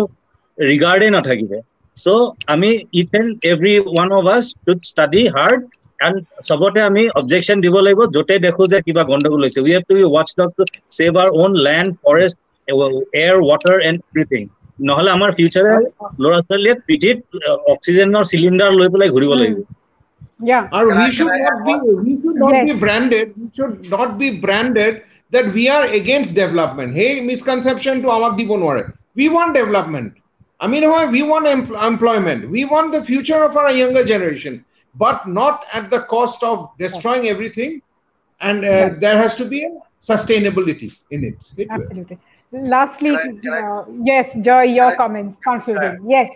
ৰিগাৰ্ডেই 0.58 1.12
নাথাকিব। 1.18 1.52
I 2.54 2.56
mean, 2.62 2.76
each 2.92 3.12
and 3.14 3.30
every 3.52 3.76
one 3.80 4.12
of 4.12 4.24
us 4.28 4.46
should 4.64 4.82
study 4.92 5.24
hard 5.36 5.60
and 6.00 6.16
চবতে 6.50 6.80
আমি 6.90 7.04
objection 7.20 7.58
দিব 7.66 7.76
লাগিব 7.88 8.02
য'তে 8.16 8.36
দেখো 8.46 8.64
যে 8.72 8.78
কিবা 8.86 9.04
গণ্ডগোল 9.12 9.42
হৈছে। 9.46 9.60
We 9.66 9.72
have 9.76 9.86
to 9.90 9.96
be 10.00 10.06
watchdog 10.16 10.50
to 10.58 10.64
save 10.98 11.16
our 11.22 11.32
own 11.42 11.52
land 11.68 11.90
forest 12.04 12.38
air 13.24 13.36
water 13.50 13.76
and 13.88 13.96
everything 14.10 14.46
নহলে 14.89 15.11
আমাৰ 15.17 15.31
ফিউচাৰে 15.39 15.73
ল'ৰা 16.23 16.39
ছোৱালীয়ে 16.49 16.75
পিঠিত 16.89 17.19
অক্সিজেনৰ 17.73 18.25
চিলিণ্ডাৰ 18.31 18.71
লৈ 18.81 18.89
পেলাই 18.95 19.11
ঘূৰিব 19.17 19.33
লাগিব 19.43 19.61
Yeah. 20.49 20.69
Or 20.77 20.83
Can 20.89 20.97
we 20.99 21.03
I- 21.07 21.11
should 21.17 21.29
can 21.31 21.37
I 21.37 21.41
not 21.47 21.57
add 21.57 21.65
be 21.69 21.73
one? 21.73 22.05
we 22.05 22.13
should 22.23 22.39
not 22.43 22.55
be 22.67 22.71
Yes. 22.73 22.79
branded. 22.85 23.27
We 23.41 23.47
should 23.57 23.75
not 23.95 24.11
be 24.23 24.29
branded 24.45 24.93
that 25.35 25.47
we 25.57 25.65
are 25.75 25.85
against 25.99 26.31
development. 26.39 26.91
Hey, 27.01 27.11
misconception 27.31 28.01
to 28.05 28.09
Amak 28.15 28.33
Dibonware. 28.39 28.87
We 29.21 29.27
want 29.35 29.51
development. 29.61 30.09
I 30.65 30.67
mean, 30.73 30.85
why? 30.93 31.03
we 31.17 31.21
want 31.33 31.47
em- 31.55 31.77
employment. 31.91 32.41
We 32.57 32.63
want 32.73 32.89
the 32.97 33.03
future 33.11 33.41
of 33.49 33.53
our 33.63 33.73
younger 33.83 34.05
generation, 34.13 34.55
but 35.05 35.19
not 35.41 35.57
at 35.81 35.85
the 35.95 36.01
cost 36.15 36.41
of 36.53 36.57
destroying 36.85 37.27
everything. 37.35 37.73
And 38.41 38.59
uh, 38.65 38.73
Yes. 38.73 38.97
there 39.05 39.17
has 39.25 39.33
to 39.43 39.45
be 39.55 39.61
a 39.69 39.73
sustainability 40.13 40.91
in 41.15 41.21
it. 41.31 41.39
Absolutely. 41.79 42.19
Lastly, 42.53 43.11
Can 43.17 43.31
I- 43.31 43.41
can 43.43 43.53
I- 43.55 43.63
uh, 43.73 43.83
yes, 44.11 44.27
Joy, 44.47 44.63
your 44.79 44.91
Can 44.91 44.95
I- 44.95 45.01
comments, 45.03 45.35
concluding. 45.49 45.95
Yes. 46.15 46.29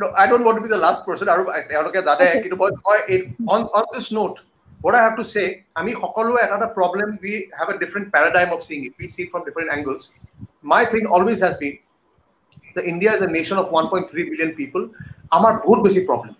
no, 0.00 0.06
I 0.22 0.24
don't 0.30 0.44
want 0.46 0.56
to 0.58 0.62
be 0.66 0.70
the 0.76 0.82
last 0.86 1.00
person 1.08 1.26
আৰু 1.34 1.42
তেওঁলোকে 1.70 2.00
জানে 2.08 2.24
Okay. 2.28 2.40
কিন্তু 2.44 2.56
মই 2.62 2.70
মই 2.86 2.98
এই- 3.14 3.26
on 3.54 3.60
on 3.78 3.84
this 3.96 4.06
note 4.18 4.38
what 4.84 4.94
I 5.00 5.02
have 5.06 5.16
to 5.20 5.26
say 5.34 5.46
আমি 5.80 5.90
সকলোৱে 6.04 6.40
এটা 6.44 6.56
এটা 6.58 6.68
problem 6.80 7.08
we 7.26 7.32
have 7.58 7.68
a 7.74 7.76
different 7.82 8.06
paradigm 8.14 8.50
of 8.56 8.60
seeing 8.68 8.82
it 8.88 8.92
we 9.00 9.06
see 9.14 9.22
it 9.26 9.30
from 9.32 9.42
different 9.48 9.70
angles 9.76 10.02
my 10.74 10.82
thing 10.92 11.04
always 11.16 11.40
has 11.46 11.54
been 11.62 11.76
the 12.76 12.84
India 12.92 13.10
is 13.16 13.22
a 13.28 13.30
nation 13.38 13.56
of 13.62 13.66
1.3 13.80 14.24
billion 14.30 14.50
people 14.60 14.84
আমাৰ 15.36 15.52
বহুত 15.64 15.80
বেছি 15.86 16.00
problem 16.10 16.32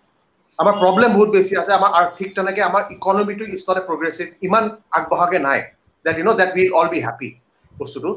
আমাৰ 0.59 0.75
problem 0.85 1.09
বহুত 1.18 1.31
বেছি 1.37 1.53
আছে 1.61 1.72
আমাৰ 1.79 1.91
আৰ্থিক 2.01 2.29
তেনেকে 2.37 2.61
আমাৰ 2.70 2.83
ইকনমিটো 2.97 3.45
ইজ 3.55 3.61
নট 3.68 3.77
এ 3.81 3.85
প্ৰগ্ৰেছিভ 3.89 4.27
ইমান 4.47 4.64
আগবঢ়াকে 4.99 5.39
নাই 5.49 5.61
that 6.05 6.14
you 6.18 6.25
know 6.27 6.37
that 6.41 6.51
we'll 6.57 6.75
all 6.79 6.89
be 6.97 7.01
happy 7.09 7.31
বস্তুটো 7.81 8.11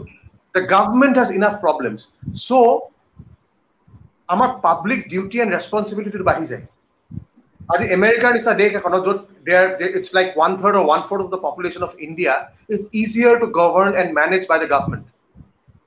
the 0.55 0.63
government 0.67 1.13
has 1.17 1.29
enough 1.31 1.57
problems 1.65 2.01
so 2.45 2.59
আমাৰ 4.33 4.49
পাব্লিক 4.63 4.99
ডিউটি 5.11 5.37
এণ্ড 5.41 5.51
ৰেচপনচিবিলিটিটো 5.55 6.25
বাঢ়ি 6.29 6.45
যায় 6.51 6.65
আজি 7.73 7.85
আমেৰিকাৰ 7.97 8.31
নিচিনা 8.35 8.53
দেশ 8.61 8.71
এখনত 8.79 9.01
য'ত 9.07 9.19
there 9.47 9.65
it's 9.97 10.09
like 10.17 10.27
one 10.37 10.51
third 10.59 10.75
or 10.75 10.85
one 10.87 11.01
fourth 11.07 11.21
of 11.25 11.29
the 11.33 11.39
population 11.47 11.83
of 11.87 11.91
India 12.07 12.33
is 12.73 12.81
easier 13.01 13.33
to 13.41 13.47
govern 13.59 13.89
and 14.01 14.09
manage 14.19 14.41
by 14.49 14.57
the 14.63 14.69
government 14.73 15.05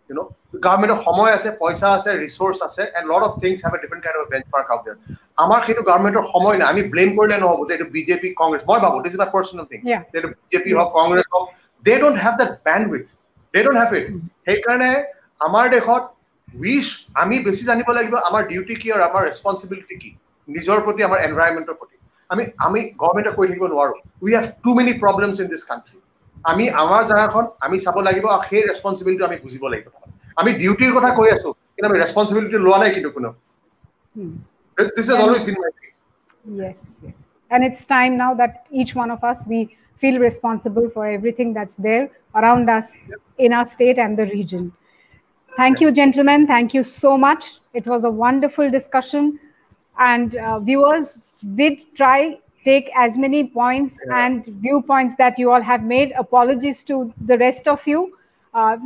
you 0.08 0.14
know 0.18 0.20
গভৰ্ণমেণ্টৰ 0.64 0.98
সময় 1.06 1.32
আছে 1.36 1.48
পইচা 1.62 1.88
আছে 1.96 2.10
ৰিচোৰ্চ 2.24 2.58
আছে 2.68 2.82
and 2.96 3.06
lot 3.12 3.22
of 3.28 3.32
things 3.42 3.58
have 3.64 3.72
a 3.76 3.80
different 3.84 4.02
kind 4.04 4.18
of 4.22 4.26
benchmark 4.54 4.66
out 4.72 4.82
there 4.84 4.98
আমাৰ 5.44 5.58
সেইটো 5.66 5.82
গভৰ্ণমেণ্টৰ 5.88 6.24
সময় 6.34 6.56
নাই 6.58 6.66
আমি 6.72 6.82
ব্লেম 6.92 7.10
কৰিলে 7.18 7.36
নহ'ব 7.44 7.60
যে 7.68 7.72
এইটো 7.76 7.86
বিজেপি 7.96 8.28
কংগ্ৰেছ 8.40 8.62
মই 8.70 8.78
ভাবোঁ 8.84 9.00
this 9.04 9.12
is 9.14 9.20
my 9.22 9.30
personal 9.36 9.64
thing 9.70 9.78
Yeah. 9.90 10.00
এইটো 10.16 10.28
বিজেপি 10.34 10.70
হওক 10.76 10.90
কংগ্ৰেছ 10.98 11.26
হওক 11.32 11.46
they 11.84 11.94
don't 12.02 12.16
have 12.24 12.34
that 12.40 12.52
bend 12.66 12.84
with 12.92 13.06
They 13.55 13.59
don't 13.65 13.79
have 13.81 13.91
it 13.99 14.05
সেইকাৰণে 14.47 14.91
আমাৰ 15.47 15.65
দেশত 15.75 16.03
উইচ 16.61 16.87
আমি 17.23 17.35
বেছি 17.45 17.63
জানিব 17.69 17.87
লাগিব 17.97 18.15
আমাৰ 18.29 18.41
ডিউটি 18.51 18.75
কি 18.81 18.87
আৰু 18.95 19.03
আমাৰ 19.09 19.21
ৰেচপনচিবিলিটি 19.27 19.95
কি 20.01 20.09
নিজৰ 20.47 20.77
প্ৰতি 20.85 21.01
আমাৰ 21.07 21.19
এনভাইৰমেণ্টৰ 21.27 21.75
প্ৰতি। 21.79 21.95
আমি 22.29 22.43
আমি 22.67 22.79
গভৰ্ণমেণ্টে 23.01 23.31
কৈ 23.37 23.45
থাকিব 23.49 23.65
নোৱাৰোঁ। 23.73 23.97
We 24.23 24.31
have 24.35 24.45
too 24.63 24.69
many 24.77 24.93
problems 25.03 25.37
in 25.43 25.47
this 25.53 25.63
country 25.69 25.97
আমি 26.51 26.65
আমাৰ 26.81 27.01
জেগাখন 27.11 27.45
আমি 27.65 27.77
চাব 27.85 27.97
লাগিব 28.07 28.25
আৰু 28.33 28.43
সেই 28.49 28.61
ৰেচপনচিবিলিটি 28.69 29.23
আমি 29.29 29.37
বুজিব 29.45 29.63
লাগিব। 29.73 29.93
আমি 30.41 30.51
ডিউটিৰ 30.61 30.91
কথা 30.97 31.09
কৈ 31.19 31.29
আছো 31.35 31.49
কিন্তু 31.73 31.87
আমি 31.89 31.97
ৰেচপনচিবিলিটি 32.03 32.57
লোৱা 32.65 32.77
নাই 32.83 32.91
কিন্তু 32.95 33.09
কোনো. 33.15 33.29
This 34.95 35.07
is 35.11 35.17
always 35.25 35.43
been 35.49 35.57
my 35.63 35.71
Yes, 36.63 36.79
yes. 37.05 37.17
And 37.53 37.61
it's 37.67 37.83
time 37.85 38.13
now 38.23 38.31
that 38.41 38.53
each 38.79 38.91
one 38.95 39.11
of 39.15 39.21
us 39.29 39.39
we 39.51 39.59
feel 40.02 40.18
responsible 40.18 40.88
for 40.90 41.06
everything 41.06 41.52
that's 41.52 41.74
there 41.74 42.10
around 42.34 42.70
us 42.70 42.96
in 43.38 43.52
our 43.52 43.66
state 43.66 43.98
and 43.98 44.18
the 44.18 44.26
region. 44.26 44.72
Thank 45.52 45.80
you, 45.80 45.90
gentlemen. 45.92 46.46
Thank 46.46 46.74
you 46.74 46.82
so 46.82 47.18
much. 47.18 47.58
It 47.74 47.86
was 47.86 48.04
a 48.04 48.10
wonderful 48.10 48.70
discussion, 48.70 49.38
and 49.98 50.36
uh, 50.36 50.58
viewers 50.60 51.20
did 51.54 51.82
try 51.94 52.38
take 52.64 52.90
as 52.94 53.18
many 53.18 53.44
points 53.44 53.98
and 54.14 54.46
viewpoints 54.46 55.14
that 55.16 55.38
you 55.38 55.50
all 55.50 55.62
have 55.62 55.82
made. 55.82 56.12
Apologies 56.12 56.82
to 56.84 57.12
the 57.26 57.38
rest 57.38 57.68
of 57.68 57.86
you. 57.86 58.00
Uh, 58.54 58.76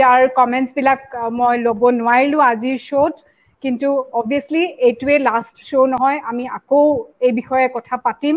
যাৰ 0.00 0.20
comments 0.34 0.70
বিলাক 0.74 1.00
uh, 1.20 1.30
মই 1.38 1.54
ল'ব 1.62 1.80
নোৱাৰিলোঁ 1.94 2.42
আজিৰ 2.50 2.76
শ্ব'ত 2.88 3.14
কিন্তু 3.62 3.88
obviously 4.20 4.62
এইটোৱে 4.88 5.16
last 5.28 5.54
show 5.68 5.88
নহয় 5.92 6.18
আমি 6.30 6.44
আকৌ 6.58 6.82
এই 7.26 7.32
বিষয়ে 7.40 7.66
কথা 7.76 7.96
পাতিম 8.04 8.36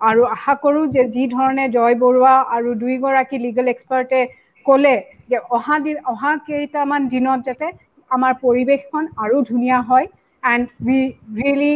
আৰু 0.00 0.22
আশা 0.34 0.54
কৰোঁ 0.64 0.84
যে 0.94 1.02
যি 1.14 1.24
ধৰণে 1.34 1.64
জয় 1.76 1.96
বৰুৱা 2.02 2.34
আৰু 2.56 2.74
দুইগৰাকী 2.82 3.38
লিগেল 3.44 3.66
এক্সপাৰ্টে 3.74 4.20
ক'লে 4.66 4.94
যে 5.30 5.38
অহা 5.56 5.78
দিন 5.86 5.96
অহা 6.12 6.32
কেইটামান 6.48 7.08
দিনত 7.14 7.48
যাতে 7.48 7.66
আমাৰ 8.10 8.32
পৰিৱেশখন 8.44 9.04
আৰু 9.24 9.36
ধুনীয়া 9.50 9.78
হয় 9.88 10.06
and 10.42 10.66
we 10.86 11.00
really 11.38 11.74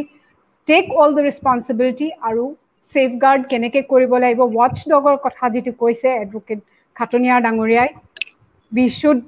take 0.69 0.85
all 1.01 1.11
the 1.17 1.23
responsibility 1.29 2.09
আৰু 2.29 2.45
ছেফ 2.89 3.11
গাৰ্ড 3.25 3.43
কেনেকৈ 3.53 3.83
কৰিব 3.93 4.17
লাগিব 4.19 4.41
ৱাটছ 4.57 4.81
ডগৰ 4.93 5.17
কথা 5.27 5.53
যিটো 5.55 5.73
কৈছে 5.83 6.09
এডভকেট 6.17 6.59
খাটনিয়াৰ 6.97 7.41
ডাঙৰীয়াই 7.47 7.91
we 8.73 8.89
should 8.91 9.23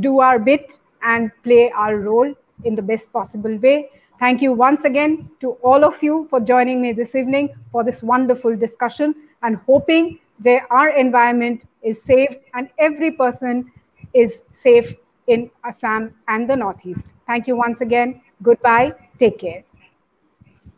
do 0.00 0.20
our 0.20 0.38
bit 0.38 0.78
and 1.02 1.30
play 1.42 1.70
our 1.72 1.96
role 1.96 2.32
in 2.60 2.74
the 2.74 2.82
best 2.82 3.12
possible 3.12 3.56
way. 3.58 3.88
Thank 4.24 4.40
you 4.40 4.54
once 4.54 4.84
again 4.84 5.28
to 5.40 5.50
all 5.68 5.84
of 5.84 6.02
you 6.02 6.26
for 6.30 6.40
joining 6.40 6.80
me 6.80 6.92
this 6.94 7.14
evening 7.14 7.50
for 7.70 7.84
this 7.84 8.02
wonderful 8.02 8.56
discussion 8.56 9.14
and 9.42 9.56
hoping 9.66 10.18
that 10.38 10.62
our 10.70 10.88
environment 10.96 11.66
is 11.82 12.00
safe 12.00 12.34
and 12.54 12.70
every 12.78 13.10
person 13.10 13.70
is 14.14 14.40
safe 14.54 14.94
in 15.26 15.50
Assam 15.62 16.14
and 16.26 16.48
the 16.48 16.56
Northeast. 16.56 17.08
Thank 17.26 17.46
you 17.48 17.56
once 17.56 17.82
again. 17.82 18.22
Goodbye. 18.42 18.94
Take 19.18 19.40
care. 19.40 19.62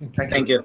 Thank 0.00 0.16
you. 0.16 0.28
Thank 0.28 0.48
you. 0.48 0.64